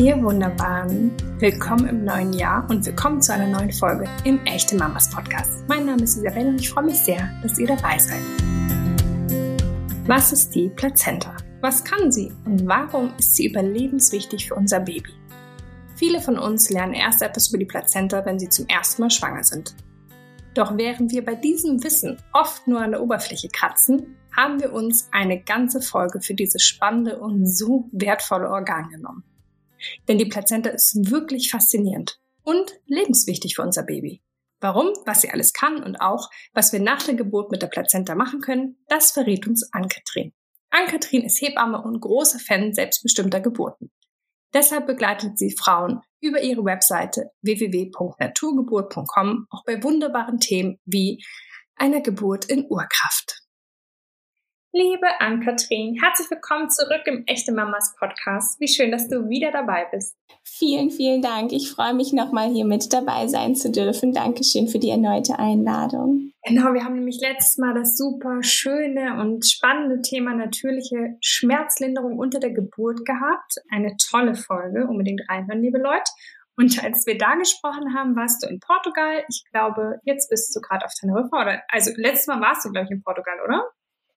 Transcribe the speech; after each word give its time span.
Ihr 0.00 0.20
Wunderbaren, 0.20 1.12
willkommen 1.38 1.86
im 1.86 2.04
neuen 2.04 2.32
Jahr 2.32 2.68
und 2.68 2.84
willkommen 2.84 3.22
zu 3.22 3.32
einer 3.32 3.46
neuen 3.46 3.72
Folge 3.72 4.08
im 4.24 4.44
Echte 4.44 4.74
Mamas 4.76 5.08
Podcast. 5.08 5.62
Mein 5.68 5.86
Name 5.86 6.02
ist 6.02 6.16
Isabelle 6.16 6.48
und 6.48 6.60
ich 6.60 6.68
freue 6.68 6.84
mich 6.84 6.98
sehr, 6.98 7.30
dass 7.42 7.58
ihr 7.60 7.68
dabei 7.68 7.96
seid. 7.98 8.20
Was 10.06 10.32
ist 10.32 10.52
die 10.52 10.68
Plazenta? 10.68 11.36
Was 11.60 11.84
kann 11.84 12.10
sie 12.10 12.32
und 12.44 12.66
warum 12.66 13.12
ist 13.18 13.36
sie 13.36 13.46
überlebenswichtig 13.46 14.48
für 14.48 14.56
unser 14.56 14.80
Baby? 14.80 15.14
Viele 15.94 16.20
von 16.20 16.38
uns 16.38 16.70
lernen 16.70 16.94
erst 16.94 17.22
etwas 17.22 17.48
über 17.50 17.58
die 17.58 17.64
Plazenta, 17.64 18.26
wenn 18.26 18.40
sie 18.40 18.48
zum 18.48 18.66
ersten 18.66 19.00
Mal 19.00 19.10
schwanger 19.10 19.44
sind. 19.44 19.76
Doch 20.54 20.76
während 20.76 21.12
wir 21.12 21.24
bei 21.24 21.36
diesem 21.36 21.84
Wissen 21.84 22.18
oft 22.32 22.66
nur 22.66 22.80
an 22.80 22.90
der 22.90 23.00
Oberfläche 23.00 23.48
kratzen, 23.48 24.16
haben 24.36 24.60
wir 24.60 24.72
uns 24.72 25.08
eine 25.12 25.40
ganze 25.40 25.80
Folge 25.80 26.20
für 26.20 26.34
dieses 26.34 26.64
spannende 26.64 27.20
und 27.20 27.46
so 27.46 27.88
wertvolle 27.92 28.50
Organ 28.50 28.88
genommen. 28.88 29.22
Denn 30.08 30.18
die 30.18 30.26
Plazenta 30.26 30.70
ist 30.70 31.10
wirklich 31.10 31.50
faszinierend 31.50 32.20
und 32.42 32.72
lebenswichtig 32.86 33.56
für 33.56 33.62
unser 33.62 33.82
Baby. 33.82 34.22
Warum, 34.60 34.92
was 35.04 35.20
sie 35.20 35.30
alles 35.30 35.52
kann 35.52 35.82
und 35.82 35.96
auch, 35.96 36.30
was 36.52 36.72
wir 36.72 36.80
nach 36.80 37.02
der 37.02 37.14
Geburt 37.14 37.50
mit 37.50 37.62
der 37.62 37.66
Plazenta 37.66 38.14
machen 38.14 38.40
können, 38.40 38.78
das 38.88 39.10
verrät 39.10 39.46
uns 39.46 39.72
Ann-Kathrin. 39.72 40.32
Ann-Kathrin 40.70 41.22
ist 41.22 41.40
Hebamme 41.40 41.82
und 41.82 42.00
großer 42.00 42.38
Fan 42.38 42.72
selbstbestimmter 42.72 43.40
Geburten. 43.40 43.90
Deshalb 44.54 44.86
begleitet 44.86 45.38
sie 45.38 45.54
Frauen 45.54 46.00
über 46.20 46.40
ihre 46.40 46.64
Webseite 46.64 47.30
www.naturgeburt.com 47.42 49.46
auch 49.50 49.64
bei 49.64 49.82
wunderbaren 49.82 50.38
Themen 50.38 50.78
wie 50.84 51.22
einer 51.76 52.00
Geburt 52.00 52.46
in 52.46 52.64
Urkraft. 52.68 53.43
Liebe 54.76 55.06
Ann-Kathrin, 55.20 55.96
herzlich 56.02 56.28
willkommen 56.32 56.68
zurück 56.68 57.02
im 57.04 57.22
Echte 57.26 57.52
Mamas 57.52 57.94
Podcast. 57.96 58.58
Wie 58.58 58.66
schön, 58.66 58.90
dass 58.90 59.06
du 59.06 59.28
wieder 59.28 59.52
dabei 59.52 59.86
bist. 59.92 60.16
Vielen, 60.42 60.90
vielen 60.90 61.22
Dank. 61.22 61.52
Ich 61.52 61.70
freue 61.70 61.94
mich 61.94 62.12
nochmal 62.12 62.50
hier 62.50 62.64
mit 62.64 62.92
dabei 62.92 63.28
sein 63.28 63.54
zu 63.54 63.70
dürfen. 63.70 64.12
Dankeschön 64.12 64.66
für 64.66 64.80
die 64.80 64.90
erneute 64.90 65.38
Einladung. 65.38 66.32
Genau, 66.42 66.74
wir 66.74 66.82
haben 66.82 66.96
nämlich 66.96 67.20
letztes 67.20 67.56
Mal 67.56 67.72
das 67.72 67.96
super 67.96 68.42
schöne 68.42 69.20
und 69.20 69.48
spannende 69.48 70.02
Thema 70.02 70.34
natürliche 70.34 71.18
Schmerzlinderung 71.20 72.18
unter 72.18 72.40
der 72.40 72.50
Geburt 72.50 73.06
gehabt. 73.06 73.54
Eine 73.70 73.94
tolle 74.10 74.34
Folge, 74.34 74.88
unbedingt 74.88 75.20
reinhören, 75.30 75.62
liebe 75.62 75.78
Leute. 75.78 76.10
Und 76.56 76.82
als 76.82 77.06
wir 77.06 77.16
da 77.16 77.36
gesprochen 77.36 77.94
haben, 77.94 78.16
warst 78.16 78.42
du 78.42 78.48
in 78.48 78.58
Portugal. 78.58 79.22
Ich 79.28 79.44
glaube, 79.52 80.00
jetzt 80.02 80.30
bist 80.30 80.54
du 80.56 80.60
gerade 80.60 80.84
auf 80.84 80.92
Teneriffa 80.98 81.42
oder 81.42 81.62
also 81.68 81.92
letztes 81.94 82.26
Mal 82.26 82.40
warst 82.40 82.64
du 82.64 82.72
glaube 82.72 82.86
ich 82.86 82.90
in 82.90 83.04
Portugal, 83.04 83.36
oder? 83.46 83.62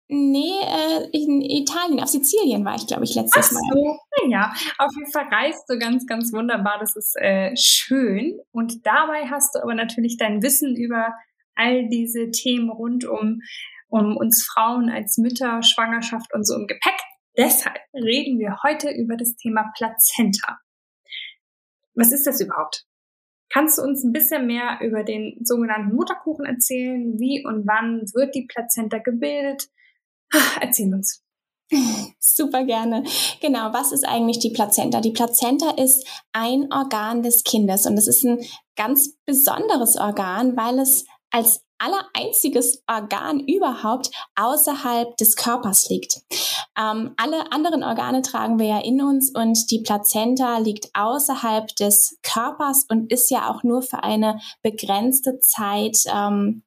Nee, 0.10 0.60
äh, 0.64 1.10
in 1.12 1.42
Italien, 1.42 2.00
auf 2.00 2.08
Sizilien 2.08 2.64
war 2.64 2.76
ich, 2.76 2.88
glaube 2.88 3.04
ich, 3.04 3.14
letztes 3.16 3.48
Ach 3.48 3.52
so. 3.52 3.84
Mal. 3.84 4.32
Ja, 4.32 4.54
auf 4.78 4.92
jeden 4.98 5.12
Fall 5.12 5.28
reist 5.30 5.66
du 5.68 5.78
ganz, 5.78 6.08
ganz 6.08 6.32
wunderbar. 6.32 6.78
Das 6.80 6.96
ist 6.96 7.16
äh, 7.18 7.54
schön. 7.58 8.40
Und 8.52 8.86
dabei 8.86 9.28
hast 9.30 9.54
du 9.54 9.62
aber 9.62 9.76
natürlich 9.76 10.18
dein 10.18 10.42
Wissen 10.42 10.76
über 10.78 11.14
all 11.56 11.90
diese 11.90 12.32
Themen 12.32 12.70
rund 12.70 13.04
um, 13.06 13.42
um 13.90 14.16
uns 14.16 14.46
Frauen 14.46 14.90
als 14.90 15.18
Mütter, 15.18 15.62
Schwangerschaft 15.62 16.34
und 16.34 16.46
so 16.48 16.56
im 16.56 16.68
Gepäck. 16.68 17.00
Deshalb 17.36 17.80
reden 17.94 18.40
wir 18.40 18.60
heute 18.64 18.90
über 18.90 19.18
das 19.18 19.36
Thema 19.36 19.72
Plazenta. 19.76 20.58
Was 21.96 22.14
ist 22.14 22.26
das 22.26 22.40
überhaupt? 22.40 22.86
Kannst 23.50 23.78
du 23.78 23.82
uns 23.82 24.04
ein 24.04 24.14
bisschen 24.14 24.48
mehr 24.48 24.80
über 24.82 25.04
den 25.04 25.40
sogenannten 25.44 25.96
Mutterkuchen 25.96 26.46
erzählen? 26.46 27.18
Wie 27.20 27.46
und 27.46 27.68
wann 27.68 28.04
wird 28.14 28.36
die 28.36 28.46
Plazenta 28.46 29.00
gebildet? 29.00 29.68
Erzähl 30.62 30.94
uns. 30.94 31.24
Super 32.20 32.64
gerne. 32.64 33.04
Genau, 33.42 33.74
was 33.74 33.92
ist 33.92 34.08
eigentlich 34.08 34.40
die 34.40 34.52
Plazenta? 34.52 35.02
Die 35.02 35.12
Plazenta 35.12 35.72
ist 35.72 36.08
ein 36.32 36.72
Organ 36.72 37.24
des 37.24 37.44
Kindes 37.44 37.86
und 37.86 37.98
es 37.98 38.08
ist 38.08 38.24
ein 38.24 38.40
ganz 38.76 39.18
besonderes 39.26 39.98
Organ, 39.98 40.56
weil 40.56 40.80
es 40.80 41.06
als 41.30 41.62
allereinziges 41.78 42.84
Organ 42.88 43.42
überhaupt 43.42 44.10
außerhalb 44.36 45.16
des 45.18 45.36
Körpers 45.36 45.90
liegt. 45.90 46.22
Ähm, 46.78 47.14
alle 47.18 47.52
anderen 47.52 47.84
Organe 47.84 48.22
tragen 48.22 48.60
wir 48.60 48.68
ja 48.68 48.80
in 48.80 49.02
uns 49.02 49.32
und 49.36 49.70
die 49.70 49.82
Plazenta 49.82 50.58
liegt 50.58 50.90
außerhalb 50.94 51.68
des 51.76 52.18
Körpers 52.24 52.86
und 52.90 53.12
ist 53.12 53.30
ja 53.30 53.50
auch 53.50 53.64
nur 53.64 53.82
für 53.82 54.04
eine 54.04 54.40
begrenzte 54.62 55.40
Zeit 55.40 55.98
ähm, 56.08 56.64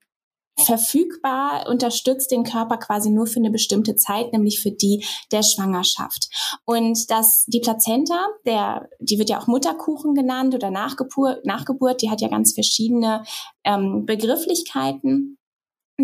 verfügbar, 0.60 1.66
unterstützt 1.68 2.30
den 2.30 2.44
Körper 2.44 2.76
quasi 2.78 3.10
nur 3.10 3.26
für 3.26 3.40
eine 3.40 3.50
bestimmte 3.50 3.96
Zeit, 3.96 4.32
nämlich 4.32 4.60
für 4.60 4.70
die 4.70 5.04
der 5.32 5.42
Schwangerschaft. 5.42 6.28
Und 6.64 7.10
das, 7.10 7.44
die 7.46 7.60
Plazenta, 7.60 8.26
der, 8.46 8.88
die 9.00 9.18
wird 9.18 9.30
ja 9.30 9.40
auch 9.40 9.46
Mutterkuchen 9.46 10.14
genannt 10.14 10.54
oder 10.54 10.70
Nachgeburt, 10.70 11.44
Nachgeburt 11.44 12.02
die 12.02 12.10
hat 12.10 12.20
ja 12.20 12.28
ganz 12.28 12.54
verschiedene 12.54 13.24
ähm, 13.64 14.04
Begrifflichkeiten. 14.06 15.36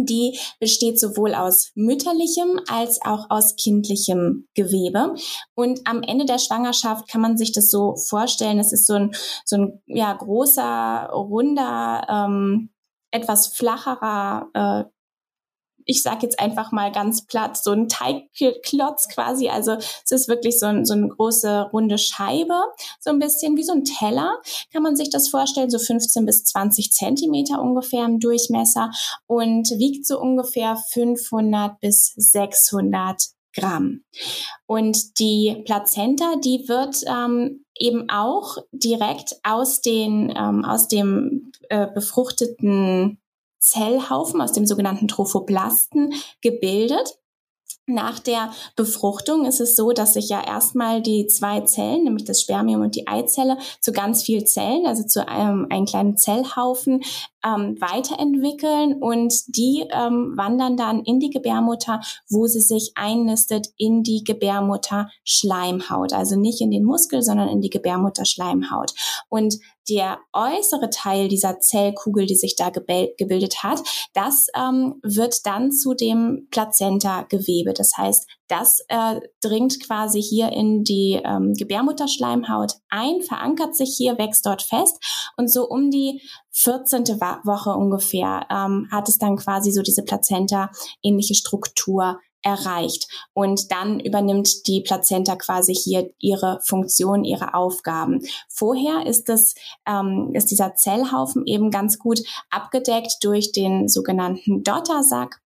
Die 0.05 0.39
besteht 0.61 1.01
sowohl 1.01 1.35
aus 1.35 1.71
mütterlichem 1.75 2.61
als 2.69 3.01
auch 3.03 3.31
aus 3.31 3.57
kindlichem 3.57 4.47
Gewebe. 4.55 5.15
Und 5.55 5.81
am 5.85 6.03
Ende 6.03 6.27
der 6.27 6.39
Schwangerschaft 6.39 7.09
kann 7.09 7.23
man 7.23 7.39
sich 7.39 7.53
das 7.53 7.71
so 7.71 7.97
vorstellen, 7.97 8.59
es 8.59 8.73
ist 8.73 8.87
so 8.87 8.95
ein, 8.95 9.13
so 9.45 9.57
ein 9.57 9.83
ja, 9.87 10.13
großer, 10.13 11.09
runder, 11.13 12.07
ähm, 12.11 12.71
etwas 13.11 13.49
flacherer, 13.49 14.51
äh, 14.55 14.85
ich 15.89 16.03
sage 16.03 16.23
jetzt 16.23 16.41
einfach 16.41 16.73
mal 16.73 16.91
ganz 16.91 17.27
platt, 17.27 17.57
so 17.57 17.71
ein 17.71 17.89
Teigklotz 17.89 19.09
quasi. 19.09 19.49
Also 19.49 19.73
es 19.73 20.11
ist 20.11 20.29
wirklich 20.29 20.59
so, 20.59 20.67
ein, 20.67 20.85
so 20.85 20.95
eine 20.95 21.09
große 21.09 21.71
runde 21.73 21.97
Scheibe, 21.97 22.61
so 23.01 23.11
ein 23.11 23.21
bisschen 23.21 23.57
wie 23.57 23.63
so 23.63 23.73
ein 23.73 23.85
Teller, 23.85 24.37
kann 24.73 24.83
man 24.83 24.97
sich 24.97 25.11
das 25.11 25.29
vorstellen, 25.29 25.71
so 25.71 25.79
15 25.79 26.27
bis 26.27 26.45
20 26.45 26.91
Zentimeter 26.91 27.63
ungefähr 27.63 28.05
im 28.05 28.19
Durchmesser 28.19 28.91
und 29.27 29.71
wiegt 29.79 30.07
so 30.07 30.21
ungefähr 30.21 30.77
500 30.77 31.79
bis 31.81 32.13
600 32.17 33.36
Gramm. 33.57 34.03
Und 34.67 35.19
die 35.19 35.63
Plazenta, 35.65 36.37
die 36.37 36.69
wird 36.69 37.03
ähm, 37.07 37.65
eben 37.79 38.09
auch 38.11 38.59
direkt 38.73 39.37
aus 39.43 39.81
den 39.81 40.33
ähm, 40.37 40.65
aus 40.65 40.89
dem 40.89 41.53
äh, 41.69 41.87
befruchteten 41.87 43.19
Zellhaufen, 43.59 44.41
aus 44.41 44.53
dem 44.53 44.67
sogenannten 44.67 45.09
Trophoblasten 45.09 46.15
gebildet. 46.41 47.19
Nach 47.89 48.19
der 48.19 48.51
Befruchtung 48.75 49.45
ist 49.45 49.61
es 49.61 49.77
so, 49.77 49.93
dass 49.93 50.15
sich 50.15 50.29
ja 50.29 50.45
erstmal 50.45 51.01
die 51.03 51.29
zwei 51.29 51.61
Zellen, 51.61 52.05
nämlich 52.05 52.25
das 52.25 52.41
Spermium 52.41 52.81
und 52.81 52.97
die 52.97 53.07
Eizelle, 53.07 53.59
zu 53.81 53.93
ganz 53.93 54.25
viel 54.25 54.45
Zellen, 54.45 54.87
also 54.87 55.05
zu 55.05 55.29
einem, 55.29 55.69
einem 55.71 55.87
kleinen 55.87 56.17
Zellhaufen, 56.17 57.05
ähm, 57.47 57.77
weiterentwickeln 57.81 59.01
und 59.01 59.33
die 59.47 59.85
ähm, 59.91 60.35
wandern 60.37 60.77
dann 60.77 61.03
in 61.05 61.21
die 61.21 61.31
Gebärmutter, 61.31 62.01
wo 62.29 62.47
sie 62.47 62.61
sich 62.61 62.93
einnistet 62.97 63.69
in 63.77 64.03
die 64.03 64.25
Gebärmutter-Schleimhaut. 64.25 66.13
Also 66.13 66.39
nicht 66.39 66.61
in 66.61 66.71
den 66.71 66.85
Muskel, 66.85 67.23
sondern 67.23 67.49
in 67.49 67.61
die 67.61 67.71
Gebärmutter-Schleimhaut. 67.71 68.93
Und 69.29 69.59
der 69.89 70.19
äußere 70.33 70.91
Teil 70.91 71.29
dieser 71.29 71.61
Zellkugel, 71.61 72.27
die 72.27 72.35
sich 72.35 72.57
da 72.57 72.71
gebildet 72.71 73.63
hat, 73.63 73.81
das 74.15 74.49
ähm, 74.57 74.97
wird 75.03 75.47
dann 75.47 75.71
zu 75.71 75.95
dem 75.95 76.49
Plazenta-Gewebe. 76.51 77.73
Das 77.73 77.97
heißt, 77.97 78.27
das 78.49 78.85
äh, 78.89 79.21
dringt 79.41 79.85
quasi 79.85 80.23
hier 80.23 80.53
in 80.53 80.85
die 80.85 81.21
ähm, 81.25 81.55
Gebärmutterschleimhaut 81.55 82.75
ein, 82.89 83.23
verankert 83.23 83.77
sich 83.77 83.95
hier, 83.97 84.19
wächst 84.19 84.47
dort 84.47 84.63
fest 84.63 84.97
und 85.37 85.51
so 85.51 85.69
um 85.69 85.91
die 85.91 86.23
14. 86.53 87.05
Woche 87.45 87.71
ungefähr 87.71 88.47
ähm, 88.51 88.89
hat 88.91 89.09
es 89.09 89.19
dann 89.19 89.37
quasi 89.37 89.73
so 89.73 89.83
diese 89.83 90.03
Plazenta-ähnliche 90.03 91.35
Struktur 91.35 92.19
erreicht. 92.47 93.09
Und 93.33 93.73
dann 93.73 93.99
übernimmt 93.99 94.69
die 94.69 94.81
Plazenta 94.81 95.35
quasi 95.35 95.75
hier 95.75 96.11
ihre 96.21 96.61
Funktion, 96.65 97.25
ihre 97.25 97.55
Aufgaben. 97.55 98.21
Vorher 98.49 99.05
ist 99.05 99.29
das, 99.29 99.55
ähm, 99.87 100.31
ist 100.33 100.53
dieser 100.53 100.77
Zellhaufen 100.77 101.45
eben 101.47 101.73
ganz 101.73 101.99
gut 101.99 102.21
abgedeckt 102.49 103.17
durch 103.23 103.51
den 103.51 103.89
sogenannten 103.89 104.63
Dottersack. 104.63 105.41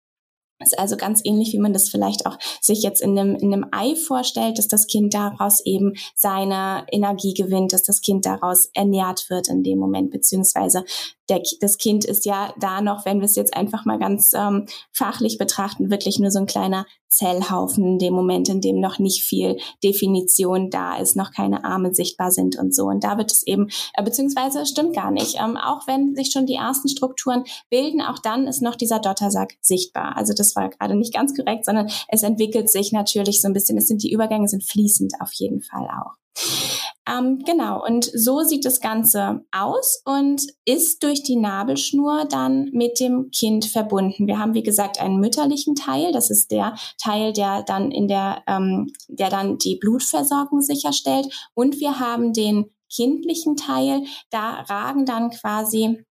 Ist 0.62 0.78
also 0.78 0.96
ganz 0.96 1.22
ähnlich, 1.24 1.52
wie 1.52 1.58
man 1.58 1.72
das 1.72 1.88
vielleicht 1.88 2.26
auch 2.26 2.36
sich 2.60 2.82
jetzt 2.82 3.00
in 3.00 3.18
einem, 3.18 3.34
in 3.36 3.52
einem 3.52 3.66
Ei 3.72 3.94
vorstellt, 3.96 4.58
dass 4.58 4.68
das 4.68 4.86
Kind 4.86 5.14
daraus 5.14 5.64
eben 5.64 5.94
seine 6.14 6.84
Energie 6.92 7.32
gewinnt, 7.32 7.72
dass 7.72 7.82
das 7.82 8.02
Kind 8.02 8.26
daraus 8.26 8.68
ernährt 8.74 9.30
wird 9.30 9.48
in 9.48 9.62
dem 9.62 9.78
Moment, 9.78 10.10
beziehungsweise 10.10 10.84
der, 11.30 11.42
das 11.60 11.78
Kind 11.78 12.04
ist 12.04 12.26
ja 12.26 12.52
da 12.60 12.82
noch, 12.82 13.06
wenn 13.06 13.20
wir 13.20 13.24
es 13.24 13.36
jetzt 13.36 13.56
einfach 13.56 13.86
mal 13.86 13.98
ganz 13.98 14.32
ähm, 14.34 14.66
fachlich 14.92 15.38
betrachten, 15.38 15.90
wirklich 15.90 16.18
nur 16.18 16.30
so 16.30 16.40
ein 16.40 16.46
kleiner 16.46 16.84
Zellhaufen 17.10 17.84
in 17.84 17.98
dem 17.98 18.14
Moment, 18.14 18.48
in 18.48 18.60
dem 18.60 18.80
noch 18.80 18.98
nicht 18.98 19.22
viel 19.22 19.58
Definition 19.82 20.70
da 20.70 20.96
ist, 20.96 21.16
noch 21.16 21.32
keine 21.32 21.64
Arme 21.64 21.94
sichtbar 21.94 22.30
sind 22.30 22.56
und 22.56 22.74
so. 22.74 22.86
Und 22.86 23.04
da 23.04 23.18
wird 23.18 23.32
es 23.32 23.46
eben, 23.46 23.68
äh, 23.94 24.02
beziehungsweise 24.02 24.64
stimmt 24.64 24.94
gar 24.94 25.10
nicht. 25.10 25.36
Ähm, 25.38 25.56
auch 25.56 25.86
wenn 25.86 26.14
sich 26.14 26.30
schon 26.32 26.46
die 26.46 26.54
ersten 26.54 26.88
Strukturen 26.88 27.44
bilden, 27.68 28.00
auch 28.00 28.18
dann 28.18 28.46
ist 28.46 28.62
noch 28.62 28.76
dieser 28.76 29.00
Dottersack 29.00 29.56
sichtbar. 29.60 30.16
Also 30.16 30.32
das 30.32 30.54
war 30.56 30.70
gerade 30.70 30.94
nicht 30.94 31.12
ganz 31.12 31.36
korrekt, 31.36 31.64
sondern 31.64 31.90
es 32.08 32.22
entwickelt 32.22 32.70
sich 32.70 32.92
natürlich 32.92 33.42
so 33.42 33.48
ein 33.48 33.54
bisschen. 33.54 33.76
Es 33.76 33.88
sind 33.88 34.02
die 34.02 34.12
Übergänge 34.12 34.48
sind 34.48 34.64
fließend 34.64 35.14
auf 35.20 35.32
jeden 35.32 35.60
Fall 35.62 35.88
auch. 35.88 36.14
Ähm, 37.08 37.42
genau, 37.44 37.84
und 37.84 38.04
so 38.04 38.42
sieht 38.42 38.64
das 38.64 38.80
Ganze 38.80 39.44
aus 39.50 40.02
und 40.04 40.42
ist 40.64 41.02
durch 41.02 41.22
die 41.22 41.36
Nabelschnur 41.36 42.26
dann 42.28 42.70
mit 42.72 43.00
dem 43.00 43.30
Kind 43.30 43.64
verbunden. 43.64 44.26
Wir 44.26 44.38
haben, 44.38 44.54
wie 44.54 44.62
gesagt, 44.62 45.00
einen 45.00 45.18
mütterlichen 45.18 45.74
Teil. 45.74 46.12
Das 46.12 46.30
ist 46.30 46.50
der 46.50 46.76
Teil, 47.02 47.32
der 47.32 47.62
dann 47.62 47.90
in 47.90 48.06
der, 48.06 48.42
ähm, 48.46 48.92
der 49.08 49.30
dann 49.30 49.58
die 49.58 49.76
Blutversorgung 49.76 50.60
sicherstellt. 50.60 51.50
Und 51.54 51.80
wir 51.80 51.98
haben 51.98 52.32
den 52.32 52.70
kindlichen 52.94 53.56
Teil. 53.56 54.02
Da 54.30 54.60
ragen 54.68 55.06
dann 55.06 55.30
quasi 55.30 56.04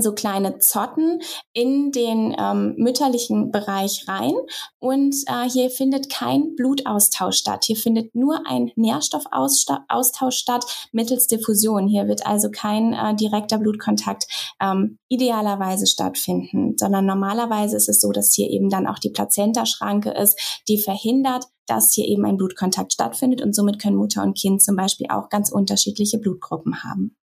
so 0.00 0.12
kleine 0.12 0.58
Zotten 0.58 1.20
in 1.52 1.92
den 1.92 2.36
ähm, 2.38 2.74
mütterlichen 2.76 3.50
Bereich 3.50 4.04
rein 4.06 4.34
und 4.78 5.14
äh, 5.26 5.48
hier 5.48 5.70
findet 5.70 6.10
kein 6.10 6.54
Blutaustausch 6.56 7.36
statt. 7.36 7.64
Hier 7.64 7.76
findet 7.76 8.14
nur 8.14 8.42
ein 8.46 8.70
Nährstoffaustausch 8.76 10.36
statt 10.36 10.88
mittels 10.92 11.26
Diffusion. 11.26 11.88
Hier 11.88 12.06
wird 12.06 12.26
also 12.26 12.50
kein 12.50 12.92
äh, 12.92 13.16
direkter 13.16 13.58
Blutkontakt 13.58 14.26
ähm, 14.60 14.98
idealerweise 15.08 15.86
stattfinden, 15.86 16.76
sondern 16.76 17.06
normalerweise 17.06 17.76
ist 17.76 17.88
es 17.88 18.00
so, 18.00 18.12
dass 18.12 18.34
hier 18.34 18.50
eben 18.50 18.68
dann 18.68 18.86
auch 18.86 18.98
die 18.98 19.10
Plazentaschranke 19.10 20.10
ist, 20.10 20.62
die 20.68 20.78
verhindert, 20.78 21.46
dass 21.66 21.94
hier 21.94 22.06
eben 22.06 22.26
ein 22.26 22.36
Blutkontakt 22.36 22.92
stattfindet 22.92 23.40
und 23.40 23.54
somit 23.54 23.80
können 23.80 23.96
Mutter 23.96 24.22
und 24.22 24.36
Kind 24.36 24.62
zum 24.62 24.76
Beispiel 24.76 25.06
auch 25.10 25.30
ganz 25.30 25.50
unterschiedliche 25.50 26.18
Blutgruppen 26.18 26.82
haben. 26.82 27.16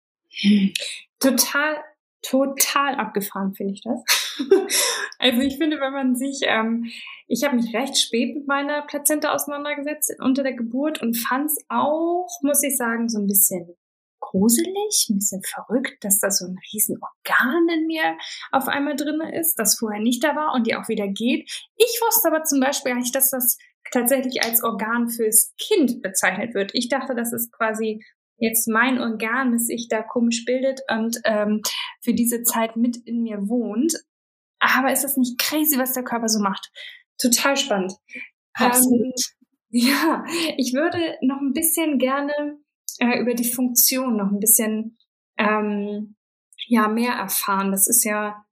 Total 1.19 1.75
total 2.29 2.95
abgefahren, 2.95 3.53
finde 3.53 3.73
ich 3.73 3.81
das. 3.81 4.37
also 5.19 5.41
ich 5.41 5.57
finde, 5.57 5.79
wenn 5.79 5.93
man 5.93 6.15
sich, 6.15 6.41
ähm, 6.43 6.85
ich 7.27 7.43
habe 7.43 7.55
mich 7.55 7.73
recht 7.73 7.97
spät 7.97 8.35
mit 8.35 8.47
meiner 8.47 8.83
Plazenta 8.83 9.33
auseinandergesetzt 9.33 10.15
unter 10.19 10.43
der 10.43 10.53
Geburt 10.53 11.01
und 11.01 11.15
fand 11.15 11.45
es 11.47 11.57
auch, 11.69 12.27
muss 12.41 12.63
ich 12.63 12.77
sagen, 12.77 13.09
so 13.09 13.19
ein 13.19 13.27
bisschen 13.27 13.75
gruselig, 14.19 15.07
ein 15.09 15.17
bisschen 15.17 15.41
verrückt, 15.43 16.03
dass 16.03 16.19
da 16.19 16.31
so 16.31 16.45
ein 16.45 16.57
riesen 16.73 16.97
Organ 17.01 17.69
in 17.69 17.87
mir 17.87 18.17
auf 18.51 18.67
einmal 18.67 18.95
drin 18.95 19.21
ist, 19.21 19.55
das 19.55 19.77
vorher 19.77 20.01
nicht 20.01 20.23
da 20.23 20.35
war 20.35 20.53
und 20.53 20.67
die 20.67 20.75
auch 20.75 20.87
wieder 20.87 21.07
geht. 21.07 21.49
Ich 21.75 21.99
wusste 22.05 22.29
aber 22.29 22.43
zum 22.43 22.59
Beispiel 22.59 22.93
gar 22.93 22.99
nicht, 22.99 23.15
dass 23.15 23.29
das 23.29 23.57
tatsächlich 23.91 24.43
als 24.43 24.63
Organ 24.63 25.09
fürs 25.09 25.53
Kind 25.57 26.01
bezeichnet 26.01 26.53
wird. 26.53 26.71
Ich 26.73 26.89
dachte, 26.89 27.15
das 27.15 27.33
ist 27.33 27.51
quasi 27.51 28.03
jetzt 28.37 28.67
mein 28.67 28.99
Organ, 28.99 29.51
das 29.51 29.67
sich 29.67 29.87
da 29.89 30.01
komisch 30.01 30.45
bildet 30.45 30.81
und 30.89 31.19
ähm, 31.23 31.61
für 32.01 32.13
diese 32.13 32.43
Zeit 32.43 32.75
mit 32.75 32.97
in 33.05 33.23
mir 33.23 33.47
wohnt. 33.47 33.93
Aber 34.59 34.91
ist 34.91 35.03
das 35.03 35.17
nicht 35.17 35.39
crazy, 35.39 35.77
was 35.77 35.93
der 35.93 36.03
Körper 36.03 36.27
so 36.27 36.39
macht? 36.39 36.71
Total 37.17 37.55
spannend. 37.55 37.93
Absolut. 38.53 39.05
Ähm, 39.05 39.13
ja, 39.69 40.23
ich 40.57 40.73
würde 40.73 41.17
noch 41.21 41.41
ein 41.41 41.53
bisschen 41.53 41.97
gerne 41.97 42.59
äh, 42.99 43.19
über 43.19 43.33
die 43.33 43.51
Funktion 43.51 44.17
noch 44.17 44.31
ein 44.31 44.39
bisschen 44.39 44.97
ähm, 45.37 46.15
ja 46.67 46.87
mehr 46.87 47.13
erfahren. 47.13 47.71
Das 47.71 47.87
ist 47.87 48.03
ja 48.03 48.45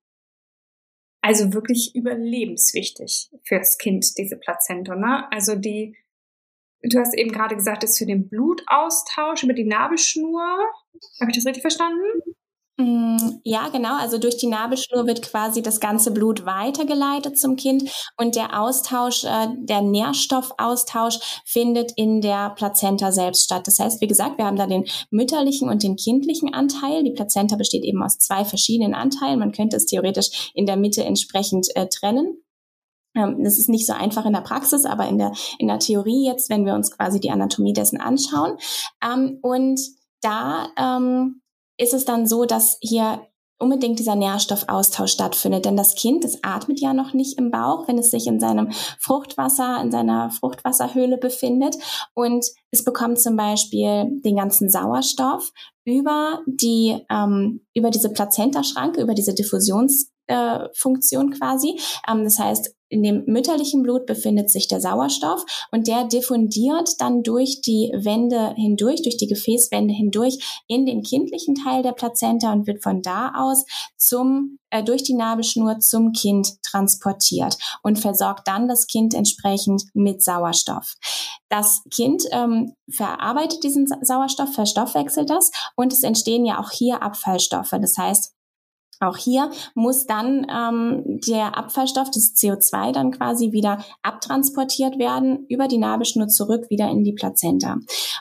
also 1.21 1.53
wirklich 1.53 1.95
überlebenswichtig 1.95 3.29
fürs 3.43 3.77
Kind, 3.77 4.17
diese 4.17 4.37
Plazenta. 4.37 4.95
Ne? 4.95 5.31
Also 5.31 5.55
die 5.55 5.95
Du 6.83 6.99
hast 6.99 7.17
eben 7.17 7.31
gerade 7.31 7.55
gesagt, 7.55 7.83
ist 7.83 7.97
für 7.97 8.05
den 8.05 8.27
Blutaustausch 8.29 9.43
über 9.43 9.53
die 9.53 9.65
Nabelschnur. 9.65 10.41
Habe 11.19 11.31
ich 11.31 11.37
das 11.37 11.45
richtig 11.45 11.61
verstanden? 11.61 12.03
Mm, 12.77 13.39
ja, 13.43 13.69
genau. 13.69 13.97
Also 13.97 14.17
durch 14.17 14.37
die 14.37 14.47
Nabelschnur 14.47 15.05
wird 15.05 15.21
quasi 15.21 15.61
das 15.61 15.79
ganze 15.79 16.11
Blut 16.11 16.45
weitergeleitet 16.45 17.37
zum 17.37 17.55
Kind 17.55 17.89
und 18.17 18.35
der 18.35 18.59
Austausch, 18.59 19.25
äh, 19.25 19.47
der 19.59 19.81
Nährstoffaustausch 19.81 21.43
findet 21.45 21.91
in 21.95 22.21
der 22.21 22.49
Plazenta 22.49 23.11
selbst 23.11 23.43
statt. 23.43 23.67
Das 23.67 23.77
heißt, 23.77 24.01
wie 24.01 24.07
gesagt, 24.07 24.39
wir 24.39 24.45
haben 24.45 24.57
da 24.57 24.65
den 24.65 24.85
mütterlichen 25.11 25.69
und 25.69 25.83
den 25.83 25.97
kindlichen 25.97 26.51
Anteil. 26.51 27.03
Die 27.03 27.11
Plazenta 27.11 27.57
besteht 27.57 27.83
eben 27.83 28.01
aus 28.01 28.17
zwei 28.17 28.43
verschiedenen 28.43 28.95
Anteilen. 28.95 29.39
Man 29.39 29.51
könnte 29.51 29.77
es 29.77 29.85
theoretisch 29.85 30.51
in 30.55 30.65
der 30.65 30.75
Mitte 30.75 31.03
entsprechend 31.03 31.67
äh, 31.75 31.87
trennen. 31.87 32.42
Ähm, 33.15 33.43
das 33.43 33.57
ist 33.59 33.69
nicht 33.69 33.85
so 33.85 33.93
einfach 33.93 34.25
in 34.25 34.33
der 34.33 34.41
Praxis, 34.41 34.85
aber 34.85 35.07
in 35.07 35.17
der, 35.17 35.31
in 35.59 35.67
der 35.67 35.79
Theorie 35.79 36.25
jetzt, 36.25 36.49
wenn 36.49 36.65
wir 36.65 36.73
uns 36.73 36.91
quasi 36.91 37.19
die 37.19 37.31
Anatomie 37.31 37.73
dessen 37.73 37.99
anschauen. 37.99 38.57
Ähm, 39.03 39.39
und 39.41 39.79
da 40.21 40.69
ähm, 40.77 41.41
ist 41.77 41.93
es 41.93 42.05
dann 42.05 42.27
so, 42.27 42.45
dass 42.45 42.77
hier 42.81 43.27
unbedingt 43.63 43.97
dieser 43.97 44.15
Nährstoffaustausch 44.15 45.11
stattfindet. 45.11 45.65
Denn 45.65 45.77
das 45.77 45.95
Kind, 45.95 46.23
das 46.23 46.43
atmet 46.43 46.79
ja 46.81 46.93
noch 46.93 47.13
nicht 47.13 47.39
im 47.39 47.49
Bauch, 47.49 47.87
wenn 47.87 47.97
es 47.97 48.11
sich 48.11 48.27
in 48.27 48.39
seinem 48.39 48.71
Fruchtwasser, 48.99 49.81
in 49.81 49.91
seiner 49.91 50.29
Fruchtwasserhöhle 50.31 51.17
befindet. 51.17 51.77
Und 52.13 52.45
es 52.71 52.83
bekommt 52.83 53.19
zum 53.19 53.35
Beispiel 53.37 54.19
den 54.23 54.35
ganzen 54.35 54.69
Sauerstoff 54.69 55.51
über 55.85 56.41
die, 56.45 56.99
ähm, 57.09 57.65
über 57.73 57.89
diese 57.89 58.11
Plazentaschranke, 58.11 59.01
über 59.01 59.13
diese 59.13 59.33
Diffusionsfunktion 59.33 60.12
äh, 60.27 60.67
quasi. 60.69 61.79
Ähm, 62.07 62.23
das 62.23 62.39
heißt, 62.39 62.75
in 62.93 63.01
dem 63.01 63.23
mütterlichen 63.25 63.81
Blut 63.81 64.05
befindet 64.05 64.51
sich 64.51 64.67
der 64.67 64.79
Sauerstoff 64.79 65.43
und 65.71 65.87
der 65.87 66.03
diffundiert 66.03 66.89
dann 66.99 67.23
durch 67.23 67.59
die 67.61 67.91
Wände 67.95 68.53
hindurch, 68.55 69.01
durch 69.01 69.17
die 69.17 69.25
Gefäßwände 69.25 69.93
hindurch 69.93 70.63
in 70.67 70.85
den 70.85 71.01
kindlichen 71.01 71.55
Teil 71.55 71.81
der 71.81 71.93
Plazenta 71.93 72.53
und 72.53 72.67
wird 72.67 72.83
von 72.83 73.01
da 73.01 73.33
aus 73.35 73.65
zum 73.97 74.59
äh, 74.69 74.83
durch 74.83 75.01
die 75.01 75.15
Nabelschnur 75.15 75.79
zum 75.79 76.11
Kind 76.13 76.61
transportiert 76.61 77.57
und 77.81 77.97
versorgt 77.97 78.47
dann 78.47 78.67
das 78.67 78.85
Kind 78.85 79.15
entsprechend 79.15 79.85
mit 79.95 80.21
Sauerstoff. 80.21 80.93
Das 81.49 81.81
Kind 81.89 82.23
ähm, 82.31 82.73
verarbeitet 82.89 83.63
diesen 83.63 83.87
Sauerstoff, 84.01 84.53
verstoffwechselt 84.53 85.31
das 85.31 85.51
und 85.75 85.91
es 85.93 86.03
entstehen 86.03 86.45
ja 86.45 86.59
auch 86.59 86.69
hier 86.69 87.01
Abfallstoffe. 87.01 87.71
Das 87.71 87.97
heißt, 87.97 88.33
auch 89.03 89.17
hier 89.17 89.51
muss 89.75 90.05
dann 90.05 90.47
ähm, 90.49 91.19
der 91.27 91.57
Abfallstoff, 91.57 92.09
das 92.11 92.33
CO2 92.35 92.91
dann 92.91 93.11
quasi 93.11 93.51
wieder 93.51 93.83
abtransportiert 94.01 94.97
werden, 94.97 95.45
über 95.49 95.67
die 95.67 95.77
Nabelschnur 95.77 96.27
zurück 96.27 96.69
wieder 96.69 96.89
in 96.89 97.03
die 97.03 97.13
Plazenta. 97.13 97.77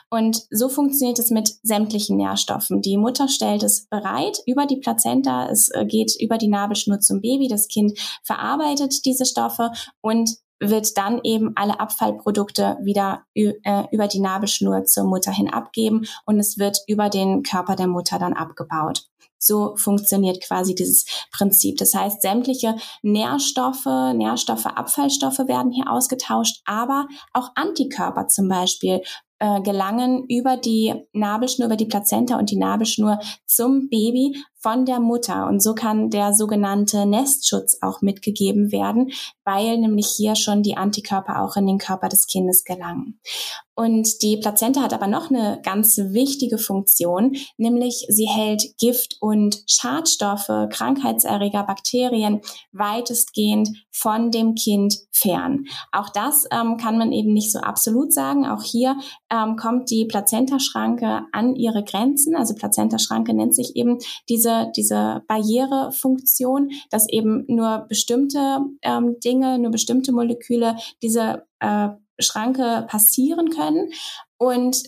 Und 0.09 0.43
so 0.51 0.69
funktioniert 0.69 1.19
es 1.19 1.31
mit 1.31 1.55
sämtlichen 1.63 2.17
Nährstoffen. 2.17 2.81
Die 2.81 2.97
Mutter 2.97 3.27
stellt 3.27 3.63
es 3.63 3.87
bereit 3.87 4.39
über 4.45 4.65
die 4.65 4.77
Plazenta, 4.77 5.47
es 5.49 5.69
äh, 5.69 5.85
geht 5.85 6.15
über 6.19 6.37
die 6.37 6.47
Nabelschnur 6.47 6.99
zum 6.99 7.21
Baby, 7.21 7.47
das 7.47 7.67
Kind 7.67 7.97
verarbeitet 8.23 9.05
diese 9.05 9.25
Stoffe 9.25 9.71
und 10.01 10.42
wird 10.59 10.97
dann 10.97 11.19
eben 11.23 11.51
alle 11.55 11.79
Abfallprodukte 11.79 12.77
wieder 12.81 13.23
äh, 13.33 13.51
über 13.91 14.07
die 14.07 14.19
Nabelschnur 14.19 14.85
zur 14.85 15.05
Mutter 15.05 15.31
hin 15.31 15.49
abgeben 15.49 16.05
und 16.25 16.39
es 16.39 16.57
wird 16.57 16.79
über 16.87 17.09
den 17.09 17.43
Körper 17.43 17.75
der 17.75 17.87
Mutter 17.87 18.19
dann 18.19 18.33
abgebaut. 18.33 19.05
So 19.43 19.75
funktioniert 19.75 20.41
quasi 20.41 20.73
dieses 20.73 21.05
Prinzip. 21.31 21.77
Das 21.77 21.93
heißt, 21.93 22.21
sämtliche 22.21 22.75
Nährstoffe, 23.01 23.85
Nährstoffe, 23.85 24.65
Abfallstoffe 24.65 25.39
werden 25.39 25.71
hier 25.71 25.91
ausgetauscht, 25.91 26.61
aber 26.65 27.07
auch 27.33 27.49
Antikörper 27.55 28.27
zum 28.27 28.47
Beispiel 28.47 29.01
äh, 29.39 29.61
gelangen 29.61 30.25
über 30.29 30.55
die 30.55 30.93
Nabelschnur, 31.11 31.65
über 31.65 31.75
die 31.75 31.87
Plazenta 31.87 32.39
und 32.39 32.49
die 32.51 32.55
Nabelschnur 32.55 33.19
zum 33.45 33.89
Baby 33.89 34.41
von 34.63 34.85
der 34.85 35.01
Mutter. 35.01 35.45
Und 35.47 35.61
so 35.61 35.75
kann 35.75 36.09
der 36.09 36.33
sogenannte 36.33 37.05
Nestschutz 37.05 37.77
auch 37.81 38.01
mitgegeben 38.01 38.71
werden, 38.71 39.11
weil 39.43 39.77
nämlich 39.77 40.07
hier 40.07 40.35
schon 40.35 40.63
die 40.63 40.77
Antikörper 40.77 41.43
auch 41.43 41.57
in 41.57 41.67
den 41.67 41.77
Körper 41.77 42.07
des 42.07 42.25
Kindes 42.25 42.63
gelangen. 42.63 43.19
Und 43.75 44.21
die 44.21 44.37
Plazenta 44.37 44.81
hat 44.81 44.93
aber 44.93 45.07
noch 45.07 45.31
eine 45.31 45.59
ganz 45.63 45.97
wichtige 45.97 46.59
Funktion, 46.59 47.35
nämlich 47.57 48.05
sie 48.07 48.27
hält 48.27 48.77
Gift 48.77 49.17
und 49.19 49.63
Schadstoffe, 49.65 50.69
Krankheitserreger, 50.69 51.63
Bakterien 51.63 52.41
weitestgehend 52.71 53.69
von 53.91 54.29
dem 54.29 54.53
Kind 54.53 54.99
fern. 55.11 55.65
Auch 55.91 56.09
das 56.09 56.45
ähm, 56.51 56.77
kann 56.77 56.99
man 56.99 57.11
eben 57.11 57.33
nicht 57.33 57.51
so 57.51 57.59
absolut 57.59 58.13
sagen. 58.13 58.45
Auch 58.45 58.61
hier 58.61 58.95
ähm, 59.31 59.55
kommt 59.55 59.89
die 59.89 60.05
Plazentaschranke 60.05 61.21
an 61.31 61.55
ihre 61.55 61.83
Grenzen. 61.83 62.35
Also 62.35 62.53
Plazentaschranke 62.53 63.33
nennt 63.33 63.55
sich 63.55 63.75
eben 63.75 63.97
diese, 64.29 64.52
diese 64.75 65.23
Barrierefunktion, 65.27 66.71
dass 66.89 67.09
eben 67.09 67.45
nur 67.47 67.85
bestimmte 67.89 68.59
ähm, 68.81 69.19
Dinge, 69.19 69.59
nur 69.59 69.71
bestimmte 69.71 70.11
Moleküle 70.11 70.75
diese 71.01 71.45
äh, 71.59 71.89
Schranke 72.19 72.85
passieren 72.87 73.49
können. 73.49 73.91
Und 74.37 74.83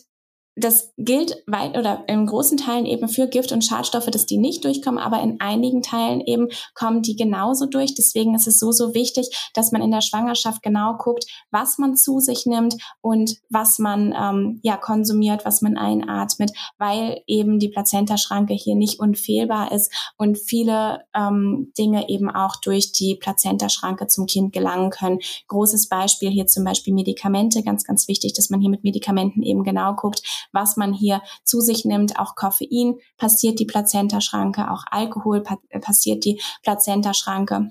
das 0.55 0.93
gilt 0.97 1.43
weit 1.47 1.77
oder 1.77 2.03
in 2.07 2.25
großen 2.25 2.57
Teilen 2.57 2.85
eben 2.85 3.09
für 3.09 3.27
Gift 3.27 3.51
und 3.51 3.65
Schadstoffe, 3.65 4.05
dass 4.05 4.25
die 4.25 4.37
nicht 4.37 4.63
durchkommen, 4.63 4.99
aber 4.99 5.21
in 5.21 5.39
einigen 5.41 5.81
Teilen 5.81 6.21
eben 6.21 6.47
kommen 6.73 7.01
die 7.01 7.15
genauso 7.15 7.65
durch. 7.65 7.93
Deswegen 7.93 8.35
ist 8.35 8.47
es 8.47 8.57
so, 8.57 8.71
so 8.71 8.93
wichtig, 8.93 9.51
dass 9.53 9.71
man 9.71 9.81
in 9.81 9.91
der 9.91 10.01
Schwangerschaft 10.01 10.63
genau 10.63 10.95
guckt, 10.97 11.25
was 11.51 11.77
man 11.77 11.97
zu 11.97 12.19
sich 12.19 12.45
nimmt 12.45 12.75
und 13.01 13.35
was 13.49 13.79
man 13.79 14.15
ähm, 14.17 14.59
ja 14.63 14.77
konsumiert, 14.77 15.43
was 15.43 15.61
man 15.61 15.77
einatmet, 15.77 16.51
weil 16.77 17.21
eben 17.27 17.59
die 17.59 17.69
Plazentaschranke 17.69 18.53
hier 18.53 18.75
nicht 18.75 18.99
unfehlbar 18.99 19.73
ist 19.73 19.91
und 20.17 20.37
viele 20.37 21.03
ähm, 21.13 21.73
Dinge 21.77 22.07
eben 22.07 22.29
auch 22.29 22.55
durch 22.55 22.93
die 22.93 23.15
Plazentaschranke 23.15 24.07
zum 24.07 24.25
Kind 24.25 24.53
gelangen 24.53 24.89
können. 24.89 25.19
Großes 25.49 25.89
Beispiel 25.89 26.29
hier 26.29 26.47
zum 26.47 26.63
Beispiel 26.63 26.93
Medikamente, 26.93 27.61
ganz, 27.61 27.83
ganz 27.83 28.07
wichtig, 28.07 28.33
dass 28.33 28.49
man 28.49 28.61
hier 28.61 28.69
mit 28.69 28.85
Medikamenten 28.85 29.43
eben 29.43 29.63
genau 29.63 29.93
guckt, 29.95 30.21
was 30.51 30.77
man 30.77 30.93
hier 30.93 31.21
zu 31.43 31.61
sich 31.61 31.85
nimmt. 31.85 32.19
Auch 32.19 32.35
Koffein 32.35 32.95
passiert 33.17 33.59
die 33.59 33.65
Plazentaschranke, 33.65 34.71
auch 34.71 34.83
Alkohol 34.89 35.43
pa 35.43 35.57
passiert 35.81 36.25
die 36.25 36.41
Plazentaschranke. 36.63 37.69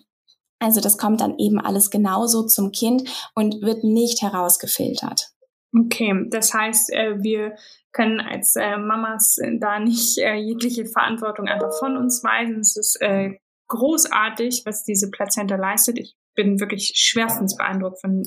Also 0.59 0.81
das 0.81 0.99
kommt 0.99 1.21
dann 1.21 1.39
eben 1.39 1.61
alles 1.61 1.91
genauso 1.91 2.47
zum 2.47 2.73
Kind 2.73 3.09
und 3.35 3.61
wird 3.63 3.85
nicht 3.85 4.23
herausgefiltert. 4.23 5.35
Okay, 5.77 6.27
das 6.31 6.55
heißt, 6.55 6.93
äh, 6.93 7.23
wir 7.23 7.57
können 7.93 8.21
als 8.21 8.55
äh, 8.57 8.77
Mamas 8.77 9.37
da 9.59 9.81
nicht 9.81 10.19
äh, 10.19 10.35
jegliche 10.35 10.87
Verantwortung 10.87 11.49
einfach 11.49 11.77
von 11.79 11.97
uns 11.97 12.23
weisen. 12.23 12.61
Es 12.61 12.77
ist 12.77 12.99
großartig, 13.69 14.63
was 14.67 14.85
diese 14.85 15.11
Plazenta 15.11 15.57
leistet. 15.57 15.99
Ich 15.99 16.17
bin 16.35 16.61
wirklich 16.61 16.93
schwerstens 16.95 17.57
beeindruckt 17.57 18.01
von, 18.01 18.23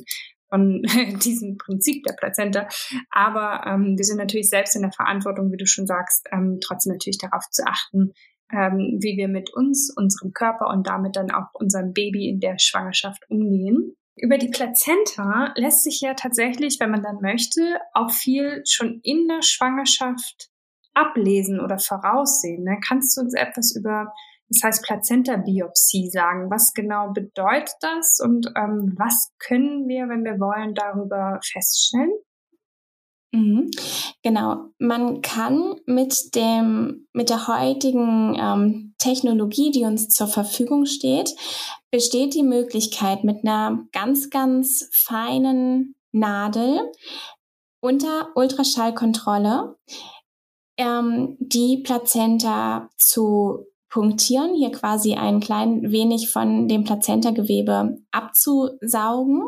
von 0.49 0.81
diesem 1.23 1.57
Prinzip 1.57 2.03
der 2.03 2.13
Plazenta. 2.13 2.67
Aber 3.11 3.63
ähm, 3.65 3.95
wir 3.97 4.05
sind 4.05 4.17
natürlich 4.17 4.49
selbst 4.49 4.75
in 4.75 4.81
der 4.81 4.91
Verantwortung, 4.91 5.51
wie 5.51 5.57
du 5.57 5.65
schon 5.65 5.87
sagst, 5.87 6.27
ähm, 6.31 6.59
trotzdem 6.61 6.93
natürlich 6.93 7.17
darauf 7.17 7.43
zu 7.49 7.63
achten, 7.65 8.13
ähm, 8.51 8.99
wie 9.01 9.17
wir 9.17 9.27
mit 9.27 9.53
uns, 9.53 9.93
unserem 9.95 10.31
Körper 10.33 10.67
und 10.67 10.87
damit 10.87 11.15
dann 11.15 11.31
auch 11.31 11.47
unserem 11.53 11.93
Baby 11.93 12.29
in 12.29 12.39
der 12.39 12.57
Schwangerschaft 12.59 13.23
umgehen. 13.29 13.95
Über 14.15 14.37
die 14.37 14.49
Plazenta 14.49 15.53
lässt 15.55 15.83
sich 15.83 16.01
ja 16.01 16.15
tatsächlich, 16.15 16.79
wenn 16.79 16.89
man 16.89 17.03
dann 17.03 17.21
möchte, 17.21 17.79
auch 17.93 18.11
viel 18.11 18.63
schon 18.65 18.99
in 19.03 19.27
der 19.27 19.43
Schwangerschaft 19.43 20.49
ablesen 20.95 21.59
oder 21.59 21.77
voraussehen. 21.77 22.63
Ne? 22.63 22.79
Kannst 22.85 23.15
du 23.15 23.21
uns 23.21 23.35
etwas 23.35 23.75
über 23.75 24.11
das 24.49 24.63
heißt 24.63 24.83
Plazenta-Biopsie 24.83 26.09
sagen? 26.09 26.49
Was 26.49 26.73
genau 26.73 27.11
bedeutet 27.11 27.75
das 27.81 28.19
und 28.23 28.47
ähm, 28.55 28.95
was 28.97 29.31
können 29.39 29.87
wir, 29.87 30.07
wenn 30.09 30.23
wir 30.23 30.39
wollen, 30.39 30.73
darüber 30.73 31.39
feststellen? 31.43 32.11
Mhm. 33.33 33.69
Genau, 34.23 34.69
man 34.79 35.21
kann 35.21 35.75
mit 35.85 36.33
dem 36.35 37.07
mit 37.11 37.29
der 37.29 37.47
heutigen 37.47 38.35
ähm, 38.39 38.95
Technologie, 38.97 39.71
die 39.71 39.83
uns 39.83 40.09
zur 40.09 40.27
Verfügung 40.27 40.85
steht, 40.85 41.35
besteht 41.91 42.33
die 42.33 42.43
Möglichkeit 42.43 43.25
mit 43.25 43.43
einer 43.43 43.85
ganz 43.91 44.29
ganz 44.29 44.89
feinen 44.93 45.95
Nadel 46.13 46.79
unter 47.81 48.29
Ultraschallkontrolle 48.35 49.75
ähm, 50.77 51.35
die 51.39 51.81
Plazenta 51.83 52.89
zu 52.97 53.65
punktieren, 53.97 54.53
hier 54.53 54.71
quasi 54.71 55.15
ein 55.15 55.39
klein 55.39 55.91
wenig 55.91 56.29
von 56.29 56.67
dem 56.67 56.83
Plazentagewebe 56.83 57.97
abzusaugen 58.11 59.41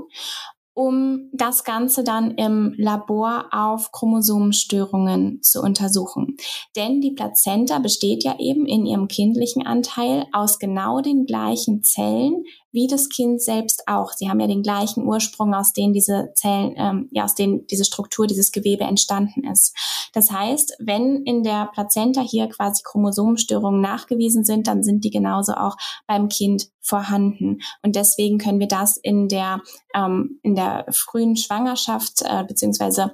um 0.79 1.29
das 1.33 1.65
Ganze 1.65 2.05
dann 2.05 2.31
im 2.35 2.73
Labor 2.77 3.49
auf 3.51 3.91
Chromosomenstörungen 3.91 5.41
zu 5.41 5.61
untersuchen. 5.61 6.37
Denn 6.77 7.01
die 7.01 7.11
Plazenta 7.11 7.79
besteht 7.79 8.23
ja 8.23 8.39
eben 8.39 8.65
in 8.65 8.85
ihrem 8.85 9.09
kindlichen 9.09 9.67
Anteil 9.67 10.25
aus 10.31 10.57
genau 10.57 11.01
den 11.01 11.25
gleichen 11.25 11.83
Zellen 11.83 12.45
wie 12.71 12.87
das 12.87 13.09
Kind 13.09 13.41
selbst 13.41 13.83
auch. 13.87 14.11
Sie 14.13 14.29
haben 14.29 14.39
ja 14.39 14.47
den 14.47 14.63
gleichen 14.63 15.05
Ursprung, 15.05 15.53
aus 15.53 15.73
denen 15.73 15.93
diese 15.93 16.31
Zellen, 16.35 16.73
ähm, 16.77 17.09
ja, 17.11 17.23
aus 17.23 17.35
denen 17.35 17.65
diese 17.67 17.85
Struktur, 17.85 18.27
dieses 18.27 18.51
Gewebe 18.51 18.83
entstanden 18.83 19.43
ist. 19.43 19.75
Das 20.13 20.31
heißt, 20.31 20.75
wenn 20.79 21.23
in 21.23 21.43
der 21.43 21.69
Plazenta 21.73 22.21
hier 22.21 22.47
quasi 22.47 22.83
Chromosomenstörungen 22.83 23.81
nachgewiesen 23.81 24.43
sind, 24.43 24.67
dann 24.67 24.83
sind 24.83 25.03
die 25.03 25.11
genauso 25.11 25.53
auch 25.53 25.75
beim 26.07 26.29
Kind 26.29 26.69
vorhanden. 26.81 27.59
Und 27.83 27.95
deswegen 27.95 28.37
können 28.37 28.59
wir 28.59 28.67
das 28.67 28.97
in 28.97 29.27
der, 29.27 29.61
ähm, 29.95 30.39
in 30.43 30.55
der 30.55 30.85
frühen 30.91 31.35
Schwangerschaft 31.35 32.21
äh, 32.23 32.43
beziehungsweise 32.43 33.11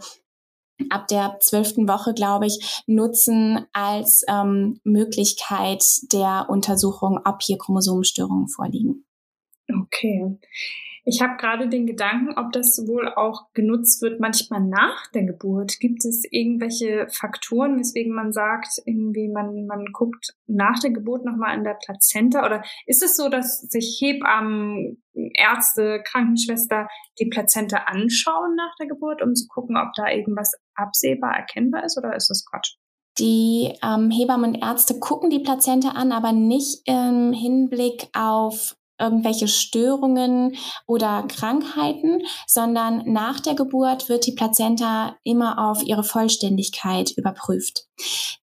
ab 0.90 1.08
der 1.08 1.38
zwölften 1.40 1.88
Woche, 1.88 2.14
glaube 2.14 2.48
ich, 2.48 2.84
nutzen 2.86 3.66
als 3.74 4.24
ähm, 4.28 4.80
Möglichkeit 4.84 5.84
der 6.12 6.48
Untersuchung, 6.50 7.20
ob 7.24 7.42
hier 7.42 7.58
Chromosomenstörungen 7.58 8.50
vorliegen. 8.50 9.06
Okay. 9.68 10.38
Ich 11.08 11.22
habe 11.22 11.38
gerade 11.38 11.70
den 11.70 11.86
Gedanken, 11.86 12.34
ob 12.36 12.52
das 12.52 12.84
wohl 12.88 13.14
auch 13.14 13.54
genutzt 13.54 14.02
wird 14.02 14.20
manchmal 14.20 14.62
nach 14.62 15.06
der 15.12 15.24
Geburt. 15.24 15.80
Gibt 15.80 16.04
es 16.04 16.24
irgendwelche 16.32 17.08
Faktoren, 17.10 17.78
weswegen 17.78 18.12
man 18.12 18.32
sagt, 18.32 18.82
irgendwie 18.86 19.28
man, 19.28 19.68
man 19.68 19.86
guckt 19.94 20.34
nach 20.48 20.80
der 20.80 20.90
Geburt 20.90 21.24
nochmal 21.24 21.56
in 21.56 21.64
der 21.64 21.76
Plazenta? 21.76 22.44
Oder 22.44 22.64
ist 22.88 23.04
es 23.04 23.16
so, 23.16 23.30
dass 23.30 23.60
sich 23.60 24.00
Hebammen, 24.02 25.04
Ärzte, 25.14 26.02
Krankenschwester 26.04 26.88
die 27.20 27.28
Plazenta 27.28 27.84
anschauen 27.86 28.56
nach 28.56 28.76
der 28.80 28.88
Geburt, 28.88 29.22
um 29.22 29.36
zu 29.36 29.48
gucken, 29.48 29.78
ob 29.78 29.94
da 29.96 30.10
irgendwas 30.10 30.54
absehbar 30.74 31.36
erkennbar 31.36 31.84
ist? 31.84 32.00
Oder 32.00 32.16
ist 32.16 32.32
das 32.32 32.44
Quatsch? 32.50 32.78
Die 33.20 33.74
ähm, 33.84 34.10
Hebammen 34.10 34.56
und 34.56 34.62
Ärzte 34.62 35.00
gucken 35.00 35.30
die 35.30 35.40
Plazenta 35.40 35.90
an, 35.90 36.12
aber 36.12 36.32
nicht 36.32 36.82
im 36.86 37.32
Hinblick 37.32 38.10
auf 38.14 38.76
irgendwelche 39.00 39.48
Störungen 39.48 40.56
oder 40.88 41.24
Krankheiten, 41.28 42.22
sondern 42.48 43.04
nach 43.12 43.40
der 43.40 43.56
Geburt 43.56 44.10
wird 44.10 44.26
die 44.26 44.34
Plazenta 44.34 45.16
immer 45.24 45.70
auf 45.70 45.84
ihre 45.84 46.04
Vollständigkeit 46.04 47.12
überprüft. 47.12 47.88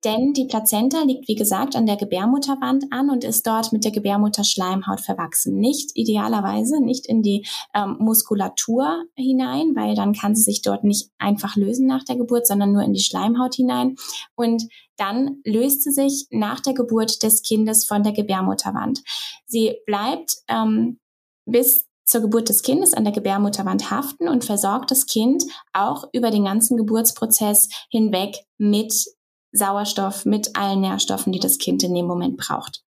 Denn 0.04 0.32
die 0.32 0.46
Plazenta 0.46 1.02
liegt, 1.02 1.28
wie 1.28 1.34
gesagt, 1.34 1.76
an 1.76 1.86
der 1.86 1.96
Gebärmutterwand 1.96 2.84
an 2.90 3.10
und 3.10 3.24
ist 3.24 3.46
dort 3.46 3.72
mit 3.72 3.84
der 3.84 3.90
Gebärmutterschleimhaut 3.90 5.00
verwachsen. 5.00 5.58
Nicht 5.58 5.90
idealerweise, 5.94 6.80
nicht 6.82 7.06
in 7.06 7.22
die 7.22 7.46
ähm, 7.74 7.96
Muskulatur 7.98 9.04
hinein, 9.14 9.74
weil 9.74 9.94
dann 9.94 10.14
kann 10.14 10.34
sie 10.34 10.42
sich 10.42 10.62
dort 10.62 10.84
nicht 10.84 11.10
einfach 11.18 11.56
lösen 11.56 11.86
nach 11.86 12.04
der 12.04 12.16
Geburt, 12.16 12.46
sondern 12.46 12.72
nur 12.72 12.82
in 12.82 12.92
die 12.92 13.02
Schleimhaut 13.02 13.54
hinein. 13.54 13.96
Und 14.36 14.68
dann 15.00 15.40
löst 15.44 15.82
sie 15.82 15.92
sich 15.92 16.26
nach 16.30 16.60
der 16.60 16.74
Geburt 16.74 17.22
des 17.22 17.42
Kindes 17.42 17.86
von 17.86 18.02
der 18.02 18.12
Gebärmutterwand. 18.12 19.02
Sie 19.46 19.78
bleibt 19.86 20.36
ähm, 20.48 21.00
bis 21.46 21.86
zur 22.04 22.20
Geburt 22.20 22.48
des 22.48 22.62
Kindes 22.62 22.92
an 22.92 23.04
der 23.04 23.12
Gebärmutterwand 23.12 23.90
haften 23.90 24.28
und 24.28 24.44
versorgt 24.44 24.90
das 24.90 25.06
Kind 25.06 25.44
auch 25.72 26.04
über 26.12 26.30
den 26.30 26.44
ganzen 26.44 26.76
Geburtsprozess 26.76 27.68
hinweg 27.88 28.36
mit 28.58 28.92
Sauerstoff, 29.52 30.24
mit 30.26 30.56
allen 30.56 30.80
Nährstoffen, 30.80 31.32
die 31.32 31.40
das 31.40 31.58
Kind 31.58 31.82
in 31.82 31.94
dem 31.94 32.06
Moment 32.06 32.36
braucht. 32.36 32.82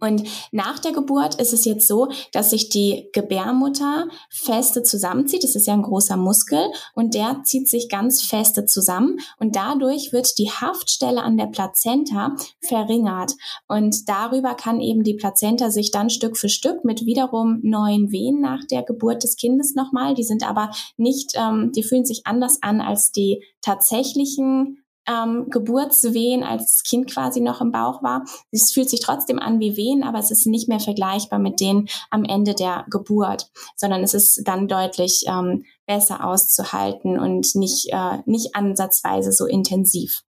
Und 0.00 0.24
nach 0.52 0.78
der 0.78 0.92
Geburt 0.92 1.36
ist 1.36 1.54
es 1.54 1.64
jetzt 1.64 1.88
so, 1.88 2.08
dass 2.32 2.50
sich 2.50 2.68
die 2.68 3.08
Gebärmutter 3.14 4.08
feste 4.28 4.82
zusammenzieht. 4.82 5.44
Das 5.44 5.54
ist 5.54 5.66
ja 5.66 5.72
ein 5.72 5.82
großer 5.82 6.16
Muskel 6.16 6.60
und 6.94 7.14
der 7.14 7.40
zieht 7.44 7.68
sich 7.68 7.88
ganz 7.88 8.22
feste 8.22 8.66
zusammen 8.66 9.18
und 9.38 9.56
dadurch 9.56 10.12
wird 10.12 10.38
die 10.38 10.50
Haftstelle 10.50 11.22
an 11.22 11.38
der 11.38 11.46
Plazenta 11.46 12.36
verringert 12.60 13.32
und 13.66 14.08
darüber 14.08 14.54
kann 14.54 14.80
eben 14.80 15.04
die 15.04 15.14
Plazenta 15.14 15.70
sich 15.70 15.90
dann 15.90 16.10
Stück 16.10 16.36
für 16.36 16.50
Stück 16.50 16.84
mit 16.84 17.06
wiederum 17.06 17.60
neuen 17.62 18.12
Wehen 18.12 18.40
nach 18.40 18.64
der 18.70 18.82
Geburt 18.82 19.22
des 19.22 19.36
Kindes 19.36 19.74
nochmal. 19.74 20.14
Die 20.14 20.24
sind 20.24 20.46
aber 20.48 20.70
nicht, 20.98 21.32
ähm, 21.34 21.72
die 21.74 21.82
fühlen 21.82 22.04
sich 22.04 22.26
anders 22.26 22.58
an 22.60 22.82
als 22.82 23.10
die 23.10 23.42
tatsächlichen 23.62 24.84
ähm, 25.08 25.46
Geburtswehen, 25.50 26.42
als 26.42 26.76
das 26.76 26.82
Kind 26.82 27.10
quasi 27.10 27.40
noch 27.40 27.60
im 27.60 27.72
Bauch 27.72 28.02
war. 28.02 28.24
Es 28.50 28.72
fühlt 28.72 28.90
sich 28.90 29.00
trotzdem 29.00 29.38
an 29.38 29.60
wie 29.60 29.76
Wehen, 29.76 30.02
aber 30.02 30.18
es 30.18 30.30
ist 30.30 30.46
nicht 30.46 30.68
mehr 30.68 30.80
vergleichbar 30.80 31.38
mit 31.38 31.60
denen 31.60 31.88
am 32.10 32.24
Ende 32.24 32.54
der 32.54 32.84
Geburt, 32.90 33.50
sondern 33.76 34.02
es 34.02 34.14
ist 34.14 34.42
dann 34.44 34.68
deutlich 34.68 35.24
ähm, 35.26 35.64
besser 35.86 36.24
auszuhalten 36.24 37.18
und 37.18 37.54
nicht, 37.54 37.88
äh, 37.90 38.18
nicht 38.26 38.54
ansatzweise 38.54 39.32
so 39.32 39.46
intensiv. 39.46 40.22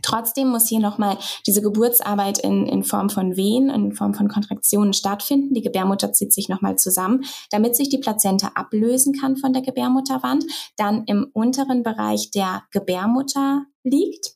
Trotzdem 0.00 0.48
muss 0.48 0.68
hier 0.68 0.80
nochmal 0.80 1.18
diese 1.46 1.60
Geburtsarbeit 1.60 2.38
in, 2.38 2.66
in 2.66 2.82
Form 2.82 3.10
von 3.10 3.36
Wehen, 3.36 3.68
in 3.68 3.92
Form 3.92 4.14
von 4.14 4.28
Kontraktionen 4.28 4.94
stattfinden. 4.94 5.54
Die 5.54 5.60
Gebärmutter 5.60 6.12
zieht 6.12 6.32
sich 6.32 6.48
nochmal 6.48 6.76
zusammen, 6.76 7.24
damit 7.50 7.76
sich 7.76 7.90
die 7.90 7.98
Plazenta 7.98 8.52
ablösen 8.54 9.12
kann 9.12 9.36
von 9.36 9.52
der 9.52 9.62
Gebärmutterwand, 9.62 10.44
dann 10.76 11.04
im 11.04 11.28
unteren 11.32 11.82
Bereich 11.82 12.30
der 12.30 12.62
Gebärmutter 12.70 13.66
liegt 13.84 14.32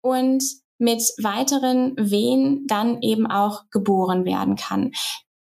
und 0.00 0.42
mit 0.78 1.02
weiteren 1.22 1.94
Wehen 1.96 2.66
dann 2.66 3.00
eben 3.00 3.26
auch 3.26 3.64
geboren 3.70 4.24
werden 4.24 4.56
kann. 4.56 4.90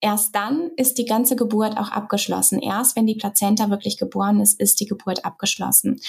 Erst 0.00 0.34
dann 0.34 0.70
ist 0.76 0.98
die 0.98 1.06
ganze 1.06 1.34
Geburt 1.34 1.76
auch 1.76 1.90
abgeschlossen. 1.90 2.60
Erst 2.60 2.94
wenn 2.94 3.06
die 3.06 3.16
Plazenta 3.16 3.68
wirklich 3.68 3.98
geboren 3.98 4.40
ist, 4.40 4.60
ist 4.60 4.78
die 4.78 4.86
Geburt 4.86 5.24
abgeschlossen. 5.24 6.00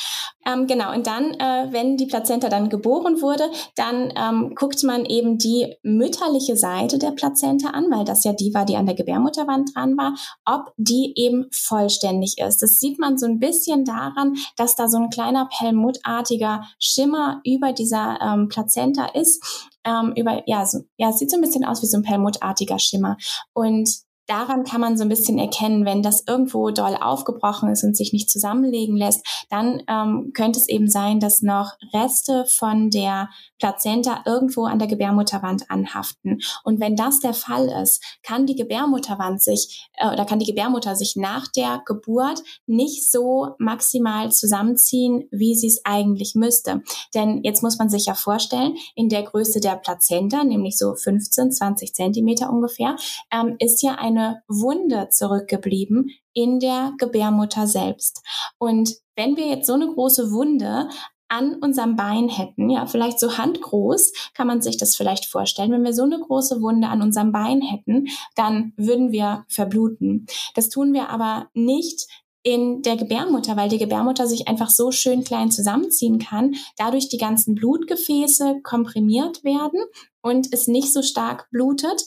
Ähm, 0.45 0.67
genau, 0.67 0.93
und 0.93 1.07
dann, 1.07 1.33
äh, 1.33 1.67
wenn 1.71 1.97
die 1.97 2.05
Plazenta 2.05 2.49
dann 2.49 2.69
geboren 2.69 3.21
wurde, 3.21 3.49
dann 3.75 4.13
ähm, 4.15 4.53
guckt 4.55 4.83
man 4.83 5.05
eben 5.05 5.39
die 5.39 5.75
mütterliche 5.81 6.55
Seite 6.55 6.99
der 6.99 7.11
Plazenta 7.11 7.69
an, 7.69 7.85
weil 7.89 8.05
das 8.05 8.23
ja 8.23 8.33
die 8.33 8.53
war, 8.53 8.65
die 8.65 8.75
an 8.75 8.85
der 8.85 8.95
Gebärmutterwand 8.95 9.75
dran 9.75 9.97
war, 9.97 10.13
ob 10.45 10.71
die 10.77 11.13
eben 11.15 11.47
vollständig 11.51 12.37
ist. 12.37 12.61
Das 12.61 12.79
sieht 12.79 12.99
man 12.99 13.17
so 13.17 13.25
ein 13.25 13.39
bisschen 13.39 13.85
daran, 13.85 14.35
dass 14.55 14.75
da 14.75 14.87
so 14.87 14.97
ein 14.97 15.09
kleiner 15.09 15.49
perlmuttartiger 15.57 16.63
Schimmer 16.77 17.41
über 17.43 17.73
dieser 17.73 18.19
ähm, 18.21 18.49
Plazenta 18.49 19.07
ist 19.13 19.43
ähm, 19.83 20.13
über, 20.15 20.43
ja, 20.45 20.65
so, 20.65 20.83
ja, 20.97 21.09
es 21.09 21.19
sieht 21.19 21.31
so 21.31 21.37
ein 21.37 21.41
bisschen 21.41 21.65
aus 21.65 21.81
wie 21.81 21.87
so 21.87 21.97
ein 21.97 22.03
perlmuttartiger 22.03 22.79
Schimmer. 22.79 23.17
Und 23.53 23.89
daran 24.29 24.63
kann 24.63 24.79
man 24.79 24.97
so 24.97 25.03
ein 25.03 25.09
bisschen 25.09 25.39
erkennen, 25.39 25.85
wenn 25.85 26.03
das 26.03 26.23
irgendwo 26.27 26.69
doll 26.69 26.95
aufgebrochen 26.95 27.69
ist 27.69 27.83
und 27.83 27.97
sich 27.97 28.13
nicht 28.13 28.29
zusammenlegen 28.29 28.95
lässt, 28.95 29.25
dann 29.49 29.81
ähm, 29.87 30.31
könnte 30.33 30.59
es 30.59 30.69
eben 30.69 30.89
sein, 30.89 31.19
dass 31.19 31.41
noch 31.41 31.73
Reste 31.93 32.45
von 32.45 32.91
der 32.91 33.29
Plazenta 33.57 34.23
irgendwo 34.25 34.65
an 34.65 34.79
der 34.79 34.87
Gebärmutterwand 34.87 35.69
anhaften. 35.71 36.39
Und 36.63 36.79
wenn 36.79 36.95
das 36.95 37.19
der 37.19 37.33
Fall 37.33 37.67
ist, 37.81 38.03
kann 38.23 38.45
die 38.45 38.55
Gebärmutterwand 38.55 39.41
sich 39.41 39.89
äh, 39.97 40.07
oder 40.07 40.25
kann 40.25 40.39
die 40.39 40.45
Gebärmutter 40.45 40.95
sich 40.95 41.15
nach 41.15 41.47
der 41.47 41.81
Geburt 41.85 42.43
nicht 42.67 43.09
so 43.11 43.55
maximal 43.57 44.31
zusammenziehen, 44.31 45.27
wie 45.31 45.55
sie 45.55 45.67
es 45.67 45.81
eigentlich 45.85 46.35
müsste. 46.35 46.83
Denn 47.15 47.41
jetzt 47.43 47.63
muss 47.63 47.79
man 47.79 47.89
sich 47.89 48.05
ja 48.05 48.13
vorstellen, 48.13 48.75
in 48.95 49.09
der 49.09 49.23
Größe 49.23 49.59
der 49.59 49.75
Plazenta, 49.75 50.43
nämlich 50.43 50.77
so 50.77 50.93
15, 50.93 51.51
20 51.51 51.93
Zentimeter 51.93 52.51
ungefähr, 52.51 52.95
ähm, 53.31 53.55
ist 53.59 53.81
ja 53.81 53.95
eine 53.95 54.18
Wunde 54.47 55.09
zurückgeblieben 55.09 56.11
in 56.33 56.59
der 56.59 56.93
Gebärmutter 56.97 57.67
selbst. 57.67 58.23
Und 58.57 58.95
wenn 59.15 59.35
wir 59.37 59.47
jetzt 59.47 59.67
so 59.67 59.73
eine 59.73 59.87
große 59.87 60.31
Wunde 60.31 60.89
an 61.29 61.55
unserem 61.61 61.95
Bein 61.95 62.27
hätten, 62.27 62.69
ja, 62.69 62.85
vielleicht 62.87 63.19
so 63.19 63.37
handgroß, 63.37 64.13
kann 64.33 64.47
man 64.47 64.61
sich 64.61 64.77
das 64.77 64.95
vielleicht 64.95 65.25
vorstellen. 65.25 65.71
Wenn 65.71 65.83
wir 65.83 65.93
so 65.93 66.03
eine 66.03 66.19
große 66.19 66.61
Wunde 66.61 66.87
an 66.87 67.01
unserem 67.01 67.31
Bein 67.31 67.61
hätten, 67.61 68.07
dann 68.35 68.73
würden 68.77 69.11
wir 69.11 69.45
verbluten. 69.47 70.25
Das 70.55 70.69
tun 70.69 70.93
wir 70.93 71.09
aber 71.09 71.47
nicht 71.53 72.07
in 72.41 72.81
der 72.81 72.95
Gebärmutter, 72.95 73.57
weil 73.57 73.69
die 73.69 73.77
Gebärmutter 73.77 74.25
sich 74.25 74.47
einfach 74.47 74.69
so 74.69 74.91
schön 74.91 75.23
klein 75.23 75.51
zusammenziehen 75.51 76.19
kann, 76.19 76.55
dadurch 76.77 77.09
die 77.09 77.17
ganzen 77.17 77.53
Blutgefäße 77.53 78.61
komprimiert 78.63 79.43
werden 79.43 79.79
und 80.21 80.51
es 80.51 80.67
nicht 80.67 80.91
so 80.93 81.01
stark 81.01 81.49
blutet 81.51 82.01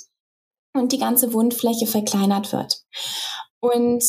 und 0.74 0.92
die 0.92 0.98
ganze 0.98 1.32
Wundfläche 1.32 1.86
verkleinert 1.86 2.52
wird. 2.52 2.82
Und 3.60 4.04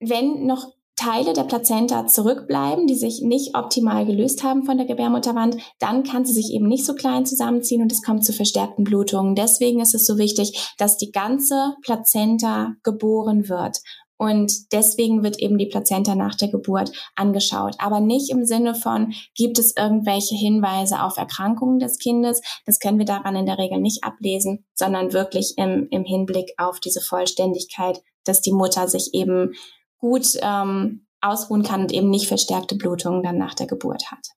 wenn 0.00 0.46
noch 0.46 0.72
Teile 0.96 1.32
der 1.32 1.42
Plazenta 1.42 2.06
zurückbleiben, 2.06 2.86
die 2.86 2.94
sich 2.94 3.20
nicht 3.20 3.56
optimal 3.56 4.06
gelöst 4.06 4.44
haben 4.44 4.64
von 4.64 4.76
der 4.76 4.86
Gebärmutterwand, 4.86 5.56
dann 5.80 6.04
kann 6.04 6.24
sie 6.24 6.32
sich 6.32 6.52
eben 6.52 6.68
nicht 6.68 6.86
so 6.86 6.94
klein 6.94 7.26
zusammenziehen 7.26 7.82
und 7.82 7.90
es 7.90 8.02
kommt 8.02 8.24
zu 8.24 8.32
verstärkten 8.32 8.84
Blutungen. 8.84 9.34
Deswegen 9.34 9.80
ist 9.80 9.94
es 9.94 10.06
so 10.06 10.18
wichtig, 10.18 10.72
dass 10.78 10.96
die 10.96 11.10
ganze 11.10 11.74
Plazenta 11.82 12.74
geboren 12.84 13.48
wird. 13.48 13.78
Und 14.16 14.72
deswegen 14.72 15.22
wird 15.22 15.38
eben 15.38 15.58
die 15.58 15.66
Plazenta 15.66 16.14
nach 16.14 16.34
der 16.36 16.48
Geburt 16.48 16.92
angeschaut. 17.16 17.74
Aber 17.78 18.00
nicht 18.00 18.30
im 18.30 18.44
Sinne 18.44 18.74
von, 18.74 19.12
gibt 19.34 19.58
es 19.58 19.76
irgendwelche 19.76 20.36
Hinweise 20.36 21.02
auf 21.02 21.16
Erkrankungen 21.16 21.78
des 21.78 21.98
Kindes? 21.98 22.40
Das 22.64 22.78
können 22.78 22.98
wir 22.98 23.06
daran 23.06 23.36
in 23.36 23.46
der 23.46 23.58
Regel 23.58 23.80
nicht 23.80 24.04
ablesen, 24.04 24.64
sondern 24.74 25.12
wirklich 25.12 25.54
im, 25.56 25.88
im 25.90 26.04
Hinblick 26.04 26.52
auf 26.58 26.78
diese 26.78 27.00
Vollständigkeit, 27.00 28.00
dass 28.24 28.40
die 28.40 28.52
Mutter 28.52 28.88
sich 28.88 29.14
eben 29.14 29.54
gut 29.98 30.38
ähm, 30.42 31.06
ausruhen 31.20 31.62
kann 31.62 31.82
und 31.82 31.92
eben 31.92 32.10
nicht 32.10 32.28
verstärkte 32.28 32.76
Blutungen 32.76 33.22
dann 33.22 33.38
nach 33.38 33.54
der 33.54 33.66
Geburt 33.66 34.10
hat. 34.10 34.28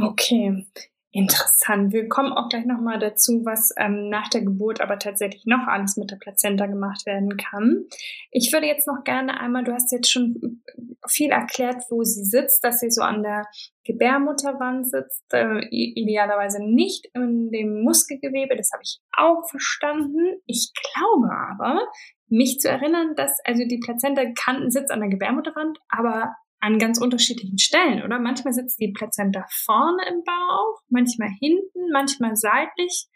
Okay, 0.00 0.66
interessant. 1.12 1.92
Wir 1.92 2.08
kommen 2.08 2.32
auch 2.32 2.48
gleich 2.48 2.64
nochmal 2.64 2.98
dazu, 2.98 3.42
was 3.44 3.72
ähm, 3.76 4.08
nach 4.08 4.28
der 4.28 4.40
Geburt 4.40 4.80
aber 4.80 4.98
tatsächlich 4.98 5.44
noch 5.44 5.66
alles 5.66 5.96
mit 5.96 6.10
der 6.10 6.16
Plazenta 6.16 6.66
gemacht 6.66 7.04
werden 7.04 7.36
kann. 7.36 7.84
Ich 8.30 8.52
würde 8.52 8.66
jetzt 8.66 8.86
noch 8.86 9.04
gerne 9.04 9.38
einmal, 9.38 9.62
du 9.62 9.72
hast 9.72 9.92
jetzt 9.92 10.10
schon 10.10 10.62
viel 11.06 11.30
erklärt, 11.30 11.82
wo 11.90 12.02
sie 12.02 12.24
sitzt, 12.24 12.64
dass 12.64 12.80
sie 12.80 12.90
so 12.90 13.02
an 13.02 13.22
der 13.22 13.44
Gebärmutterwand 13.84 14.88
sitzt, 14.88 15.24
äh, 15.34 15.60
idealerweise 15.70 16.64
nicht 16.64 17.06
in 17.14 17.50
dem 17.50 17.82
Muskelgewebe, 17.82 18.56
das 18.56 18.70
habe 18.72 18.82
ich 18.82 19.00
auch 19.12 19.48
verstanden. 19.48 20.40
Ich 20.46 20.72
glaube 20.72 21.30
aber, 21.30 21.80
mich 22.28 22.58
zu 22.60 22.68
erinnern, 22.68 23.14
dass 23.16 23.38
also 23.44 23.64
die 23.66 23.80
Plazenta 23.84 24.22
kann, 24.34 24.70
sitzt 24.70 24.90
an 24.90 25.00
der 25.00 25.10
Gebärmutterwand, 25.10 25.78
aber 25.88 26.34
an 26.62 26.78
ganz 26.78 27.00
unterschiedlichen 27.00 27.58
Stellen, 27.58 28.04
oder? 28.04 28.20
Manchmal 28.20 28.54
sitzt 28.54 28.80
die 28.80 28.92
Plazenta 28.92 29.44
vorne 29.64 30.02
im 30.08 30.22
Bauch, 30.24 30.80
manchmal 30.88 31.30
hinten, 31.40 31.90
manchmal 31.92 32.36
seitlich. 32.36 33.08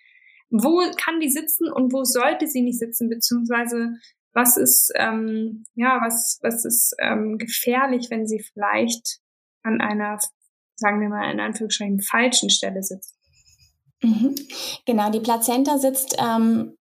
Wo 0.51 0.83
kann 0.97 1.21
die 1.21 1.31
sitzen 1.31 1.71
und 1.73 1.93
wo 1.93 2.03
sollte 2.03 2.49
sie 2.49 2.63
nicht 2.63 2.79
sitzen, 2.79 3.09
beziehungsweise 3.09 3.95
was 4.33 4.57
ist 4.57 4.93
ähm, 4.97 5.65
ja 5.75 6.01
was 6.05 6.39
was 6.43 6.65
ist 6.65 6.95
ähm, 7.01 7.39
gefährlich, 7.39 8.09
wenn 8.11 8.27
sie 8.27 8.45
vielleicht 8.53 9.21
an 9.63 9.81
einer 9.81 10.19
sagen 10.75 11.01
wir 11.01 11.09
mal 11.09 11.31
in 11.33 11.41
Anführungsstrichen 11.41 12.01
falschen 12.01 12.51
Stelle 12.51 12.83
sitzt? 12.83 13.17
Mhm. 14.03 14.35
Genau, 14.87 15.11
die 15.11 15.21
Plazenta 15.21 15.79
sitzt 15.79 16.17
ähm, 16.19 16.77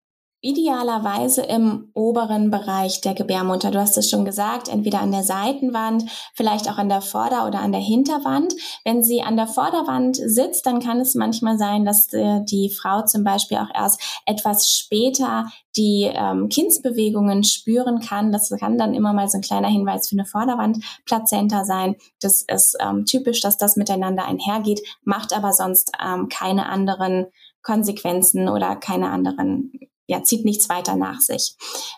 idealerweise 0.43 1.41
im 1.41 1.89
oberen 1.93 2.51
Bereich 2.51 2.99
der 2.99 3.13
Gebärmutter. 3.13 3.71
Du 3.71 3.79
hast 3.79 3.97
es 3.97 4.10
schon 4.10 4.25
gesagt, 4.25 4.67
entweder 4.67 4.99
an 4.99 5.13
der 5.13 5.23
Seitenwand, 5.23 6.03
vielleicht 6.36 6.69
auch 6.69 6.77
an 6.77 6.89
der 6.89 7.01
Vorder- 7.01 7.47
oder 7.47 7.62
an 7.62 7.71
der 7.71 7.79
Hinterwand. 7.79 8.53
Wenn 8.84 9.03
sie 9.03 9.21
an 9.21 9.38
der 9.38 9.47
Vorderwand 9.47 10.17
sitzt, 10.17 10.65
dann 10.65 10.82
kann 10.82 10.99
es 10.99 11.15
manchmal 11.15 11.58
sein, 11.58 11.86
dass 11.86 12.12
äh, 12.12 12.41
die 12.43 12.69
Frau 12.69 13.06
zum 13.06 13.23
Beispiel 13.23 13.58
auch 13.58 13.73
erst 13.73 14.21
etwas 14.25 14.69
später 14.69 15.47
die 15.77 16.12
ähm, 16.13 16.49
Kindsbewegungen 16.49 17.45
spüren 17.45 18.01
kann. 18.01 18.34
Das 18.34 18.49
kann 18.60 18.77
dann 18.77 18.93
immer 18.93 19.13
mal 19.13 19.29
so 19.29 19.38
ein 19.38 19.41
kleiner 19.41 19.69
Hinweis 19.69 20.10
für 20.10 20.15
eine 20.15 20.25
Vorderwandplazenta 20.25 21.63
sein. 21.63 21.95
Das 22.21 22.41
ist 22.41 22.75
ähm, 22.82 23.06
typisch, 23.06 23.39
dass 23.39 23.58
das 23.58 23.77
miteinander 23.77 24.25
einhergeht, 24.25 24.82
macht 25.03 25.32
aber 25.32 25.53
sonst 25.53 25.93
ähm, 26.06 26.27
keine 26.27 26.67
anderen 26.67 27.27
Konsequenzen 27.62 28.49
oder 28.49 28.75
keine 28.75 29.10
anderen 29.10 29.71
ja, 30.08 30.24
zieht 30.24 30.46
nichts 30.46 30.70
weiter 30.70 30.96
nach 30.96 31.22
sich. 31.22 31.56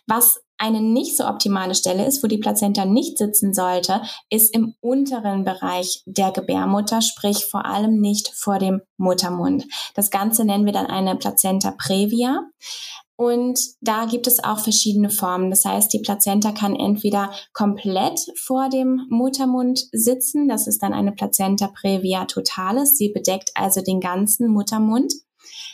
Was 0.07 0.39
eine 0.57 0.81
nicht 0.81 1.17
so 1.17 1.25
optimale 1.27 1.75
Stelle 1.75 2.05
ist, 2.05 2.23
wo 2.23 2.27
die 2.27 2.37
Plazenta 2.37 2.85
nicht 2.85 3.17
sitzen 3.17 3.53
sollte, 3.53 4.01
ist 4.29 4.53
im 4.53 4.73
unteren 4.79 5.43
Bereich 5.43 6.01
der 6.05 6.31
Gebärmutter, 6.31 7.01
sprich 7.01 7.45
vor 7.45 7.65
allem 7.65 7.99
nicht 7.99 8.29
vor 8.33 8.57
dem 8.57 8.81
Muttermund. 8.97 9.65
Das 9.95 10.11
Ganze 10.11 10.45
nennen 10.45 10.65
wir 10.65 10.73
dann 10.73 10.87
eine 10.87 11.15
Plazenta 11.17 11.71
previa. 11.71 12.41
Und 13.17 13.59
da 13.79 14.05
gibt 14.05 14.27
es 14.27 14.43
auch 14.43 14.59
verschiedene 14.59 15.09
Formen. 15.09 15.49
Das 15.49 15.63
heißt, 15.63 15.91
die 15.93 15.99
Plazenta 15.99 16.51
kann 16.51 16.75
entweder 16.75 17.31
komplett 17.53 18.19
vor 18.37 18.67
dem 18.67 19.07
Muttermund 19.09 19.85
sitzen. 19.93 20.49
Das 20.49 20.67
ist 20.67 20.83
dann 20.83 20.93
eine 20.93 21.13
Plazenta 21.13 21.67
previa 21.67 22.25
totalis. 22.25 22.97
Sie 22.97 23.09
bedeckt 23.09 23.51
also 23.55 23.81
den 23.81 24.01
ganzen 24.01 24.49
Muttermund. 24.49 25.13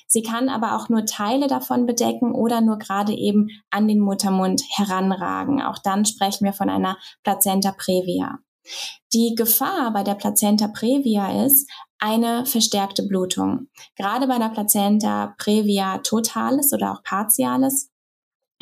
Sie 0.08 0.22
kann 0.22 0.50
aber 0.50 0.76
auch 0.76 0.90
nur 0.90 1.06
Teile 1.06 1.48
davon 1.48 1.86
bedecken 1.86 2.34
oder 2.34 2.62
nur 2.62 2.78
gerade 2.78 3.14
eben 3.14 3.50
an 3.70 3.88
den 3.88 4.00
Muttermund 4.00 4.64
heranragen. 4.76 5.62
Auch 5.62 5.78
dann 5.78 6.06
sprechen 6.06 6.46
wir 6.46 6.54
von 6.54 6.70
einer 6.70 6.98
Plazenta 7.24 7.72
previa. 7.72 8.40
Die 9.14 9.36
Gefahr 9.36 9.92
bei 9.92 10.04
der 10.04 10.16
Plazenta 10.16 10.68
previa 10.68 11.46
ist 11.46 11.70
eine 12.00 12.46
verstärkte 12.46 13.04
Blutung. 13.04 13.68
Gerade 13.96 14.28
bei 14.28 14.38
der 14.38 14.50
Plazenta 14.50 15.36
previa 15.38 16.00
totalis 16.00 16.74
oder 16.74 16.94
auch 16.94 17.04
partialis, 17.04 17.90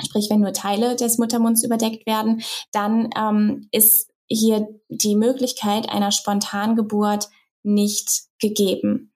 sprich 0.02 0.30
wenn 0.30 0.42
nur 0.42 0.54
Teile 0.54 0.96
des 0.96 1.18
Muttermunds 1.18 1.64
überdeckt 1.64 2.06
werden, 2.06 2.42
dann 2.72 3.10
ähm, 3.16 3.68
ist 3.72 4.10
hier 4.28 4.68
die 4.90 5.16
Möglichkeit 5.16 5.90
einer 5.90 6.12
Spontangeburt 6.12 7.30
nicht 7.64 8.24
gegeben. 8.40 9.14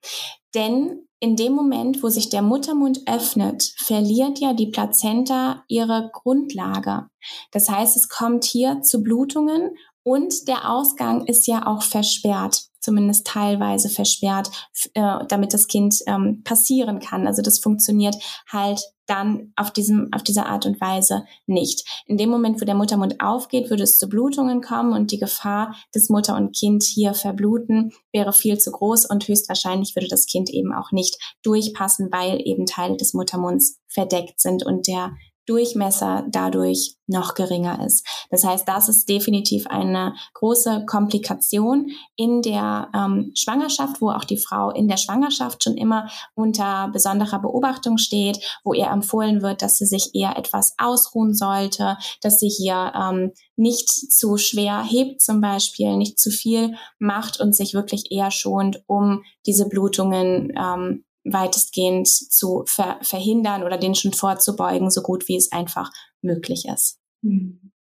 Denn 0.54 1.03
in 1.24 1.36
dem 1.36 1.54
Moment, 1.54 2.02
wo 2.02 2.10
sich 2.10 2.28
der 2.28 2.42
Muttermund 2.42 3.00
öffnet, 3.06 3.72
verliert 3.78 4.40
ja 4.40 4.52
die 4.52 4.66
Plazenta 4.66 5.64
ihre 5.68 6.10
Grundlage. 6.12 7.06
Das 7.50 7.70
heißt, 7.70 7.96
es 7.96 8.10
kommt 8.10 8.44
hier 8.44 8.82
zu 8.82 9.02
Blutungen 9.02 9.74
und 10.02 10.46
der 10.48 10.70
Ausgang 10.70 11.26
ist 11.26 11.46
ja 11.46 11.66
auch 11.66 11.82
versperrt 11.82 12.64
zumindest 12.84 13.26
teilweise 13.26 13.88
versperrt, 13.88 14.50
äh, 14.94 15.18
damit 15.28 15.54
das 15.54 15.66
Kind 15.66 15.96
ähm, 16.06 16.42
passieren 16.44 17.00
kann. 17.00 17.26
Also 17.26 17.42
das 17.42 17.58
funktioniert 17.58 18.16
halt 18.46 18.80
dann 19.06 19.52
auf 19.56 19.70
diesem, 19.70 20.08
auf 20.12 20.22
dieser 20.22 20.46
Art 20.46 20.66
und 20.66 20.80
Weise 20.80 21.24
nicht. 21.46 21.86
In 22.06 22.16
dem 22.16 22.30
Moment, 22.30 22.60
wo 22.60 22.64
der 22.64 22.74
Muttermund 22.74 23.20
aufgeht, 23.20 23.70
würde 23.70 23.82
es 23.82 23.98
zu 23.98 24.08
Blutungen 24.08 24.62
kommen 24.62 24.92
und 24.92 25.10
die 25.10 25.18
Gefahr, 25.18 25.74
dass 25.92 26.08
Mutter 26.08 26.36
und 26.36 26.56
Kind 26.56 26.82
hier 26.82 27.14
verbluten, 27.14 27.92
wäre 28.12 28.32
viel 28.32 28.58
zu 28.58 28.70
groß 28.70 29.06
und 29.06 29.26
höchstwahrscheinlich 29.26 29.94
würde 29.94 30.08
das 30.08 30.26
Kind 30.26 30.50
eben 30.50 30.72
auch 30.72 30.90
nicht 30.92 31.18
durchpassen, 31.42 32.08
weil 32.12 32.40
eben 32.44 32.66
Teile 32.66 32.96
des 32.96 33.14
Muttermunds 33.14 33.78
verdeckt 33.88 34.40
sind 34.40 34.64
und 34.64 34.86
der 34.86 35.12
Durchmesser 35.46 36.24
dadurch 36.30 36.96
noch 37.06 37.34
geringer 37.34 37.84
ist. 37.84 38.06
Das 38.30 38.44
heißt, 38.44 38.66
das 38.66 38.88
ist 38.88 39.08
definitiv 39.08 39.66
eine 39.66 40.14
große 40.32 40.84
Komplikation 40.86 41.90
in 42.16 42.40
der 42.40 42.88
ähm, 42.94 43.32
Schwangerschaft, 43.34 44.00
wo 44.00 44.10
auch 44.10 44.24
die 44.24 44.38
Frau 44.38 44.70
in 44.70 44.88
der 44.88 44.96
Schwangerschaft 44.96 45.62
schon 45.62 45.76
immer 45.76 46.08
unter 46.34 46.88
besonderer 46.92 47.40
Beobachtung 47.40 47.98
steht, 47.98 48.38
wo 48.64 48.72
ihr 48.72 48.86
empfohlen 48.86 49.42
wird, 49.42 49.60
dass 49.60 49.76
sie 49.76 49.86
sich 49.86 50.14
eher 50.14 50.38
etwas 50.38 50.74
ausruhen 50.78 51.34
sollte, 51.34 51.98
dass 52.22 52.38
sie 52.38 52.48
hier 52.48 52.92
ähm, 52.94 53.32
nicht 53.56 53.88
zu 53.88 54.36
schwer 54.36 54.82
hebt 54.82 55.20
zum 55.20 55.40
Beispiel, 55.40 55.96
nicht 55.96 56.18
zu 56.18 56.30
viel 56.30 56.74
macht 56.98 57.40
und 57.40 57.54
sich 57.54 57.74
wirklich 57.74 58.10
eher 58.10 58.30
schont, 58.30 58.82
um 58.86 59.22
diese 59.46 59.68
Blutungen 59.68 60.52
ähm, 60.56 61.04
weitestgehend 61.24 62.08
zu 62.08 62.64
ver 62.66 62.98
verhindern 63.02 63.62
oder 63.62 63.78
den 63.78 63.94
schon 63.94 64.12
vorzubeugen, 64.12 64.90
so 64.90 65.02
gut 65.02 65.28
wie 65.28 65.36
es 65.36 65.52
einfach 65.52 65.90
möglich 66.20 66.66
ist. 66.72 67.00
Hm. 67.22 67.72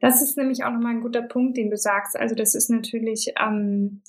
Das 0.00 0.22
ist 0.22 0.36
nämlich 0.36 0.64
auch 0.64 0.70
nochmal 0.70 0.94
ein 0.94 1.02
guter 1.02 1.22
Punkt, 1.22 1.56
den 1.56 1.70
du 1.70 1.76
sagst. 1.76 2.16
Also 2.16 2.34
das 2.34 2.54
ist 2.54 2.70
natürlich 2.70 3.32
ähm, 3.40 4.02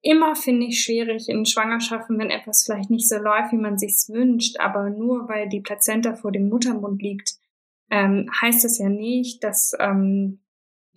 immer, 0.00 0.34
finde 0.36 0.66
ich, 0.66 0.82
schwierig 0.82 1.28
in 1.28 1.44
Schwangerschaften, 1.44 2.18
wenn 2.18 2.30
etwas 2.30 2.64
vielleicht 2.64 2.90
nicht 2.90 3.08
so 3.08 3.16
läuft, 3.16 3.52
wie 3.52 3.58
man 3.58 3.78
sich's 3.78 4.08
wünscht, 4.08 4.58
aber 4.60 4.88
nur 4.88 5.28
weil 5.28 5.48
die 5.48 5.60
Plazenta 5.60 6.14
vor 6.14 6.32
dem 6.32 6.48
Muttermund 6.48 7.02
liegt, 7.02 7.34
ähm, 7.90 8.30
heißt 8.40 8.64
das 8.64 8.78
ja 8.78 8.88
nicht, 8.88 9.44
dass 9.44 9.72
ähm, 9.78 10.40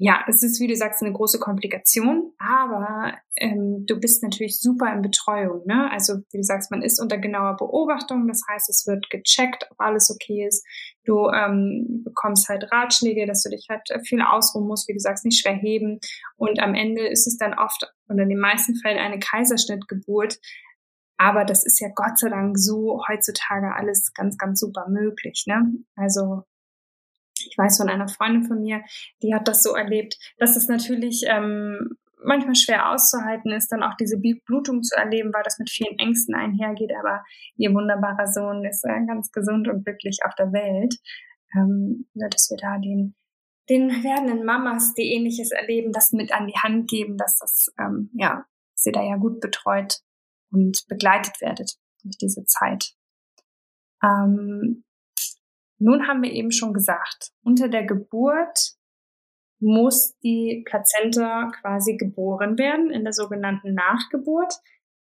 ja, 0.02 0.24
es 0.30 0.44
ist, 0.44 0.62
wie 0.62 0.68
du 0.68 0.78
sagst, 0.78 1.04
eine 1.04 1.12
große 1.12 1.40
Komplikation, 1.40 2.32
aber 2.38 3.18
ähm, 3.36 3.86
du 3.86 4.00
bist 4.00 4.24
natürlich 4.24 4.58
super 4.58 4.94
in 4.94 5.02
Betreuung. 5.02 5.66
Ne? 5.66 5.92
Also, 5.92 6.20
wie 6.32 6.38
du 6.38 6.44
sagst, 6.44 6.72
man 6.72 6.82
ist 6.82 7.02
unter 7.02 7.18
genauer 7.18 7.58
Beobachtung, 7.58 8.26
das 8.30 8.42
heißt, 8.50 8.70
es 8.70 8.88
wird 8.88 9.10
gecheckt, 9.10 9.68
ob 9.70 9.82
alles 9.82 10.10
okay 10.10 10.48
ist. 10.48 10.66
Du 11.04 11.28
ähm, 11.28 12.04
bekommst 12.06 12.48
halt 12.48 12.72
Ratschläge, 12.72 13.28
dass 13.28 13.44
du 13.44 13.50
dich 13.50 13.68
halt 13.70 13.90
viel 14.08 14.22
ausruhen 14.22 14.68
musst, 14.68 14.88
wie 14.88 14.94
du 14.94 15.00
sagst, 15.00 15.26
nicht 15.26 15.42
schwer 15.42 15.56
heben. 15.56 16.00
Und 16.38 16.62
am 16.62 16.76
Ende 16.76 17.06
ist 17.06 17.28
es 17.28 17.38
dann 17.38 17.54
oft 17.54 17.94
oder 18.08 18.24
in 18.24 18.30
den 18.30 18.40
meisten 18.40 18.76
Fällen 18.78 19.00
eine 19.00 19.20
Kaiserschnittgeburt. 19.20 20.40
Aber 21.18 21.44
das 21.44 21.66
ist 21.66 21.82
ja 21.82 21.90
Gott 21.94 22.18
sei 22.18 22.30
Dank 22.30 22.58
so 22.58 23.02
heutzutage 23.10 23.76
alles 23.76 24.14
ganz, 24.14 24.38
ganz 24.38 24.62
super 24.62 24.88
möglich. 24.88 25.44
Ne? 25.46 25.62
Also 25.98 26.44
ich 27.48 27.58
weiß 27.58 27.78
von 27.78 27.90
einer 27.90 28.08
Freundin 28.08 28.44
von 28.44 28.62
mir, 28.62 28.82
die 29.22 29.34
hat 29.34 29.48
das 29.48 29.64
so 29.64 29.76
erlebt, 29.76 30.18
dass 30.38 30.56
es 30.56 30.68
natürlich 30.68 31.24
ähm, 31.28 31.98
manchmal 32.24 32.56
schwer 32.56 32.92
auszuhalten 32.92 33.52
ist, 33.52 33.72
dann 33.72 33.84
auch 33.84 33.96
diese 33.96 34.18
Blutung 34.18 34.84
zu 34.84 34.96
erleben, 34.96 35.34
weil 35.34 35.44
das 35.44 35.60
mit 35.60 35.70
vielen 35.70 35.98
Ängsten 35.98 36.36
einhergeht. 36.36 36.92
Aber 37.00 37.24
ihr 37.56 37.74
wunderbarer 37.74 38.28
Sohn 38.28 38.66
ist 38.66 38.84
äh, 38.86 39.06
ganz 39.06 39.32
gesund 39.32 39.68
und 39.68 39.86
glücklich 39.86 40.20
auf 40.26 40.36
der 40.36 40.52
Welt. 40.52 40.96
Ähm, 41.56 42.08
dass 42.14 42.50
wir 42.50 42.58
da 42.58 42.78
den, 42.78 43.16
den 43.70 43.90
werdenden 44.04 44.46
Mamas, 44.46 44.94
die 44.94 45.14
ähnliches 45.14 45.52
erleben, 45.52 45.92
das 45.92 46.12
mit 46.12 46.32
an 46.32 46.48
die 46.48 46.60
Hand 46.62 46.90
geben, 46.90 47.18
dass 47.18 47.38
das, 47.40 47.74
ähm, 47.80 48.12
ja, 48.14 48.46
sie 48.76 48.92
da 48.92 49.02
ja 49.02 49.16
gut 49.16 49.40
betreut 49.40 50.00
und 50.52 50.86
begleitet 50.88 51.42
werdet 51.42 51.74
durch 52.04 52.18
diese 52.18 52.46
Zeit. 52.46 52.94
Ähm, 54.04 54.84
nun 55.80 56.08
haben 56.08 56.22
wir 56.22 56.32
eben 56.32 56.52
schon 56.52 56.74
gesagt, 56.74 57.32
unter 57.44 57.70
der 57.70 57.86
Geburt 57.86 58.74
muss 59.60 60.18
die 60.24 60.64
Plazenta 60.66 61.52
quasi 61.62 61.98
geboren 61.98 62.58
werden 62.58 62.92
in 62.92 63.04
der 63.04 63.14
sogenannten 63.14 63.74
Nachgeburt. 63.74 64.54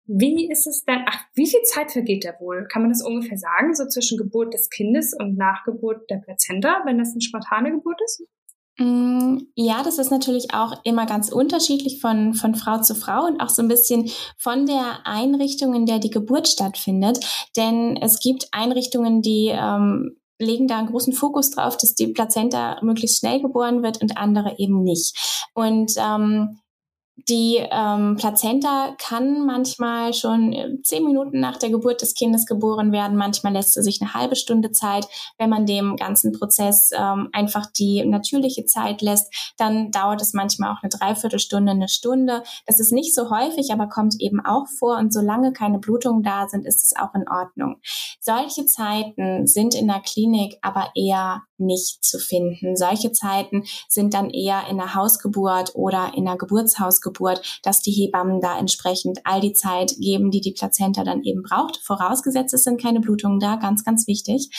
Wie 0.07 0.51
ist 0.51 0.67
es 0.67 0.85
denn, 0.85 1.05
ach, 1.07 1.21
wie 1.35 1.47
viel 1.47 1.63
Zeit 1.63 1.93
vergeht 1.93 2.25
da 2.25 2.33
wohl? 2.41 2.67
Kann 2.73 2.83
man 2.83 2.91
das 2.91 3.05
ungefähr 3.05 3.37
sagen, 3.37 3.75
so 3.75 3.87
zwischen 3.87 4.17
Geburt 4.17 4.55
des 4.55 4.71
Kindes 4.71 5.15
und 5.15 5.37
Nachgeburt 5.37 6.09
der 6.11 6.17
Plazenta, 6.17 6.83
wenn 6.87 6.99
das 6.99 7.13
eine 7.13 7.21
spontane 7.21 7.73
Geburt 7.73 8.01
ist? 8.05 8.23
Mm, 8.79 9.39
ja, 9.55 9.83
das 9.83 9.99
ist 9.99 10.11
natürlich 10.11 10.55
auch 10.55 10.83
immer 10.85 11.05
ganz 11.05 11.31
unterschiedlich 11.31 12.01
von, 12.01 12.33
von 12.33 12.55
Frau 12.55 12.81
zu 12.81 12.95
Frau 12.95 13.27
und 13.27 13.41
auch 13.41 13.51
so 13.51 13.61
ein 13.61 13.69
bisschen 13.69 14.09
von 14.39 14.67
der 14.67 15.01
Einrichtung, 15.05 15.75
in 15.75 15.85
der 15.85 15.99
die 15.99 16.11
Geburt 16.11 16.49
stattfindet. 16.49 17.19
Denn 17.57 17.97
es 18.01 18.21
gibt 18.21 18.49
Einrichtungen, 18.53 19.21
die 19.21 19.51
ähm, 19.53 20.17
legen 20.39 20.69
da 20.69 20.79
einen 20.79 20.89
großen 20.89 21.13
Fokus 21.13 21.51
drauf, 21.51 21.77
dass 21.77 21.95
die 21.95 22.09
Plazenta 22.09 22.79
möglichst 22.83 23.19
schnell 23.19 23.41
geboren 23.41 23.83
wird 23.83 24.01
und 24.01 24.17
andere 24.17 24.59
eben 24.59 24.83
nicht. 24.83 25.47
Und 25.55 25.93
ähm, 25.99 26.61
die 27.27 27.57
ähm, 27.71 28.17
Plazenta 28.17 28.95
kann 28.99 29.45
manchmal 29.45 30.15
schon 30.15 30.53
äh, 30.53 30.81
zehn 30.83 31.05
Minuten 31.05 31.41
nach 31.41 31.57
der 31.57 31.71
Geburt 31.71 32.01
des 32.01 32.15
Kindes 32.15 32.47
geboren 32.47 32.93
werden. 32.93 33.17
Manchmal 33.17 33.55
lässt 33.55 33.75
sie 33.75 33.83
sich 33.83 34.01
eine 34.01 34.15
halbe 34.15 34.37
Stunde 34.37 34.71
Zeit. 34.71 35.09
Wenn 35.37 35.51
man 35.51 35.67
dem 35.67 35.97
ganzen 35.97 36.33
Prozess 36.33 36.91
ähm, 36.97 37.29
einfach 37.33 37.67
die 37.67 38.05
natürliche 38.05 38.67
Zeit 38.67 39.03
lässt, 39.03 39.33
dann 39.57 39.91
dauert 39.91 40.23
es 40.23 40.33
manchmal 40.33 40.73
auch 40.73 40.83
eine 40.83 40.91
Dreiviertelstunde, 40.91 41.73
eine 41.73 41.89
Stunde. 41.89 42.45
Das 42.67 42.79
ist 42.79 42.93
nicht 42.93 43.15
so 43.15 43.31
häufig, 43.31 43.73
aber 43.73 43.89
kommt 43.89 44.15
eben 44.21 44.45
auch 44.45 44.67
vor. 44.79 44.97
Und 44.99 45.13
solange 45.13 45.53
keine 45.53 45.79
Blutungen 45.79 46.23
da 46.23 46.49
sind, 46.49 46.67
ist 46.67 46.85
es 46.85 46.95
auch 46.97 47.15
in 47.15 47.29
Ordnung. 47.29 47.81
Solche 48.21 48.67
Zeiten 48.67 49.47
sind 49.47 49.75
in 49.75 49.89
der 49.89 50.01
Klinik 50.01 50.59
aber 50.63 50.91
eher 50.95 51.43
nicht 51.59 52.05
zu 52.05 52.19
finden. 52.19 52.77
Solche 52.77 53.13
Zeiten 53.13 53.65
sind 53.89 54.15
dann 54.15 54.31
eher 54.31 54.69
in 54.71 54.77
der 54.77 54.95
Hausgeburt 54.95 55.75
oder 55.75 56.13
in 56.17 56.25
der 56.25 56.37
Geburtshausgeburt, 56.37 57.08
dass 57.63 57.81
die 57.81 57.91
Hebammen 57.91 58.41
da 58.41 58.59
entsprechend 58.59 59.21
all 59.25 59.41
die 59.41 59.53
Zeit 59.53 59.95
geben, 59.99 60.31
die 60.31 60.41
die 60.41 60.53
Plazenta 60.53 61.05
dann 61.05 61.23
eben 61.23 61.43
braucht. 61.43 61.79
Vorausgesetzt, 61.79 62.55
es 62.55 62.65
sind 62.65 62.81
keine 62.81 63.01
Blutungen 63.01 63.41
da, 63.41 63.57
ganz, 63.57 63.85
ganz 63.85 64.07
wichtig. 64.07 64.51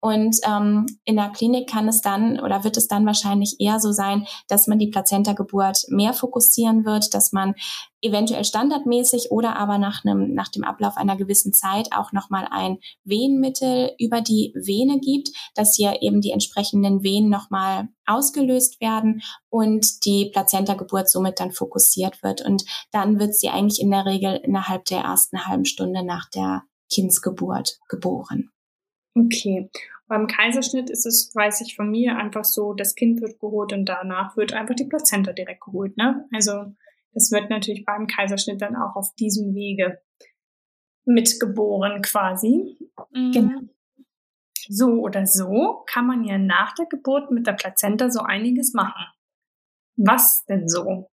Und 0.00 0.36
ähm, 0.46 0.86
in 1.04 1.16
der 1.16 1.30
Klinik 1.30 1.68
kann 1.68 1.88
es 1.88 2.00
dann 2.00 2.40
oder 2.40 2.64
wird 2.64 2.76
es 2.76 2.88
dann 2.88 3.06
wahrscheinlich 3.06 3.56
eher 3.58 3.80
so 3.80 3.92
sein, 3.92 4.26
dass 4.48 4.66
man 4.66 4.78
die 4.78 4.88
Plazenta-Geburt 4.88 5.86
mehr 5.88 6.12
fokussieren 6.12 6.84
wird, 6.84 7.14
dass 7.14 7.32
man 7.32 7.54
eventuell 8.02 8.44
standardmäßig 8.44 9.30
oder 9.30 9.56
aber 9.56 9.78
nach 9.78 10.04
einem, 10.04 10.34
nach 10.34 10.48
dem 10.48 10.64
Ablauf 10.64 10.96
einer 10.96 11.16
gewissen 11.16 11.52
Zeit 11.52 11.88
auch 11.92 12.12
nochmal 12.12 12.46
ein 12.50 12.78
Wehenmittel 13.04 13.92
über 13.98 14.20
die 14.20 14.52
Vene 14.54 15.00
gibt, 15.00 15.30
dass 15.54 15.76
hier 15.76 16.02
eben 16.02 16.20
die 16.20 16.30
entsprechenden 16.30 17.02
Venen 17.02 17.30
nochmal 17.30 17.88
ausgelöst 18.06 18.80
werden 18.80 19.22
und 19.50 20.04
die 20.04 20.30
Plazenta-Geburt 20.32 21.10
somit 21.10 21.40
dann 21.40 21.52
fokussiert 21.52 22.22
wird. 22.22 22.44
Und 22.44 22.64
dann 22.92 23.18
wird 23.18 23.34
sie 23.34 23.48
eigentlich 23.48 23.80
in 23.80 23.90
der 23.90 24.06
Regel 24.06 24.36
innerhalb 24.36 24.84
der 24.86 25.00
ersten 25.00 25.46
halben 25.46 25.64
Stunde 25.64 26.04
nach 26.04 26.28
der 26.30 26.62
Kindsgeburt 26.90 27.78
geboren. 27.88 28.50
Okay. 29.14 29.68
Beim 30.06 30.26
Kaiserschnitt 30.26 30.88
ist 30.88 31.04
es, 31.04 31.34
weiß 31.34 31.60
ich 31.60 31.76
von 31.76 31.90
mir, 31.90 32.16
einfach 32.16 32.44
so, 32.44 32.72
das 32.72 32.94
Kind 32.94 33.20
wird 33.20 33.38
geholt 33.38 33.74
und 33.74 33.84
danach 33.84 34.38
wird 34.38 34.54
einfach 34.54 34.74
die 34.74 34.86
Plazenta 34.86 35.32
direkt 35.34 35.62
geholt, 35.62 35.98
ne? 35.98 36.26
Also, 36.32 36.72
das 37.18 37.32
wird 37.32 37.50
natürlich 37.50 37.84
beim 37.84 38.06
Kaiserschnitt 38.06 38.62
dann 38.62 38.76
auch 38.76 38.94
auf 38.94 39.12
diesem 39.16 39.52
Wege 39.52 40.00
mitgeboren 41.04 42.00
quasi. 42.00 42.78
Mhm. 43.10 43.32
Genau. 43.32 43.60
So 44.68 45.00
oder 45.00 45.26
so 45.26 45.82
kann 45.86 46.06
man 46.06 46.22
ja 46.22 46.38
nach 46.38 46.74
der 46.76 46.86
Geburt 46.86 47.32
mit 47.32 47.46
der 47.46 47.54
Plazenta 47.54 48.08
so 48.10 48.20
einiges 48.20 48.72
machen. 48.72 49.04
Was 49.96 50.44
denn 50.44 50.68
so? 50.68 51.10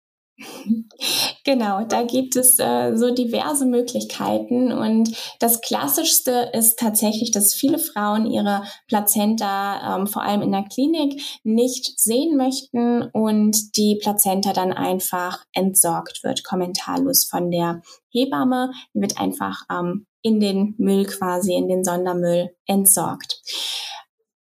Genau, 1.45 1.85
da 1.85 2.03
gibt 2.03 2.37
es 2.37 2.59
äh, 2.59 2.95
so 2.97 3.13
diverse 3.13 3.65
Möglichkeiten 3.67 4.71
und 4.73 5.17
das 5.41 5.61
Klassischste 5.63 6.51
ist 6.53 6.79
tatsächlich, 6.79 7.31
dass 7.31 7.55
viele 7.55 7.79
Frauen 7.79 8.27
ihre 8.27 8.63
Plazenta 8.87 9.97
ähm, 9.97 10.07
vor 10.07 10.23
allem 10.23 10.43
in 10.43 10.53
der 10.53 10.65
Klinik 10.65 11.21
nicht 11.45 11.99
sehen 11.99 12.37
möchten 12.37 13.03
und 13.13 13.77
die 13.77 13.99
Plazenta 14.01 14.53
dann 14.53 14.73
einfach 14.73 15.45
entsorgt 15.53 16.23
wird, 16.23 16.45
kommentarlos 16.45 17.25
von 17.25 17.51
der 17.51 17.81
Hebamme, 18.11 18.71
die 18.95 19.01
wird 19.01 19.19
einfach 19.19 19.63
ähm, 19.71 20.07
in 20.23 20.41
den 20.41 20.75
Müll 20.79 21.07
quasi, 21.07 21.55
in 21.55 21.69
den 21.69 21.85
Sondermüll 21.85 22.51
entsorgt. 22.67 23.43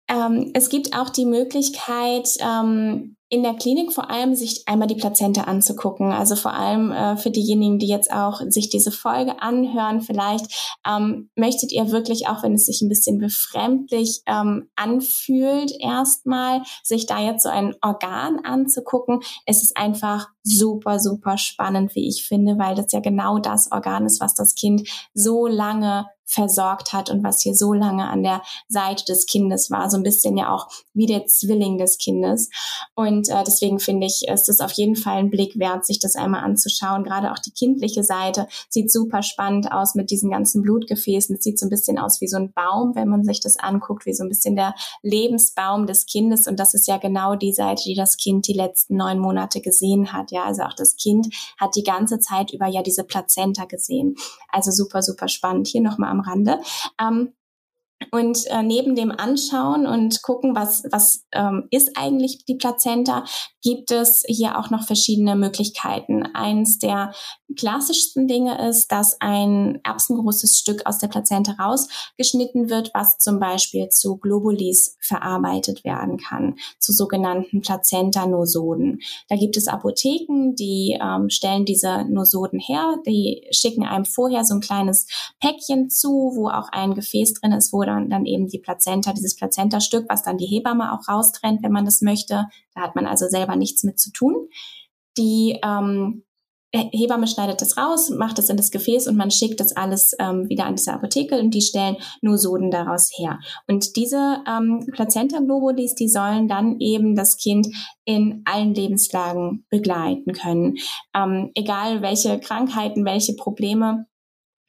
Ähm, 0.10 0.52
es 0.54 0.70
gibt 0.70 0.98
auch 0.98 1.10
die 1.10 1.26
Möglichkeit, 1.26 2.28
ähm, 2.42 3.16
in 3.30 3.44
der 3.44 3.54
Klinik 3.54 3.94
vor 3.94 4.10
allem 4.10 4.34
sich 4.34 4.64
einmal 4.68 4.88
die 4.88 4.96
Plazente 4.96 5.48
anzugucken. 5.48 6.12
Also 6.12 6.36
vor 6.36 6.54
allem 6.54 6.92
äh, 6.92 7.16
für 7.16 7.30
diejenigen, 7.30 7.78
die 7.78 7.88
jetzt 7.88 8.12
auch 8.12 8.42
sich 8.48 8.70
diese 8.70 8.92
Folge 8.92 9.42
anhören, 9.42 10.02
vielleicht 10.02 10.78
ähm, 10.86 11.30
möchtet 11.36 11.72
ihr 11.72 11.92
wirklich, 11.92 12.28
auch 12.28 12.42
wenn 12.42 12.56
es 12.56 12.66
sich 12.66 12.82
ein 12.82 12.90
bisschen 12.90 13.20
befremdlich 13.20 14.22
ähm, 14.26 14.70
anfühlt, 14.76 15.72
erstmal 15.80 16.64
sich 16.84 17.06
da 17.06 17.20
jetzt 17.20 17.44
so 17.44 17.50
ein 17.50 17.76
Organ 17.82 18.40
anzugucken. 18.44 19.20
Es 19.46 19.62
ist 19.62 19.78
einfach 19.78 20.28
super, 20.42 21.00
super 21.00 21.38
spannend, 21.38 21.94
wie 21.94 22.08
ich 22.08 22.26
finde, 22.28 22.58
weil 22.58 22.74
das 22.74 22.92
ja 22.92 23.00
genau 23.00 23.38
das 23.38 23.72
Organ 23.72 24.08
ist, 24.08 24.20
was 24.22 24.34
das 24.34 24.56
Kind 24.56 24.90
so 25.14 25.46
lange 25.46 26.08
versorgt 26.30 26.94
hat 26.94 27.10
und 27.10 27.24
was 27.24 27.42
hier 27.42 27.56
so 27.56 27.74
lange 27.74 28.08
an 28.08 28.24
der 28.24 28.42
Seite 28.68 29.04
des 29.06 29.26
Kindes 29.26 29.72
war, 29.72 29.90
so 29.90 29.98
ein 29.98 30.04
bisschen 30.04 30.38
ja 30.38 30.54
auch 30.54 30.68
wie 30.94 31.08
der 31.08 31.26
Zwilling 31.26 31.78
des 31.78 31.98
Kindes. 31.98 32.50
Und 32.96 33.30
äh, 33.30 33.44
deswegen 33.46 33.80
finde 33.80 34.06
ich, 34.06 34.28
ist 34.32 34.48
es 34.48 34.60
auf 34.60 34.72
jeden 34.74 34.96
Fall 34.96 35.18
ein 35.18 35.32
Blick 35.32 35.58
wert, 35.58 35.86
sich 35.86 36.00
das 36.00 36.16
einmal 36.16 36.44
anzuschauen. 36.44 37.04
Gerade 37.04 37.32
auch 37.32 37.40
die 37.40 37.52
kindliche 37.52 38.04
Seite 38.04 38.48
sieht 38.70 38.92
super 38.92 39.24
spannend 39.24 39.72
aus 39.72 39.96
mit 39.96 40.12
diesen 40.12 40.30
ganzen 40.30 40.62
Blutgefäßen. 40.62 41.36
Es 41.36 41.44
sieht 41.44 41.58
so 41.58 41.66
ein 41.66 41.70
bisschen 41.70 41.98
aus 41.98 42.22
wie 42.22 42.28
so 42.28 42.38
ein 42.38 42.54
Baum, 42.54 42.96
wenn 42.96 43.08
man 43.08 43.24
sich 43.24 43.40
das 43.40 43.58
anguckt, 43.58 44.06
wie 44.06 44.14
so 44.14 44.24
ein 44.24 44.30
bisschen 44.30 44.56
der 44.56 44.76
Lebensbaum 45.02 45.88
des 45.88 46.06
Kindes. 46.06 46.48
Und 46.48 46.60
das 46.60 46.76
ist 46.76 46.88
ja 46.88 46.98
genau 46.98 47.36
die 47.36 47.54
Seite, 47.54 47.84
die 47.86 47.96
das 47.96 48.18
Kind 48.18 48.48
die 48.48 48.54
letzten 48.54 48.98
neun 48.98 49.20
Monate 49.20 49.62
gesehen 49.62 50.14
hat. 50.14 50.32
Ja, 50.32 50.44
also 50.44 50.62
auch 50.64 50.76
das 50.76 50.96
Kind 50.96 51.34
hat 51.58 51.76
die 51.76 51.84
ganze 51.84 52.20
Zeit 52.20 52.52
über 52.54 52.68
ja 52.68 52.84
diese 52.84 53.04
Plazenta 53.04 53.66
gesehen. 53.66 54.16
Also 54.50 54.72
super, 54.72 55.02
super 55.02 55.28
spannend. 55.28 55.68
Hier 55.68 55.82
nochmal 55.82 56.12
am 56.12 56.19
am 56.20 56.22
Rande. 56.22 56.60
Ähm, 57.00 57.34
und 58.12 58.48
äh, 58.48 58.64
neben 58.64 58.96
dem 58.96 59.12
Anschauen 59.12 59.86
und 59.86 60.22
gucken, 60.22 60.56
was, 60.56 60.84
was 60.90 61.26
ähm, 61.34 61.68
ist 61.70 61.98
eigentlich 61.98 62.46
die 62.46 62.56
Plazenta, 62.56 63.26
gibt 63.62 63.92
es 63.92 64.24
hier 64.26 64.58
auch 64.58 64.70
noch 64.70 64.86
verschiedene 64.86 65.36
Möglichkeiten. 65.36 66.26
Eins 66.34 66.80
der 66.80 67.14
klassischsten 67.56 68.28
Dinge 68.28 68.68
ist, 68.70 68.92
dass 68.92 69.20
ein 69.22 69.80
erbsengroßes 69.84 70.58
Stück 70.58 70.86
aus 70.86 71.00
der 71.00 71.08
Plazenta 71.08 71.54
rausgeschnitten 71.54 72.70
wird, 72.70 72.92
was 72.94 73.18
zum 73.18 73.40
Beispiel 73.40 73.90
zu 73.90 74.18
Globulis 74.18 74.98
verarbeitet 75.00 75.84
werden 75.84 76.18
kann, 76.18 76.56
zu 76.80 76.94
sogenannten 76.94 77.62
Plazenta-Nosoden. 77.62 79.00
Da 79.30 79.36
gibt 79.36 79.58
es 79.58 79.68
Apotheken, 79.68 80.54
die 80.56 80.98
ähm, 81.02 81.30
stellen 81.30 81.66
diese 81.66 82.06
Nosoden 82.06 82.60
her, 82.60 82.98
die 83.06 83.48
schicken 83.52 83.84
einem 83.84 84.06
vorher 84.06 84.46
so 84.46 84.56
ein 84.56 84.62
kleines 84.62 85.08
Päckchen 85.40 85.90
zu, 85.90 86.34
wo 86.36 86.50
auch 86.50 86.70
ein 86.72 86.94
Gefäß 86.94 87.34
drin 87.36 87.52
ist, 87.52 87.74
wo 87.74 87.84
dann, 87.84 88.10
dann 88.10 88.26
eben 88.26 88.48
die 88.48 88.60
Plazenta, 88.60 89.14
dieses 89.14 89.36
Plazenta-Stück, 89.36 90.06
was 90.10 90.24
dann 90.24 90.38
die 90.38 90.48
Hebamme 90.48 90.94
auch 90.94 91.08
raustrennt, 91.08 91.64
wenn 91.64 91.72
man 91.72 91.86
das 91.86 92.02
möchte. 92.02 92.46
Da 92.76 92.82
hat 92.82 92.96
man 92.96 93.06
also 93.06 93.28
selber 93.28 93.56
nichts 93.56 93.84
mit 93.84 94.00
zu 94.00 94.12
tun. 94.12 94.48
Die 95.18 95.60
ähm, 95.64 96.24
Hebamme 96.74 97.28
schneidet 97.28 97.62
das 97.62 97.78
raus, 97.78 98.10
macht 98.12 98.38
es 98.38 98.50
in 98.50 98.58
das 98.58 98.70
Gefäß 98.70 99.08
und 99.08 99.18
man 99.18 99.32
schickt 99.32 99.60
das 99.60 99.76
alles 99.76 100.16
ähm, 100.20 100.48
wieder 100.50 100.66
an 100.66 100.76
diese 100.76 100.94
Apotheke 100.94 101.40
und 101.40 101.52
die 101.52 101.62
stellen 101.62 101.98
nur 102.22 102.38
Soden 102.38 102.70
daraus 102.70 103.12
her. 103.18 103.40
Und 103.68 103.96
diese 103.96 104.44
ähm, 104.48 104.86
Plazenta-Globulis, 104.92 105.96
die 105.96 106.10
sollen 106.10 106.48
dann 106.48 106.80
eben 106.80 107.16
das 107.16 107.38
Kind 107.38 107.68
in 108.06 108.44
allen 108.46 108.76
Lebenslagen 108.76 109.66
begleiten 109.70 110.34
können. 110.34 110.78
Ähm, 111.16 111.52
egal 111.56 112.04
welche 112.04 112.40
Krankheiten, 112.40 113.04
welche 113.04 113.34
Probleme 113.36 114.06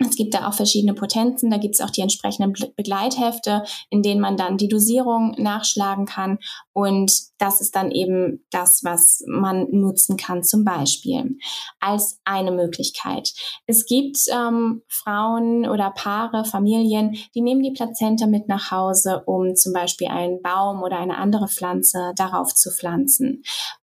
es 0.03 0.17
gibt 0.17 0.33
da 0.33 0.49
auch 0.49 0.55
verschiedene 0.55 0.95
Potenzen, 0.95 1.51
da 1.51 1.59
gibt 1.59 1.75
es 1.75 1.83
auch 1.83 1.91
die 1.91 2.01
entsprechenden 2.01 2.55
Begleithefte, 2.75 3.65
in 3.91 4.03
denen 4.03 4.23
man 4.23 4.39
dann 4.39 4.57
die 4.57 4.69
Dosierung 4.69 5.35
nachschlagen 5.37 6.07
kann. 6.07 6.39
Und 6.73 7.30
das 7.41 7.61
ist 7.61 7.75
dann 7.75 7.91
eben 7.91 8.45
das, 8.51 8.81
was 8.85 9.23
man 9.27 9.67
nutzen 9.71 10.17
kann, 10.17 10.43
zum 10.43 10.65
Beispiel 10.65 11.37
als 11.81 12.21
eine 12.25 12.53
Möglichkeit. 12.53 13.33
Es 13.67 13.87
gibt 13.87 14.19
ähm, 14.33 14.83
Frauen 14.89 15.67
oder 15.69 15.91
Paare, 15.91 16.45
Familien, 16.45 17.17
die 17.35 17.41
nehmen 17.41 17.63
die 17.63 17.73
Plazenta 17.73 18.27
mit 18.27 18.49
nach 18.49 18.71
Hause, 18.71 19.23
um 19.27 19.57
zum 19.57 19.73
Beispiel 19.73 20.09
einen 20.09 20.43
Baum 20.43 20.83
oder 20.83 20.99
eine 20.99 21.17
andere 21.17 21.49
Pflanze 21.49 22.13
darauf 22.17 22.55
zu 22.55 22.71
pflanzen 22.71 23.43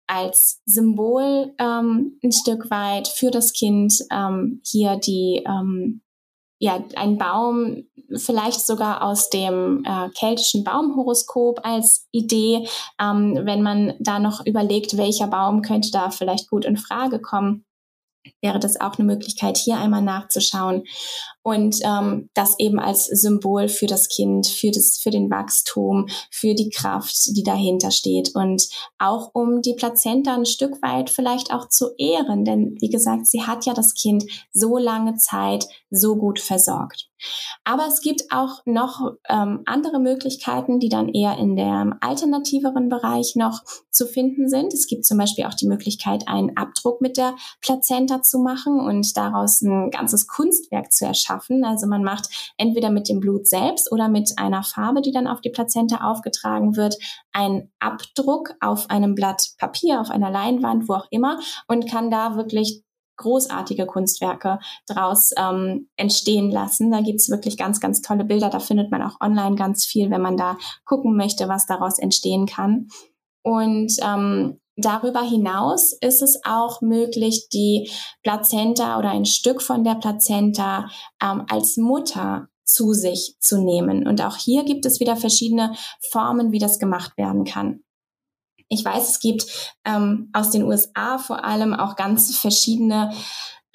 als 0.09 0.63
Symbol 0.67 1.53
ähm, 1.59 2.19
ein 2.23 2.33
Stück 2.33 2.71
weit 2.71 3.09
für 3.09 3.31
das 3.31 3.53
Kind 3.53 3.93
ähm, 4.13 4.61
hier 4.65 4.97
die 4.97 5.43
ähm, 5.45 6.01
ja, 6.59 6.83
ein 6.97 7.19
Baum, 7.19 7.85
vielleicht 8.17 8.67
sogar 8.67 9.03
aus 9.03 9.31
dem 9.31 9.85
äh, 9.85 10.09
keltischen 10.11 10.65
Baumhoroskop 10.65 11.61
als 11.65 12.07
Idee, 12.13 12.69
ähm, 13.01 13.39
wenn 13.43 13.63
man 13.63 13.95
da 13.99 14.19
noch 14.19 14.45
überlegt, 14.47 14.97
welcher 14.97 15.27
Baum 15.27 15.63
könnte 15.63 15.91
da 15.91 16.11
vielleicht 16.11 16.49
gut 16.49 16.65
in 16.65 16.77
Frage 16.77 17.21
kommen 17.21 17.67
wäre 18.41 18.59
das 18.59 18.81
auch 18.81 18.99
eine 18.99 19.07
Möglichkeit, 19.07 19.57
hier 19.57 19.79
einmal 19.79 20.03
nachzuschauen 20.03 20.85
und 21.47 21.79
ähm, 21.85 22.29
das 22.35 22.59
eben 22.59 22.81
als 22.81 23.05
Symbol 23.05 23.69
für 23.69 23.87
das 23.87 24.09
Kind, 24.09 24.49
für 24.49 24.73
das, 24.73 24.99
für 24.99 25.11
den 25.11 25.31
Wachstum, 25.31 26.09
für 26.29 26.55
die 26.55 26.71
Kraft, 26.71 27.15
die 27.37 27.45
dahinter 27.45 27.93
steht 27.93 28.35
und 28.35 28.69
auch 28.99 29.31
um 29.33 29.63
die 29.63 29.75
Plazenta 29.75 30.35
ein 30.35 30.45
Stück 30.45 30.83
weit 30.83 31.09
vielleicht 31.09 31.53
auch 31.53 31.69
zu 31.69 31.91
ehren, 31.99 32.45
denn 32.45 32.75
wie 32.81 32.91
gesagt, 32.91 33.29
sie 33.29 33.45
hat 33.45 33.65
ja 33.65 33.75
das 33.75 33.95
Kind 33.95 34.25
so 34.53 34.77
lange 34.77 35.19
Zeit 35.19 35.69
so 35.89 36.17
gut 36.17 36.41
versorgt. 36.41 37.09
Aber 37.65 37.87
es 37.87 38.01
gibt 38.01 38.25
auch 38.31 38.61
noch 38.67 39.13
ähm, 39.29 39.63
andere 39.67 40.01
Möglichkeiten, 40.01 40.81
die 40.81 40.89
dann 40.89 41.09
eher 41.09 41.39
in 41.39 41.57
dem 41.57 41.95
alternativeren 42.01 42.89
Bereich 42.89 43.37
noch 43.37 43.63
zu 43.91 44.07
finden 44.07 44.49
sind. 44.49 44.75
Es 44.75 44.87
gibt 44.87 45.07
zum 45.07 45.17
Beispiel 45.17 45.45
auch 45.45 45.55
die 45.55 45.69
Möglichkeit, 45.69 46.29
einen 46.29 46.57
Abdruck 46.57 47.01
mit 47.01 47.17
der 47.17 47.35
Plazenta 47.63 48.23
zu 48.23 48.39
machen 48.41 48.81
und 48.81 49.17
daraus 49.17 49.63
ein 49.63 49.91
ganzes 49.91 50.27
Kunstwerk 50.27 50.93
zu 50.93 51.07
erschaffen. 51.07 51.36
Also 51.65 51.87
man 51.87 52.03
macht 52.03 52.55
entweder 52.57 52.91
mit 52.91 53.09
dem 53.09 53.21
Blut 53.21 53.47
selbst 53.47 53.91
oder 53.93 54.09
mit 54.09 54.33
einer 54.37 54.63
Farbe, 54.63 55.03
die 55.03 55.13
dann 55.13 55.27
auf 55.27 55.41
die 55.41 55.51
Plazenta 55.51 56.11
aufgetragen 56.11 56.77
wird, 56.77 56.97
einen 57.33 57.73
Abdruck 57.79 58.55
auf 58.61 58.91
einem 58.91 59.15
Blatt 59.15 59.51
Papier, 59.59 60.01
auf 60.01 60.11
einer 60.11 60.31
Leinwand, 60.31 60.89
wo 60.89 60.95
auch 60.95 61.07
immer 61.11 61.39
und 61.69 61.91
kann 61.91 62.11
da 62.11 62.37
wirklich 62.37 62.83
großartige 63.17 63.87
Kunstwerke 63.87 64.59
draus 64.87 65.31
ähm, 65.39 65.89
entstehen 65.97 66.51
lassen. 66.51 66.91
Da 66.91 67.01
gibt's 67.01 67.31
wirklich 67.31 67.57
ganz, 67.57 67.81
ganz 67.81 68.03
tolle 68.03 68.25
Bilder. 68.25 68.51
Da 68.51 68.61
findet 68.61 68.91
man 68.91 69.03
auch 69.03 69.21
online 69.21 69.57
ganz 69.57 69.87
viel, 69.87 70.11
wenn 70.11 70.21
man 70.21 70.37
da 70.37 70.59
gucken 70.85 71.17
möchte, 71.17 71.49
was 71.49 71.67
daraus 71.67 71.99
entstehen 71.99 72.47
kann. 72.47 72.89
Und 73.43 73.93
ähm, 74.03 74.61
darüber 74.77 75.23
hinaus 75.23 75.93
ist 75.93 76.23
es 76.23 76.41
auch 76.45 76.81
möglich, 76.81 77.49
die 77.53 77.91
Plazenta 78.23 78.99
oder 78.99 79.11
ein 79.11 79.25
Stück 79.25 79.63
von 79.63 79.85
der 79.85 79.95
Plazenta 79.97 80.89
ähm, 81.23 81.45
als 81.49 81.77
Mutter 81.77 82.49
zu 82.65 82.93
sich 82.93 83.37
zu 83.39 83.63
nehmen. 83.63 84.07
Und 84.07 84.21
auch 84.23 84.37
hier 84.37 84.65
gibt 84.65 84.87
es 84.87 85.01
wieder 85.01 85.17
verschiedene 85.17 85.75
Formen, 86.11 86.53
wie 86.53 86.59
das 86.59 86.79
gemacht 86.79 87.17
werden 87.17 87.45
kann. 87.45 87.81
Ich 88.69 88.85
weiß, 88.85 89.09
es 89.09 89.21
gibt 89.21 89.47
ähm, 89.85 90.31
aus 90.33 90.51
den 90.51 90.65
USA 90.65 91.19
vor 91.19 91.45
allem 91.45 91.73
auch 91.73 91.95
ganz 91.95 92.37
verschiedene 92.37 93.13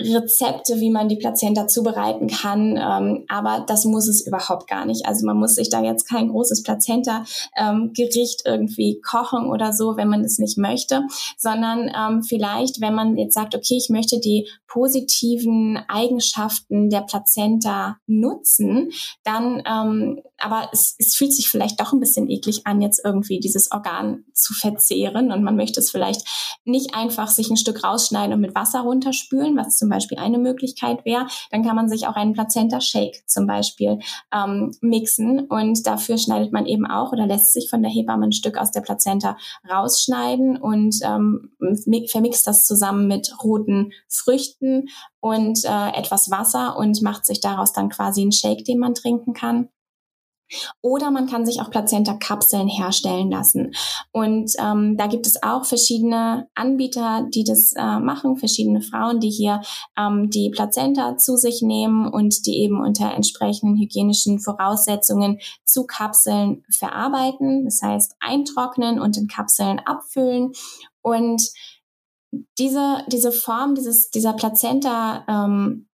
Rezepte, 0.01 0.79
wie 0.79 0.91
man 0.91 1.07
die 1.07 1.15
Plazenta 1.15 1.67
zubereiten 1.67 2.27
kann, 2.27 2.77
ähm, 2.77 3.25
aber 3.27 3.63
das 3.67 3.85
muss 3.85 4.07
es 4.07 4.25
überhaupt 4.25 4.67
gar 4.67 4.85
nicht. 4.85 5.05
Also 5.05 5.25
man 5.25 5.37
muss 5.37 5.55
sich 5.55 5.69
da 5.69 5.81
jetzt 5.83 6.07
kein 6.07 6.29
großes 6.29 6.63
Plazenta-Gericht 6.63 8.41
ähm, 8.45 8.51
irgendwie 8.51 8.99
kochen 9.01 9.47
oder 9.47 9.73
so, 9.73 9.97
wenn 9.97 10.09
man 10.09 10.23
es 10.23 10.39
nicht 10.39 10.57
möchte, 10.57 11.03
sondern 11.37 11.91
ähm, 11.95 12.23
vielleicht, 12.23 12.81
wenn 12.81 12.95
man 12.95 13.17
jetzt 13.17 13.33
sagt, 13.33 13.55
okay, 13.55 13.77
ich 13.77 13.89
möchte 13.89 14.19
die 14.19 14.47
positiven 14.67 15.79
Eigenschaften 15.87 16.89
der 16.89 17.01
Plazenta 17.01 17.97
nutzen, 18.07 18.89
dann, 19.23 19.61
ähm, 19.65 20.21
aber 20.37 20.69
es, 20.71 20.95
es 20.97 21.15
fühlt 21.15 21.33
sich 21.33 21.49
vielleicht 21.49 21.79
doch 21.79 21.91
ein 21.91 21.99
bisschen 21.99 22.29
eklig 22.29 22.65
an, 22.65 22.81
jetzt 22.81 23.01
irgendwie 23.03 23.39
dieses 23.39 23.71
Organ 23.71 24.23
zu 24.33 24.53
verzehren 24.53 25.31
und 25.31 25.43
man 25.43 25.55
möchte 25.55 25.79
es 25.79 25.91
vielleicht 25.91 26.25
nicht 26.63 26.95
einfach 26.95 27.27
sich 27.27 27.49
ein 27.49 27.57
Stück 27.57 27.83
rausschneiden 27.83 28.33
und 28.33 28.41
mit 28.41 28.55
Wasser 28.55 28.81
runterspülen, 28.81 29.57
was 29.57 29.77
zum 29.77 29.89
Beispiel 29.91 30.17
eine 30.17 30.39
Möglichkeit 30.39 31.05
wäre, 31.05 31.27
dann 31.51 31.63
kann 31.63 31.75
man 31.75 31.87
sich 31.87 32.07
auch 32.07 32.15
einen 32.15 32.33
Plazenta-Shake 32.33 33.23
zum 33.27 33.45
Beispiel 33.45 33.99
ähm, 34.33 34.71
mixen 34.81 35.41
und 35.41 35.85
dafür 35.85 36.17
schneidet 36.17 36.51
man 36.51 36.65
eben 36.65 36.87
auch 36.87 37.11
oder 37.11 37.27
lässt 37.27 37.53
sich 37.53 37.69
von 37.69 37.83
der 37.83 37.91
Hebamme 37.91 38.25
ein 38.25 38.31
Stück 38.31 38.57
aus 38.57 38.71
der 38.71 38.81
Plazenta 38.81 39.37
rausschneiden 39.69 40.57
und 40.57 40.95
ähm, 41.03 41.51
vermixt 42.09 42.47
das 42.47 42.65
zusammen 42.65 43.07
mit 43.07 43.31
roten 43.43 43.91
Früchten 44.07 44.87
und 45.19 45.63
äh, 45.65 45.97
etwas 45.97 46.31
Wasser 46.31 46.77
und 46.77 47.01
macht 47.01 47.25
sich 47.25 47.41
daraus 47.41 47.73
dann 47.73 47.89
quasi 47.89 48.21
einen 48.21 48.31
Shake, 48.31 48.65
den 48.65 48.79
man 48.79 48.95
trinken 48.95 49.33
kann. 49.33 49.69
Oder 50.81 51.11
man 51.11 51.27
kann 51.27 51.45
sich 51.45 51.61
auch 51.61 51.69
Plazenta-Kapseln 51.69 52.67
herstellen 52.67 53.31
lassen. 53.31 53.71
Und 54.11 54.53
ähm, 54.59 54.97
da 54.97 55.07
gibt 55.07 55.27
es 55.27 55.41
auch 55.43 55.65
verschiedene 55.65 56.47
Anbieter, 56.55 57.27
die 57.33 57.43
das 57.43 57.73
äh, 57.75 57.99
machen, 57.99 58.37
verschiedene 58.37 58.81
Frauen, 58.81 59.19
die 59.19 59.29
hier 59.29 59.61
ähm, 59.97 60.29
die 60.29 60.49
Plazenta 60.49 61.17
zu 61.17 61.37
sich 61.37 61.61
nehmen 61.61 62.07
und 62.07 62.45
die 62.45 62.59
eben 62.61 62.81
unter 62.81 63.13
entsprechenden 63.13 63.77
hygienischen 63.77 64.39
Voraussetzungen 64.39 65.39
zu 65.63 65.85
Kapseln 65.85 66.63
verarbeiten. 66.69 67.65
Das 67.65 67.81
heißt, 67.81 68.15
eintrocknen 68.19 68.99
und 68.99 69.17
in 69.17 69.27
Kapseln 69.27 69.79
abfüllen. 69.79 70.51
Und 71.01 71.41
diese, 72.57 73.03
diese 73.07 73.31
Form 73.31 73.75
dieses, 73.75 74.09
dieser 74.09 74.33
Plazenta 74.33 75.25
ähm, 75.27 75.87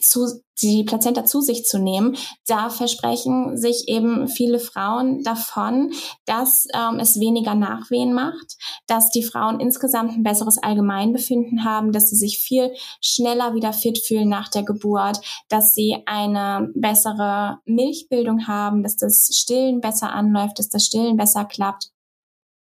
zu, 0.00 0.42
die 0.60 0.84
Plazenta 0.84 1.24
zu 1.24 1.40
sich 1.40 1.64
zu 1.64 1.78
nehmen, 1.78 2.16
da 2.46 2.70
versprechen 2.70 3.56
sich 3.56 3.88
eben 3.88 4.28
viele 4.28 4.58
Frauen 4.58 5.22
davon, 5.22 5.92
dass 6.26 6.66
ähm, 6.74 6.98
es 6.98 7.20
weniger 7.20 7.54
Nachwehen 7.54 8.12
macht, 8.12 8.56
dass 8.86 9.10
die 9.10 9.22
Frauen 9.22 9.60
insgesamt 9.60 10.12
ein 10.12 10.22
besseres 10.22 10.58
Allgemeinbefinden 10.58 11.64
haben, 11.64 11.92
dass 11.92 12.10
sie 12.10 12.16
sich 12.16 12.38
viel 12.38 12.72
schneller 13.00 13.54
wieder 13.54 13.72
fit 13.72 13.98
fühlen 13.98 14.28
nach 14.28 14.48
der 14.48 14.64
Geburt, 14.64 15.20
dass 15.48 15.74
sie 15.74 16.02
eine 16.06 16.70
bessere 16.74 17.58
Milchbildung 17.64 18.46
haben, 18.46 18.82
dass 18.82 18.96
das 18.96 19.28
Stillen 19.32 19.80
besser 19.80 20.12
anläuft, 20.12 20.58
dass 20.58 20.68
das 20.68 20.84
Stillen 20.84 21.16
besser 21.16 21.44
klappt. 21.44 21.90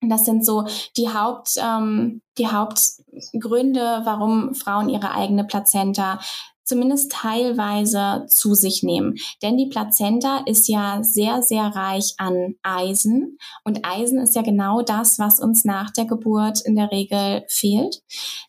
Das 0.10 0.26
sind 0.26 0.46
so 0.46 0.66
die 0.98 1.10
Haupt, 1.10 1.52
ähm, 1.58 2.22
die 2.38 2.48
Hauptgründe, 2.48 4.02
warum 4.04 4.54
Frauen 4.54 4.90
ihre 4.90 5.12
eigene 5.12 5.46
Plazenta 5.46 6.20
zumindest 6.64 7.12
teilweise 7.12 8.26
zu 8.28 8.54
sich 8.54 8.84
nehmen. 8.84 9.16
Denn 9.42 9.58
die 9.58 9.68
Plazenta 9.68 10.44
ist 10.46 10.68
ja 10.68 11.04
sehr, 11.04 11.42
sehr 11.42 11.64
reich 11.64 12.14
an 12.18 12.56
Eisen. 12.64 13.38
Und 13.64 13.86
Eisen 13.86 14.20
ist 14.20 14.36
ja 14.36 14.42
genau 14.42 14.82
das, 14.82 15.20
was 15.20 15.40
uns 15.40 15.66
nach 15.66 15.92
der 15.92 16.06
Geburt 16.06 16.62
in 16.62 16.76
der 16.76 16.92
Regel 16.92 17.44
fehlt. 17.48 18.02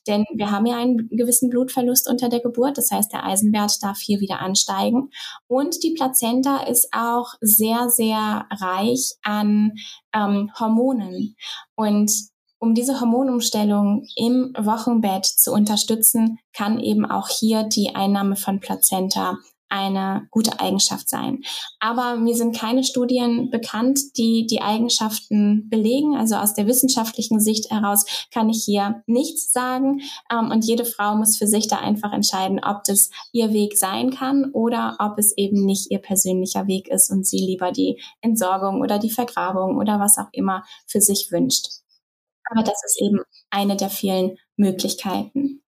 Denn 0.06 0.24
wir 0.34 0.50
haben 0.50 0.66
ja 0.66 0.76
einen 0.76 1.08
gewissen 1.10 1.50
Blutverlust 1.50 2.08
unter 2.08 2.28
der 2.28 2.40
Geburt. 2.40 2.78
Das 2.78 2.90
heißt, 2.90 3.12
der 3.12 3.24
Eisenwert 3.24 3.82
darf 3.82 3.98
hier 3.98 4.20
wieder 4.20 4.40
ansteigen. 4.40 5.10
Und 5.46 5.82
die 5.82 5.94
Plazenta 5.94 6.64
ist 6.64 6.88
auch 6.92 7.34
sehr, 7.40 7.88
sehr 7.88 8.46
reich 8.50 9.14
an 9.22 9.72
ähm, 10.14 10.50
Hormonen. 10.58 11.36
Und 11.74 12.33
um 12.64 12.74
diese 12.74 12.98
Hormonumstellung 12.98 14.06
im 14.16 14.54
Wochenbett 14.58 15.26
zu 15.26 15.52
unterstützen, 15.52 16.38
kann 16.54 16.80
eben 16.80 17.04
auch 17.04 17.28
hier 17.28 17.64
die 17.64 17.94
Einnahme 17.94 18.36
von 18.36 18.58
Plazenta 18.58 19.36
eine 19.68 20.26
gute 20.30 20.60
Eigenschaft 20.60 21.08
sein. 21.08 21.42
Aber 21.80 22.16
mir 22.16 22.36
sind 22.36 22.56
keine 22.56 22.84
Studien 22.84 23.50
bekannt, 23.50 24.16
die 24.16 24.46
die 24.46 24.62
Eigenschaften 24.62 25.68
belegen. 25.68 26.16
Also 26.16 26.36
aus 26.36 26.54
der 26.54 26.66
wissenschaftlichen 26.66 27.40
Sicht 27.40 27.70
heraus 27.70 28.06
kann 28.32 28.48
ich 28.48 28.62
hier 28.64 29.02
nichts 29.06 29.52
sagen. 29.52 30.00
Ähm, 30.30 30.50
und 30.50 30.64
jede 30.64 30.84
Frau 30.84 31.16
muss 31.16 31.36
für 31.36 31.46
sich 31.46 31.66
da 31.66 31.78
einfach 31.78 32.12
entscheiden, 32.12 32.60
ob 32.64 32.84
das 32.84 33.10
ihr 33.32 33.52
Weg 33.52 33.76
sein 33.76 34.10
kann 34.10 34.50
oder 34.52 34.96
ob 35.00 35.18
es 35.18 35.36
eben 35.36 35.64
nicht 35.64 35.90
ihr 35.90 35.98
persönlicher 35.98 36.66
Weg 36.66 36.88
ist 36.88 37.10
und 37.10 37.26
sie 37.26 37.38
lieber 37.38 37.72
die 37.72 38.00
Entsorgung 38.20 38.80
oder 38.80 38.98
die 38.98 39.10
Vergrabung 39.10 39.76
oder 39.76 39.98
was 39.98 40.18
auch 40.18 40.28
immer 40.32 40.62
für 40.86 41.00
sich 41.00 41.30
wünscht. 41.30 41.83
Aber 42.50 42.62
das 42.62 42.82
ist 42.84 43.00
eben 43.02 43.20
eine 43.50 43.76
der 43.76 43.90
vielen 43.90 44.36
Möglichkeiten. 44.56 45.62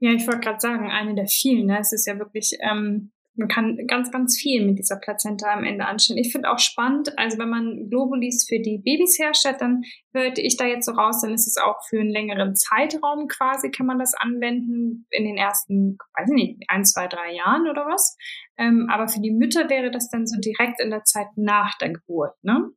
Ja, 0.00 0.12
ich 0.12 0.26
wollte 0.26 0.40
gerade 0.40 0.60
sagen, 0.60 0.90
eine 0.90 1.14
der 1.14 1.26
vielen. 1.26 1.66
Ne? 1.66 1.78
Es 1.80 1.92
ist 1.92 2.06
ja 2.06 2.18
wirklich 2.18 2.56
ähm, 2.60 3.12
man 3.34 3.48
kann 3.48 3.78
ganz, 3.86 4.10
ganz 4.10 4.38
viel 4.38 4.66
mit 4.66 4.78
dieser 4.78 4.96
Plazenta 4.96 5.52
am 5.52 5.64
Ende 5.64 5.86
anstellen. 5.86 6.18
Ich 6.18 6.32
finde 6.32 6.50
auch 6.50 6.58
spannend, 6.58 7.18
also 7.18 7.38
wenn 7.38 7.48
man 7.48 7.88
Globulis 7.88 8.46
für 8.46 8.60
die 8.60 8.78
Babys 8.78 9.18
herstellt, 9.18 9.60
dann 9.60 9.82
würde 10.12 10.42
ich 10.42 10.56
da 10.56 10.66
jetzt 10.66 10.84
so 10.84 10.92
raus, 10.92 11.22
dann 11.22 11.32
ist 11.32 11.46
es 11.46 11.56
auch 11.56 11.76
für 11.88 12.00
einen 12.00 12.10
längeren 12.10 12.54
Zeitraum 12.54 13.28
quasi, 13.28 13.70
kann 13.70 13.86
man 13.86 13.98
das 13.98 14.14
anwenden, 14.14 15.06
in 15.10 15.24
den 15.24 15.36
ersten, 15.36 15.96
weiß 16.18 16.28
ich 16.28 16.34
nicht, 16.34 16.64
ein, 16.68 16.84
zwei, 16.84 17.08
drei 17.08 17.32
Jahren 17.32 17.68
oder 17.68 17.86
was. 17.86 18.16
Ähm, 18.58 18.88
aber 18.90 19.08
für 19.08 19.20
die 19.20 19.32
Mütter 19.32 19.70
wäre 19.70 19.90
das 19.90 20.10
dann 20.10 20.26
so 20.26 20.38
direkt 20.38 20.80
in 20.80 20.90
der 20.90 21.04
Zeit 21.04 21.28
nach 21.36 21.78
der 21.78 21.90
Geburt, 21.90 22.34
ne? 22.42 22.70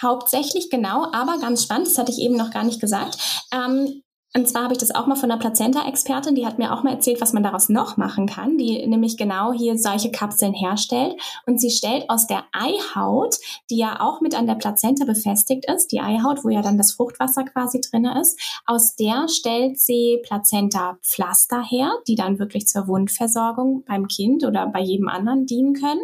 Hauptsächlich 0.00 0.70
genau, 0.70 1.10
aber 1.12 1.38
ganz 1.38 1.62
spannend, 1.62 1.86
das 1.86 1.98
hatte 1.98 2.12
ich 2.12 2.18
eben 2.18 2.36
noch 2.36 2.50
gar 2.50 2.64
nicht 2.64 2.80
gesagt. 2.80 3.18
Ähm, 3.52 4.02
und 4.34 4.48
zwar 4.48 4.64
habe 4.64 4.72
ich 4.72 4.78
das 4.78 4.94
auch 4.94 5.06
mal 5.06 5.16
von 5.16 5.30
einer 5.30 5.38
Plazenta-Expertin, 5.38 6.34
die 6.34 6.46
hat 6.46 6.58
mir 6.58 6.72
auch 6.72 6.82
mal 6.82 6.94
erzählt, 6.94 7.20
was 7.20 7.34
man 7.34 7.42
daraus 7.42 7.68
noch 7.68 7.98
machen 7.98 8.26
kann, 8.26 8.56
die 8.56 8.86
nämlich 8.86 9.18
genau 9.18 9.52
hier 9.52 9.76
solche 9.76 10.10
Kapseln 10.10 10.54
herstellt. 10.54 11.20
Und 11.44 11.60
sie 11.60 11.70
stellt 11.70 12.08
aus 12.08 12.26
der 12.26 12.44
Eihaut, 12.52 13.36
die 13.68 13.76
ja 13.76 14.00
auch 14.00 14.22
mit 14.22 14.34
an 14.34 14.46
der 14.46 14.54
Plazenta 14.54 15.04
befestigt 15.04 15.66
ist, 15.70 15.92
die 15.92 16.00
Eihaut, 16.00 16.44
wo 16.44 16.48
ja 16.48 16.62
dann 16.62 16.78
das 16.78 16.92
Fruchtwasser 16.92 17.44
quasi 17.44 17.82
drinne 17.82 18.18
ist, 18.22 18.40
aus 18.64 18.96
der 18.96 19.28
stellt 19.28 19.78
sie 19.78 20.20
Plazenta-Pflaster 20.24 21.62
her, 21.62 21.92
die 22.08 22.14
dann 22.14 22.38
wirklich 22.38 22.66
zur 22.66 22.88
Wundversorgung 22.88 23.84
beim 23.86 24.08
Kind 24.08 24.44
oder 24.44 24.66
bei 24.66 24.80
jedem 24.80 25.08
anderen 25.08 25.44
dienen 25.44 25.74
können. 25.74 26.00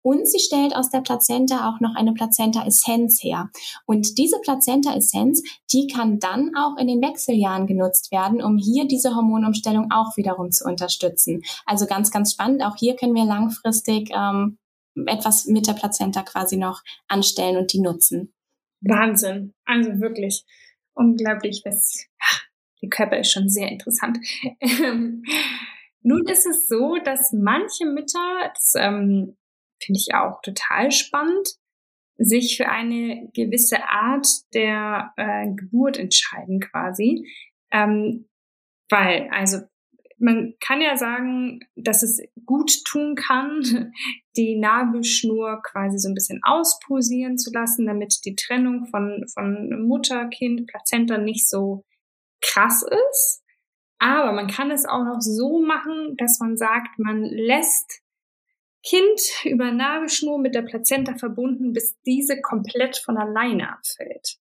Und 0.00 0.26
sie 0.28 0.38
stellt 0.38 0.74
aus 0.74 0.88
der 0.90 1.00
Plazenta 1.00 1.68
auch 1.68 1.80
noch 1.80 1.96
eine 1.96 2.14
Plazenta-Essenz 2.14 3.22
her. 3.22 3.50
Und 3.86 4.16
diese 4.18 4.38
Plazenta-Essenz, 4.38 5.42
die 5.72 5.88
kann 5.88 6.20
dann 6.20 6.52
auch 6.56 6.76
in 6.78 6.86
den 6.86 7.02
Wechseljahren 7.02 7.65
genutzt 7.66 8.10
werden, 8.12 8.42
um 8.42 8.56
hier 8.56 8.86
diese 8.86 9.14
Hormonumstellung 9.14 9.90
auch 9.90 10.16
wiederum 10.16 10.50
zu 10.50 10.64
unterstützen. 10.64 11.42
Also 11.64 11.86
ganz, 11.86 12.10
ganz 12.10 12.32
spannend. 12.32 12.62
Auch 12.62 12.76
hier 12.76 12.96
können 12.96 13.14
wir 13.14 13.24
langfristig 13.24 14.10
ähm, 14.14 14.58
etwas 15.06 15.46
mit 15.46 15.66
der 15.66 15.74
Plazenta 15.74 16.22
quasi 16.22 16.56
noch 16.56 16.82
anstellen 17.08 17.56
und 17.56 17.72
die 17.72 17.80
nutzen. 17.80 18.32
Wahnsinn. 18.80 19.54
Also 19.64 20.00
wirklich 20.00 20.44
unglaublich. 20.94 21.62
Was, 21.64 22.06
die 22.82 22.88
Körper 22.88 23.18
ist 23.18 23.32
schon 23.32 23.48
sehr 23.48 23.68
interessant. 23.68 24.18
Ähm, 24.60 25.22
nun 26.02 26.24
ist 26.28 26.46
es 26.46 26.68
so, 26.68 26.96
dass 27.04 27.32
manche 27.32 27.84
Mütter, 27.84 28.50
das 28.54 28.74
ähm, 28.76 29.36
finde 29.82 29.98
ich 29.98 30.14
auch 30.14 30.40
total 30.40 30.92
spannend, 30.92 31.48
sich 32.18 32.56
für 32.56 32.68
eine 32.68 33.28
gewisse 33.34 33.84
Art 33.88 34.26
der 34.54 35.12
äh, 35.16 35.48
Geburt 35.54 35.98
entscheiden 35.98 36.60
quasi. 36.60 37.26
Ähm, 37.70 38.28
weil, 38.88 39.28
also 39.30 39.58
man 40.18 40.54
kann 40.60 40.80
ja 40.80 40.96
sagen, 40.96 41.60
dass 41.74 42.02
es 42.02 42.22
gut 42.44 42.84
tun 42.84 43.14
kann, 43.16 43.92
die 44.36 44.58
Nabelschnur 44.58 45.62
quasi 45.62 45.98
so 45.98 46.08
ein 46.08 46.14
bisschen 46.14 46.40
auspulsieren 46.42 47.38
zu 47.38 47.50
lassen, 47.52 47.86
damit 47.86 48.24
die 48.24 48.34
Trennung 48.34 48.86
von, 48.86 49.24
von 49.32 49.86
Mutter, 49.86 50.28
Kind, 50.28 50.66
Plazenta 50.66 51.18
nicht 51.18 51.48
so 51.48 51.84
krass 52.40 52.82
ist. 52.82 53.42
Aber 53.98 54.32
man 54.32 54.46
kann 54.46 54.70
es 54.70 54.84
auch 54.84 55.04
noch 55.04 55.20
so 55.20 55.60
machen, 55.62 56.16
dass 56.18 56.38
man 56.38 56.56
sagt, 56.56 56.98
man 56.98 57.22
lässt 57.22 58.02
Kind 58.82 59.20
über 59.44 59.72
Nabelschnur 59.72 60.38
mit 60.38 60.54
der 60.54 60.62
Plazenta 60.62 61.16
verbunden, 61.16 61.72
bis 61.72 61.98
diese 62.02 62.40
komplett 62.40 62.98
von 62.98 63.16
alleine 63.16 63.72
abfällt. 63.72 64.38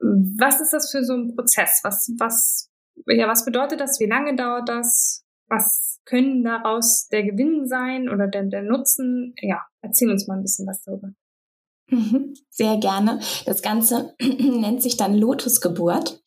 Was 0.00 0.60
ist 0.60 0.72
das 0.72 0.90
für 0.90 1.04
so 1.04 1.14
ein 1.14 1.34
Prozess? 1.34 1.80
Was, 1.82 2.10
was, 2.18 2.70
ja, 3.06 3.28
was 3.28 3.44
bedeutet 3.44 3.80
das? 3.80 3.98
Wie 4.00 4.06
lange 4.06 4.36
dauert 4.36 4.68
das? 4.68 5.24
Was 5.48 6.00
können 6.04 6.44
daraus 6.44 7.08
der 7.08 7.24
Gewinn 7.24 7.66
sein 7.66 8.08
oder 8.08 8.28
der, 8.28 8.44
der 8.44 8.62
Nutzen? 8.62 9.34
Ja, 9.40 9.62
erzähl 9.80 10.10
uns 10.10 10.26
mal 10.26 10.36
ein 10.36 10.42
bisschen 10.42 10.66
was 10.66 10.82
darüber. 10.82 11.10
Mhm, 11.90 12.34
sehr 12.50 12.76
gerne. 12.76 13.20
Das 13.46 13.62
Ganze 13.62 14.14
nennt 14.20 14.82
sich 14.82 14.96
dann 14.96 15.14
Lotusgeburt. 15.14 16.22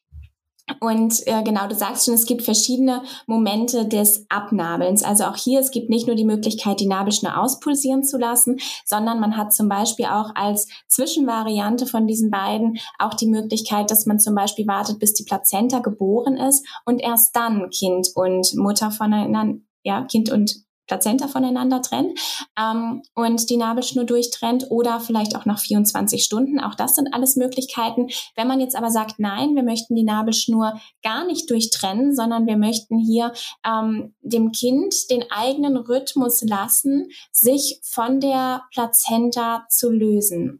Und 0.79 1.27
äh, 1.27 1.43
genau, 1.43 1.67
du 1.67 1.75
sagst 1.75 2.05
schon, 2.05 2.13
es 2.13 2.25
gibt 2.25 2.43
verschiedene 2.43 3.03
Momente 3.27 3.87
des 3.87 4.25
Abnabelns. 4.29 5.03
Also 5.03 5.25
auch 5.25 5.35
hier, 5.35 5.59
es 5.59 5.71
gibt 5.71 5.89
nicht 5.89 6.07
nur 6.07 6.15
die 6.15 6.25
Möglichkeit, 6.25 6.79
die 6.79 6.87
Nabelschnur 6.87 7.37
auspulsieren 7.37 8.03
zu 8.03 8.17
lassen, 8.17 8.57
sondern 8.85 9.19
man 9.19 9.37
hat 9.37 9.53
zum 9.53 9.69
Beispiel 9.69 10.05
auch 10.05 10.31
als 10.35 10.67
Zwischenvariante 10.87 11.85
von 11.85 12.07
diesen 12.07 12.31
beiden 12.31 12.77
auch 12.99 13.13
die 13.13 13.27
Möglichkeit, 13.27 13.91
dass 13.91 14.05
man 14.05 14.19
zum 14.19 14.35
Beispiel 14.35 14.67
wartet, 14.67 14.99
bis 14.99 15.13
die 15.13 15.23
Plazenta 15.23 15.79
geboren 15.79 16.37
ist 16.37 16.65
und 16.85 16.99
erst 16.99 17.35
dann 17.35 17.69
Kind 17.69 18.09
und 18.15 18.55
Mutter 18.55 18.91
voneinander, 18.91 19.59
ja, 19.83 20.03
Kind 20.05 20.31
und 20.31 20.63
Plazenta 20.91 21.29
voneinander 21.29 21.81
trennt 21.81 22.19
ähm, 22.59 23.01
und 23.15 23.49
die 23.49 23.55
Nabelschnur 23.55 24.03
durchtrennt 24.03 24.65
oder 24.69 24.99
vielleicht 24.99 25.37
auch 25.37 25.45
nach 25.45 25.57
24 25.57 26.21
Stunden. 26.21 26.59
Auch 26.59 26.75
das 26.75 26.95
sind 26.95 27.13
alles 27.13 27.37
Möglichkeiten. 27.37 28.09
Wenn 28.35 28.49
man 28.49 28.59
jetzt 28.59 28.75
aber 28.75 28.91
sagt, 28.91 29.17
nein, 29.17 29.55
wir 29.55 29.63
möchten 29.63 29.95
die 29.95 30.03
Nabelschnur 30.03 30.81
gar 31.01 31.25
nicht 31.25 31.49
durchtrennen, 31.49 32.13
sondern 32.13 32.45
wir 32.45 32.57
möchten 32.57 32.99
hier 32.99 33.31
ähm, 33.65 34.15
dem 34.21 34.51
Kind 34.51 35.09
den 35.09 35.23
eigenen 35.31 35.77
Rhythmus 35.77 36.41
lassen, 36.41 37.07
sich 37.31 37.79
von 37.83 38.19
der 38.19 38.63
Plazenta 38.73 39.65
zu 39.69 39.89
lösen 39.89 40.59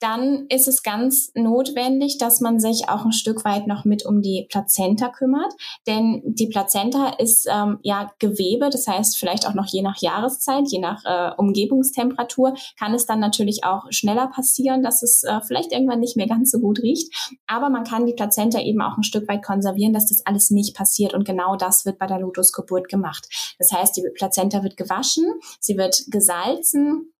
dann 0.00 0.46
ist 0.48 0.68
es 0.68 0.82
ganz 0.82 1.30
notwendig, 1.34 2.18
dass 2.18 2.40
man 2.40 2.60
sich 2.60 2.88
auch 2.88 3.04
ein 3.04 3.12
Stück 3.12 3.44
weit 3.44 3.66
noch 3.66 3.84
mit 3.84 4.04
um 4.04 4.22
die 4.22 4.46
Plazenta 4.50 5.08
kümmert. 5.08 5.52
Denn 5.86 6.22
die 6.24 6.48
Plazenta 6.48 7.14
ist 7.18 7.46
ähm, 7.50 7.78
ja 7.82 8.10
Gewebe, 8.18 8.68
das 8.70 8.86
heißt 8.86 9.16
vielleicht 9.16 9.46
auch 9.46 9.54
noch 9.54 9.66
je 9.66 9.82
nach 9.82 10.00
Jahreszeit, 10.00 10.64
je 10.68 10.80
nach 10.80 11.04
äh, 11.04 11.34
Umgebungstemperatur, 11.36 12.54
kann 12.78 12.94
es 12.94 13.06
dann 13.06 13.20
natürlich 13.20 13.64
auch 13.64 13.84
schneller 13.90 14.28
passieren, 14.28 14.82
dass 14.82 15.02
es 15.02 15.22
äh, 15.24 15.40
vielleicht 15.46 15.72
irgendwann 15.72 16.00
nicht 16.00 16.16
mehr 16.16 16.28
ganz 16.28 16.50
so 16.50 16.60
gut 16.60 16.80
riecht. 16.82 17.38
Aber 17.46 17.70
man 17.70 17.84
kann 17.84 18.06
die 18.06 18.14
Plazenta 18.14 18.60
eben 18.60 18.82
auch 18.82 18.96
ein 18.96 19.02
Stück 19.02 19.28
weit 19.28 19.44
konservieren, 19.44 19.92
dass 19.92 20.08
das 20.08 20.24
alles 20.26 20.50
nicht 20.50 20.76
passiert. 20.76 21.14
Und 21.14 21.24
genau 21.24 21.56
das 21.56 21.86
wird 21.86 21.98
bei 21.98 22.06
der 22.06 22.20
Lotusgeburt 22.20 22.88
gemacht. 22.88 23.28
Das 23.58 23.72
heißt, 23.72 23.96
die 23.96 24.02
Plazenta 24.14 24.62
wird 24.62 24.76
gewaschen, 24.76 25.24
sie 25.60 25.76
wird 25.76 26.04
gesalzen, 26.08 27.12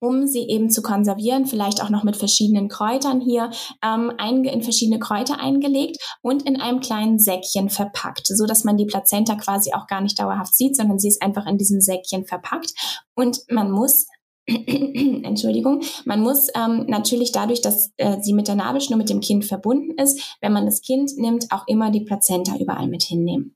um 0.00 0.26
sie 0.26 0.48
eben 0.48 0.70
zu 0.70 0.82
konservieren, 0.82 1.46
vielleicht 1.46 1.82
auch 1.82 1.90
noch 1.90 2.02
mit 2.02 2.16
verschiedenen 2.16 2.68
Kräutern 2.68 3.20
hier 3.20 3.50
ähm, 3.84 4.12
in 4.18 4.62
verschiedene 4.62 4.98
Kräuter 4.98 5.38
eingelegt 5.38 5.98
und 6.22 6.42
in 6.46 6.60
einem 6.60 6.80
kleinen 6.80 7.18
Säckchen 7.18 7.70
verpackt, 7.70 8.26
so 8.26 8.46
dass 8.46 8.64
man 8.64 8.76
die 8.76 8.86
Plazenta 8.86 9.36
quasi 9.36 9.72
auch 9.72 9.86
gar 9.86 10.00
nicht 10.00 10.18
dauerhaft 10.18 10.54
sieht, 10.54 10.76
sondern 10.76 10.98
sie 10.98 11.08
ist 11.08 11.22
einfach 11.22 11.46
in 11.46 11.58
diesem 11.58 11.80
Säckchen 11.80 12.24
verpackt 12.24 12.72
und 13.14 13.40
man 13.50 13.70
muss 13.70 14.06
Entschuldigung, 14.46 15.82
man 16.06 16.20
muss 16.20 16.48
ähm, 16.56 16.86
natürlich 16.88 17.30
dadurch, 17.30 17.60
dass 17.60 17.92
äh, 17.98 18.20
sie 18.20 18.32
mit 18.32 18.48
der 18.48 18.56
Nabelschnur 18.56 18.96
mit 18.96 19.10
dem 19.10 19.20
Kind 19.20 19.44
verbunden 19.44 19.96
ist, 19.98 20.36
wenn 20.40 20.52
man 20.52 20.64
das 20.64 20.80
Kind 20.80 21.12
nimmt, 21.16 21.46
auch 21.50 21.68
immer 21.68 21.90
die 21.90 22.00
Plazenta 22.00 22.56
überall 22.56 22.88
mit 22.88 23.02
hinnehmen. 23.02 23.54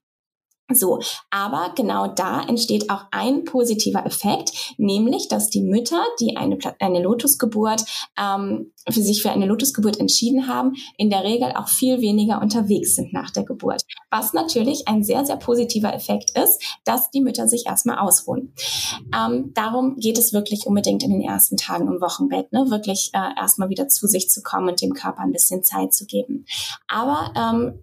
So, 0.73 0.99
aber 1.29 1.73
genau 1.77 2.07
da 2.07 2.43
entsteht 2.43 2.89
auch 2.89 3.05
ein 3.11 3.45
positiver 3.45 4.07
Effekt, 4.07 4.75
nämlich, 4.79 5.29
dass 5.29 5.51
die 5.51 5.61
Mütter, 5.61 6.03
die 6.21 6.39
eine, 6.39 6.59
eine 6.81 7.03
Lotusgeburt 7.03 7.85
ähm, 8.19 8.73
für 8.89 9.03
sich 9.03 9.21
für 9.21 9.31
eine 9.31 9.45
Lotusgeburt 9.45 10.01
entschieden 10.01 10.49
haben, 10.49 10.73
in 10.97 11.11
der 11.11 11.23
Regel 11.23 11.53
auch 11.55 11.69
viel 11.69 12.01
weniger 12.01 12.41
unterwegs 12.41 12.95
sind 12.95 13.13
nach 13.13 13.31
der 13.31 13.45
Geburt. 13.45 13.83
Was 14.11 14.33
natürlich 14.33 14.89
ein 14.89 15.05
sehr, 15.05 15.27
sehr 15.27 15.37
positiver 15.37 15.93
Effekt 15.93 16.31
ist, 16.31 16.63
dass 16.85 17.11
die 17.11 17.21
Mütter 17.21 17.47
sich 17.47 17.67
erstmal 17.67 17.99
ausruhen. 17.99 18.55
Ähm, 19.15 19.53
darum 19.53 19.97
geht 19.97 20.17
es 20.17 20.33
wirklich 20.33 20.67
unbedingt 20.67 21.03
in 21.03 21.11
den 21.11 21.21
ersten 21.21 21.59
Tagen 21.59 21.89
im 21.89 22.01
Wochenbett, 22.01 22.51
ne? 22.55 22.71
wirklich 22.71 23.11
äh, 23.13 23.39
erstmal 23.39 23.69
wieder 23.69 23.89
zu 23.89 24.07
sich 24.07 24.31
zu 24.31 24.43
kommen 24.43 24.71
und 24.71 24.81
dem 24.81 24.95
Körper 24.95 25.21
ein 25.21 25.33
bisschen 25.33 25.63
Zeit 25.63 25.93
zu 25.93 26.07
geben. 26.07 26.47
Aber 26.89 27.33
ähm, 27.37 27.81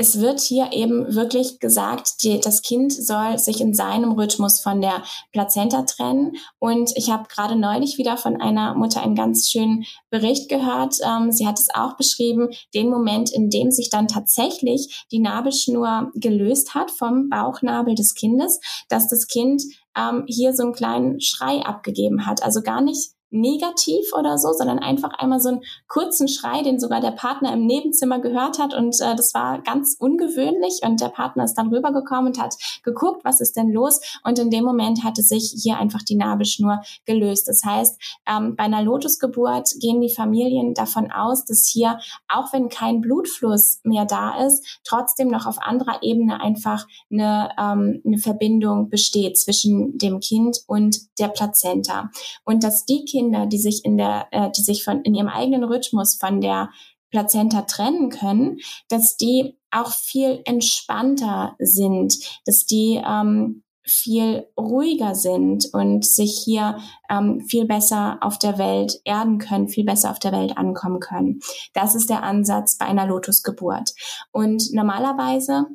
es 0.00 0.18
wird 0.18 0.40
hier 0.40 0.70
eben 0.72 1.14
wirklich 1.14 1.60
gesagt, 1.60 2.22
die, 2.22 2.40
das 2.40 2.62
Kind 2.62 2.90
soll 2.90 3.38
sich 3.38 3.60
in 3.60 3.74
seinem 3.74 4.12
Rhythmus 4.12 4.58
von 4.58 4.80
der 4.80 5.02
Plazenta 5.30 5.82
trennen. 5.82 6.36
Und 6.58 6.92
ich 6.96 7.10
habe 7.10 7.28
gerade 7.28 7.54
neulich 7.54 7.98
wieder 7.98 8.16
von 8.16 8.40
einer 8.40 8.74
Mutter 8.74 9.02
einen 9.02 9.14
ganz 9.14 9.50
schönen 9.50 9.84
Bericht 10.08 10.48
gehört. 10.48 10.96
Ähm, 11.06 11.32
sie 11.32 11.46
hat 11.46 11.58
es 11.58 11.68
auch 11.74 11.98
beschrieben, 11.98 12.48
den 12.72 12.88
Moment, 12.88 13.30
in 13.30 13.50
dem 13.50 13.70
sich 13.70 13.90
dann 13.90 14.08
tatsächlich 14.08 15.06
die 15.12 15.18
Nabelschnur 15.18 16.10
gelöst 16.14 16.74
hat 16.74 16.90
vom 16.90 17.28
Bauchnabel 17.28 17.94
des 17.94 18.14
Kindes, 18.14 18.58
dass 18.88 19.06
das 19.08 19.26
Kind 19.26 19.62
ähm, 19.94 20.24
hier 20.26 20.54
so 20.54 20.62
einen 20.62 20.72
kleinen 20.72 21.20
Schrei 21.20 21.60
abgegeben 21.60 22.24
hat. 22.24 22.42
Also 22.42 22.62
gar 22.62 22.80
nicht 22.80 23.10
negativ 23.30 24.12
oder 24.16 24.38
so, 24.38 24.52
sondern 24.52 24.78
einfach 24.78 25.10
einmal 25.18 25.40
so 25.40 25.50
einen 25.50 25.62
kurzen 25.88 26.28
Schrei, 26.28 26.62
den 26.62 26.80
sogar 26.80 27.00
der 27.00 27.12
Partner 27.12 27.52
im 27.52 27.66
Nebenzimmer 27.66 28.20
gehört 28.20 28.58
hat. 28.58 28.74
Und 28.74 29.00
äh, 29.00 29.14
das 29.16 29.34
war 29.34 29.60
ganz 29.62 29.96
ungewöhnlich. 29.98 30.80
Und 30.82 31.00
der 31.00 31.08
Partner 31.08 31.44
ist 31.44 31.54
dann 31.54 31.68
rübergekommen 31.68 32.26
und 32.26 32.40
hat 32.40 32.56
geguckt, 32.82 33.24
was 33.24 33.40
ist 33.40 33.56
denn 33.56 33.70
los? 33.70 34.00
Und 34.24 34.38
in 34.38 34.50
dem 34.50 34.64
Moment 34.64 35.04
hatte 35.04 35.22
sich 35.22 35.54
hier 35.62 35.78
einfach 35.78 36.02
die 36.02 36.16
Nabelschnur 36.16 36.80
gelöst. 37.04 37.48
Das 37.48 37.64
heißt, 37.64 38.00
ähm, 38.26 38.56
bei 38.56 38.64
einer 38.64 38.82
Lotusgeburt 38.82 39.70
gehen 39.80 40.00
die 40.00 40.14
Familien 40.14 40.74
davon 40.74 41.10
aus, 41.10 41.44
dass 41.44 41.66
hier, 41.66 41.98
auch 42.28 42.52
wenn 42.52 42.68
kein 42.68 43.00
Blutfluss 43.00 43.80
mehr 43.84 44.04
da 44.04 44.44
ist, 44.44 44.80
trotzdem 44.84 45.28
noch 45.28 45.46
auf 45.46 45.60
anderer 45.60 46.02
Ebene 46.02 46.40
einfach 46.40 46.86
eine, 47.10 47.50
ähm, 47.58 48.02
eine 48.04 48.18
Verbindung 48.18 48.88
besteht 48.88 49.38
zwischen 49.38 49.98
dem 49.98 50.20
Kind 50.20 50.58
und 50.66 50.98
der 51.18 51.28
Plazenta. 51.28 52.10
Und 52.44 52.64
dass 52.64 52.84
die 52.84 53.04
Kinder, 53.20 53.44
die 53.44 53.58
sich 53.58 53.84
in 53.84 53.98
der, 53.98 54.28
äh, 54.30 54.50
die 54.56 54.62
sich 54.62 54.82
von 54.82 55.02
in 55.02 55.14
ihrem 55.14 55.28
eigenen 55.28 55.64
Rhythmus 55.64 56.14
von 56.14 56.40
der 56.40 56.70
Plazenta 57.10 57.62
trennen 57.62 58.08
können, 58.08 58.60
dass 58.88 59.16
die 59.16 59.58
auch 59.70 59.92
viel 59.92 60.40
entspannter 60.46 61.54
sind, 61.58 62.14
dass 62.46 62.64
die 62.64 63.00
ähm, 63.04 63.62
viel 63.84 64.46
ruhiger 64.58 65.14
sind 65.14 65.66
und 65.74 66.06
sich 66.06 66.40
hier 66.44 66.78
ähm, 67.10 67.40
viel 67.40 67.66
besser 67.66 68.18
auf 68.22 68.38
der 68.38 68.56
Welt 68.56 69.00
erden 69.04 69.38
können, 69.38 69.68
viel 69.68 69.84
besser 69.84 70.10
auf 70.10 70.18
der 70.18 70.32
Welt 70.32 70.56
ankommen 70.56 71.00
können. 71.00 71.40
Das 71.74 71.94
ist 71.94 72.08
der 72.08 72.22
Ansatz 72.22 72.78
bei 72.78 72.86
einer 72.86 73.06
Lotusgeburt. 73.06 73.92
Und 74.30 74.72
normalerweise 74.72 75.66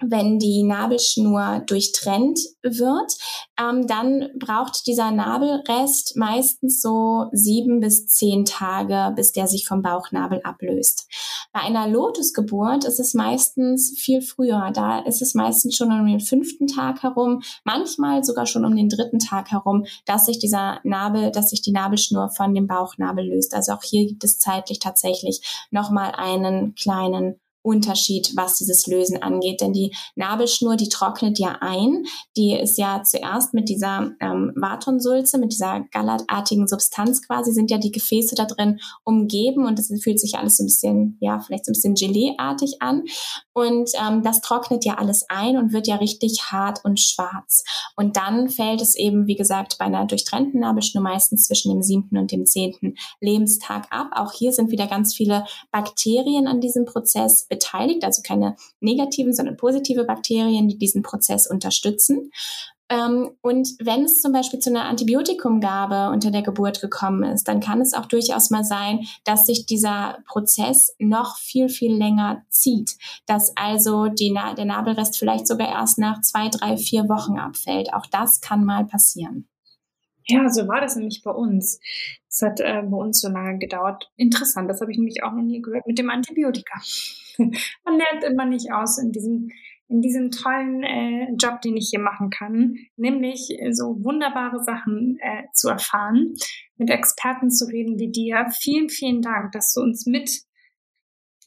wenn 0.00 0.38
die 0.38 0.62
Nabelschnur 0.62 1.62
durchtrennt 1.66 2.38
wird, 2.62 3.12
ähm, 3.58 3.86
dann 3.86 4.28
braucht 4.38 4.86
dieser 4.86 5.10
Nabelrest 5.10 6.16
meistens 6.16 6.80
so 6.80 7.26
sieben 7.32 7.80
bis 7.80 8.06
zehn 8.06 8.44
Tage, 8.44 9.12
bis 9.16 9.32
der 9.32 9.48
sich 9.48 9.66
vom 9.66 9.82
Bauchnabel 9.82 10.40
ablöst. 10.44 11.08
Bei 11.52 11.60
einer 11.60 11.88
Lotusgeburt 11.88 12.84
ist 12.84 13.00
es 13.00 13.14
meistens 13.14 13.98
viel 13.98 14.22
früher. 14.22 14.70
Da 14.72 15.00
ist 15.00 15.22
es 15.22 15.34
meistens 15.34 15.76
schon 15.76 15.90
um 15.90 16.06
den 16.06 16.20
fünften 16.20 16.68
Tag 16.68 17.02
herum, 17.02 17.42
manchmal 17.64 18.22
sogar 18.22 18.46
schon 18.46 18.64
um 18.64 18.76
den 18.76 18.88
dritten 18.88 19.18
Tag 19.18 19.50
herum, 19.50 19.84
dass 20.06 20.26
sich 20.26 20.38
dieser 20.38 20.78
Nabel, 20.84 21.32
dass 21.32 21.50
sich 21.50 21.62
die 21.62 21.72
Nabelschnur 21.72 22.30
von 22.30 22.54
dem 22.54 22.66
Bauchnabel 22.66 23.26
löst. 23.26 23.54
Also 23.54 23.72
auch 23.72 23.82
hier 23.82 24.06
gibt 24.06 24.22
es 24.22 24.38
zeitlich 24.38 24.78
tatsächlich 24.78 25.66
nochmal 25.70 26.12
einen 26.16 26.74
kleinen 26.74 27.40
Unterschied, 27.68 28.32
was 28.34 28.56
dieses 28.56 28.86
Lösen 28.86 29.22
angeht. 29.22 29.60
Denn 29.60 29.74
die 29.74 29.94
Nabelschnur, 30.16 30.76
die 30.76 30.88
trocknet 30.88 31.38
ja 31.38 31.58
ein. 31.60 32.04
Die 32.36 32.54
ist 32.54 32.78
ja 32.78 33.02
zuerst 33.02 33.52
mit 33.52 33.68
dieser 33.68 34.12
ähm, 34.20 34.52
Vatonsulze, 34.56 35.38
mit 35.38 35.52
dieser 35.52 35.84
gallertartigen 35.92 36.66
Substanz 36.66 37.20
quasi, 37.26 37.52
sind 37.52 37.70
ja 37.70 37.76
die 37.76 37.92
Gefäße 37.92 38.34
da 38.34 38.46
drin 38.46 38.80
umgeben 39.04 39.66
und 39.66 39.78
es 39.78 39.92
fühlt 40.02 40.18
sich 40.18 40.36
alles 40.36 40.56
so 40.56 40.64
ein 40.64 40.66
bisschen, 40.66 41.18
ja, 41.20 41.40
vielleicht 41.40 41.66
so 41.66 41.70
ein 41.70 41.74
bisschen 41.74 41.94
Geleeartig 41.94 42.80
an. 42.80 43.04
Und 43.52 43.90
ähm, 44.00 44.22
das 44.22 44.40
trocknet 44.40 44.84
ja 44.84 44.94
alles 44.94 45.26
ein 45.28 45.58
und 45.58 45.72
wird 45.72 45.86
ja 45.86 45.96
richtig 45.96 46.44
hart 46.50 46.84
und 46.84 47.00
schwarz. 47.00 47.64
Und 47.96 48.16
dann 48.16 48.48
fällt 48.48 48.80
es 48.80 48.94
eben, 48.94 49.26
wie 49.26 49.36
gesagt, 49.36 49.76
bei 49.78 49.84
einer 49.84 50.06
durchtrennten 50.06 50.60
Nabelschnur 50.60 51.02
meistens 51.02 51.44
zwischen 51.44 51.72
dem 51.72 51.82
siebten 51.82 52.16
und 52.16 52.32
dem 52.32 52.46
zehnten 52.46 52.94
Lebenstag 53.20 53.86
ab. 53.90 54.10
Auch 54.14 54.32
hier 54.32 54.52
sind 54.52 54.70
wieder 54.70 54.86
ganz 54.86 55.14
viele 55.14 55.44
Bakterien 55.72 56.46
an 56.46 56.60
diesem 56.60 56.84
Prozess 56.84 57.46
beteiligt, 57.58 58.04
also 58.04 58.22
keine 58.22 58.56
negativen, 58.80 59.32
sondern 59.32 59.56
positive 59.56 60.04
Bakterien, 60.04 60.68
die 60.68 60.78
diesen 60.78 61.02
Prozess 61.02 61.48
unterstützen. 61.48 62.30
Ähm, 62.90 63.30
und 63.42 63.68
wenn 63.80 64.04
es 64.04 64.22
zum 64.22 64.32
Beispiel 64.32 64.60
zu 64.60 64.70
einer 64.70 64.86
Antibiotikumgabe 64.86 66.10
unter 66.10 66.30
der 66.30 66.42
Geburt 66.42 66.80
gekommen 66.80 67.22
ist, 67.22 67.46
dann 67.46 67.60
kann 67.60 67.80
es 67.80 67.92
auch 67.92 68.06
durchaus 68.06 68.50
mal 68.50 68.64
sein, 68.64 69.06
dass 69.24 69.46
sich 69.46 69.66
dieser 69.66 70.18
Prozess 70.26 70.94
noch 70.98 71.36
viel, 71.36 71.68
viel 71.68 71.94
länger 71.94 72.42
zieht. 72.48 72.96
Dass 73.26 73.54
also 73.56 74.06
die, 74.06 74.34
der 74.56 74.64
Nabelrest 74.64 75.18
vielleicht 75.18 75.46
sogar 75.46 75.68
erst 75.68 75.98
nach 75.98 76.22
zwei, 76.22 76.48
drei, 76.48 76.76
vier 76.78 77.08
Wochen 77.08 77.38
abfällt. 77.38 77.92
Auch 77.92 78.06
das 78.06 78.40
kann 78.40 78.64
mal 78.64 78.86
passieren. 78.86 79.46
Ja, 80.28 80.48
so 80.50 80.68
war 80.68 80.80
das 80.80 80.96
nämlich 80.96 81.22
bei 81.24 81.30
uns. 81.30 81.80
Es 82.28 82.42
hat 82.42 82.60
äh, 82.60 82.82
bei 82.82 82.96
uns 82.96 83.20
so 83.20 83.28
lange 83.28 83.58
gedauert. 83.58 84.10
Interessant, 84.16 84.68
das 84.68 84.80
habe 84.80 84.92
ich 84.92 84.98
nämlich 84.98 85.22
auch 85.22 85.32
noch 85.32 85.42
nie 85.42 85.62
gehört 85.62 85.86
mit 85.86 85.98
dem 85.98 86.10
Antibiotika. 86.10 86.78
Man 87.38 87.98
lernt 87.98 88.24
immer 88.24 88.44
nicht 88.44 88.72
aus 88.72 88.98
in 88.98 89.12
diesem 89.12 89.50
in 89.90 90.02
diesem 90.02 90.30
tollen 90.30 90.82
äh, 90.82 91.32
Job, 91.40 91.62
den 91.62 91.76
ich 91.76 91.88
hier 91.90 92.00
machen 92.00 92.28
kann, 92.28 92.76
nämlich 92.96 93.48
äh, 93.58 93.72
so 93.72 94.04
wunderbare 94.04 94.62
Sachen 94.62 95.18
äh, 95.20 95.44
zu 95.54 95.70
erfahren, 95.70 96.34
mit 96.76 96.90
Experten 96.90 97.50
zu 97.50 97.66
reden 97.66 97.98
wie 97.98 98.10
dir. 98.10 98.48
Vielen, 98.60 98.90
vielen 98.90 99.22
Dank, 99.22 99.52
dass 99.52 99.72
du 99.72 99.80
uns 99.80 100.04
mit 100.04 100.42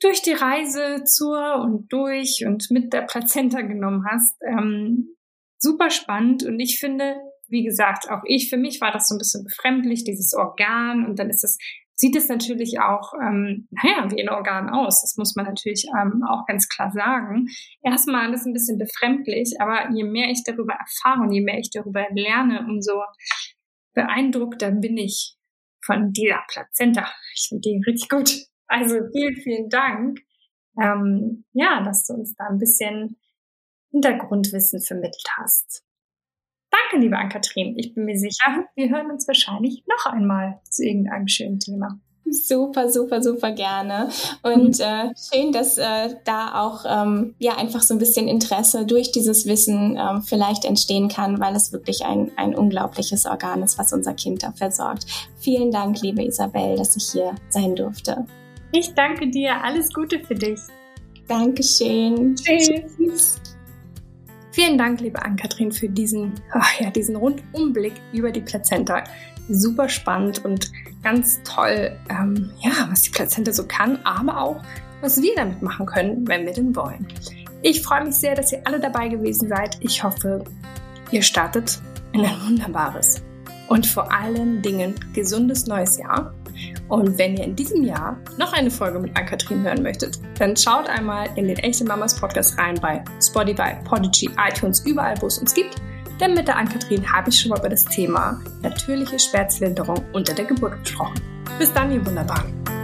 durch 0.01 0.23
die 0.23 0.34
Reise 0.34 1.03
zur 1.03 1.61
und 1.61 1.93
durch 1.93 2.43
und 2.45 2.71
mit 2.71 2.91
der 2.93 3.03
Plazenta 3.03 3.61
genommen 3.61 4.05
hast. 4.09 4.36
Ähm, 4.41 5.15
super 5.59 5.91
spannend 5.91 6.43
und 6.43 6.59
ich 6.59 6.79
finde, 6.79 7.17
wie 7.52 7.64
gesagt, 7.64 8.10
auch 8.10 8.22
ich, 8.26 8.49
für 8.49 8.58
mich 8.58 8.82
war 8.82 8.91
das 8.91 9.08
so 9.08 9.16
ein 9.16 9.18
bisschen 9.18 9.43
befremdlich, 9.43 10.04
dieses 10.04 10.34
Organ 10.34 11.06
und 11.06 11.20
dann 11.20 11.30
ist 11.30 11.43
es 11.43 11.58
sieht 12.02 12.16
es 12.16 12.28
natürlich 12.30 12.80
auch, 12.80 13.14
ähm, 13.22 13.68
naja, 13.70 14.10
wie 14.10 14.22
ein 14.22 14.30
Organ 14.30 14.70
aus. 14.70 15.02
Das 15.02 15.18
muss 15.18 15.36
man 15.36 15.45
natürlich 15.45 15.86
ähm, 15.95 16.24
auch 16.28 16.47
ganz 16.47 16.68
klar 16.68 16.91
sagen. 16.91 17.47
Erstmal 17.84 18.26
alles 18.26 18.43
ein 18.45 18.54
bisschen 18.54 18.80
befremdlich, 18.80 19.62
aber 19.62 19.91
je 19.93 20.04
mehr 20.04 20.30
ich 20.32 20.43
darüber 20.43 20.74
erfahre 20.74 21.22
und 21.22 21.32
je 21.32 21.41
mehr 21.41 21.60
ich 21.60 21.70
darüber 21.70 22.08
lerne, 22.12 22.66
umso 22.68 23.04
beeindruckter 23.93 24.72
bin 24.72 24.97
ich 24.97 25.38
von 25.86 26.12
dieser 26.12 26.43
Plazenta. 26.47 27.08
Ich 27.36 27.47
finde 27.49 27.62
die 27.62 27.84
richtig 27.86 28.10
gut. 28.10 28.34
Also 28.66 28.95
vielen, 29.12 29.36
vielen 29.36 29.70
Dank. 29.70 30.22
Ähm, 30.82 31.45
ja, 31.54 31.84
dass 31.84 32.08
du 32.08 32.14
uns 32.14 32.34
da 32.36 32.47
ein 32.49 32.58
bisschen 32.58 33.20
Hintergrundwissen 33.91 34.82
vermittelt 34.82 35.28
hast. 35.38 35.84
Danke, 36.72 37.03
liebe 37.03 37.17
Ann-Kathrin. 37.17 37.78
Ich 37.78 37.93
bin 37.93 38.05
mir 38.05 38.17
sicher, 38.17 38.65
wir 38.76 38.89
hören 38.89 39.11
uns 39.11 39.28
wahrscheinlich 39.28 39.84
noch 39.88 40.11
einmal 40.11 40.59
zu 40.69 40.84
irgendeinem 40.84 41.28
schönen 41.28 41.59
Thema. 41.59 41.99
Super, 42.32 42.89
super, 42.89 43.22
super 43.22 43.51
gerne. 43.51 44.09
Und 44.41 44.80
äh, 44.80 45.09
schön, 45.34 45.51
dass 45.51 45.78
äh, 45.78 46.15
da 46.24 46.61
auch 46.61 46.86
ähm, 46.88 47.36
ja 47.39 47.57
einfach 47.57 47.82
so 47.82 47.93
ein 47.93 47.97
bisschen 47.97 48.28
Interesse 48.30 48.86
durch 48.86 49.11
dieses 49.11 49.45
Wissen 49.45 49.97
ähm, 49.99 50.22
vielleicht 50.22 50.63
entstehen 50.63 51.09
kann, 51.09 51.41
weil 51.41 51.55
es 51.55 51.74
wirklich 51.74 52.05
ein, 52.05 52.32
ein 52.38 52.55
unglaubliches 52.55 53.26
Organ 53.26 53.63
ist, 53.63 53.78
was 53.78 53.91
unser 53.91 54.13
Kind 54.13 54.43
da 54.43 54.53
versorgt. 54.53 55.05
Vielen 55.39 55.72
Dank, 55.72 56.01
liebe 56.01 56.24
Isabel, 56.24 56.78
dass 56.78 56.95
ich 56.95 57.11
hier 57.11 57.36
sein 57.49 57.76
durfte. 57.76 58.26
Ich 58.72 58.93
danke 58.93 59.30
dir. 59.30 59.61
Alles 59.61 59.91
Gute 59.93 60.19
für 60.19 60.36
dich. 60.36 60.59
Dankeschön. 61.28 62.36
Tschüss. 62.36 63.51
Vielen 64.52 64.78
Dank, 64.78 64.99
liebe 64.99 65.22
Ann-Kathrin, 65.24 65.72
für 65.72 65.88
diesen, 65.88 66.34
ja, 66.80 66.89
diesen 66.89 67.16
Rundumblick 67.16 67.93
über 68.12 68.32
die 68.32 68.41
Plazenta. 68.41 69.04
Super 69.49 69.88
spannend 69.88 70.43
und 70.43 70.72
ganz 71.04 71.41
toll, 71.43 71.97
ähm, 72.10 72.52
ja, 72.60 72.72
was 72.89 73.02
die 73.02 73.12
Plazenta 73.12 73.54
so 73.54 73.66
kann, 73.66 73.99
aber 74.04 74.41
auch, 74.41 74.62
was 75.02 75.22
wir 75.22 75.34
damit 75.36 75.62
machen 75.62 75.86
können, 75.86 76.28
wenn 76.28 76.45
wir 76.45 76.54
denn 76.54 76.76
wollen. 76.76 77.08
Ich 77.62 77.82
freue 77.82 78.06
mich 78.06 78.16
sehr, 78.16 78.36
dass 78.36 78.52
ihr 78.52 78.62
alle 78.66 78.80
dabei 78.80 79.08
gewesen 79.08 79.47
seid. 79.47 79.78
Ich 79.82 80.04
hoffe, 80.04 80.43
ihr 81.12 81.22
startet 81.22 81.80
in 82.12 82.26
ein 82.26 82.36
wunderbares 82.45 83.22
und 83.68 83.88
vor 83.88 84.12
allen 84.12 84.62
Dingen 84.62 84.95
gesundes 85.14 85.66
neues 85.66 85.97
Jahr. 85.97 86.34
Und 86.91 87.17
wenn 87.17 87.37
ihr 87.37 87.45
in 87.45 87.55
diesem 87.55 87.85
Jahr 87.85 88.19
noch 88.37 88.51
eine 88.51 88.69
Folge 88.69 88.99
mit 88.99 89.15
Ann-Kathrin 89.17 89.63
hören 89.63 89.81
möchtet, 89.81 90.19
dann 90.37 90.57
schaut 90.57 90.89
einmal 90.89 91.29
in 91.35 91.47
den 91.47 91.55
Echte 91.59 91.85
Mamas 91.85 92.19
Podcast 92.19 92.59
rein 92.59 92.75
bei 92.81 93.01
Spotify, 93.23 93.75
Podigy, 93.85 94.29
iTunes, 94.37 94.81
überall, 94.85 95.15
wo 95.21 95.27
es 95.27 95.37
uns 95.37 95.53
gibt. 95.53 95.75
Denn 96.19 96.33
mit 96.33 96.49
der 96.49 96.57
Ann-Kathrin 96.57 97.09
habe 97.09 97.29
ich 97.29 97.39
schon 97.39 97.51
mal 97.51 97.59
über 97.59 97.69
das 97.69 97.85
Thema 97.85 98.41
natürliche 98.61 99.17
Schmerzlinderung 99.17 100.03
unter 100.11 100.33
der 100.33 100.43
Geburt 100.43 100.77
gesprochen. 100.83 101.15
Bis 101.57 101.71
dann, 101.71 101.93
ihr 101.93 102.05
Wunderbaren. 102.05 102.80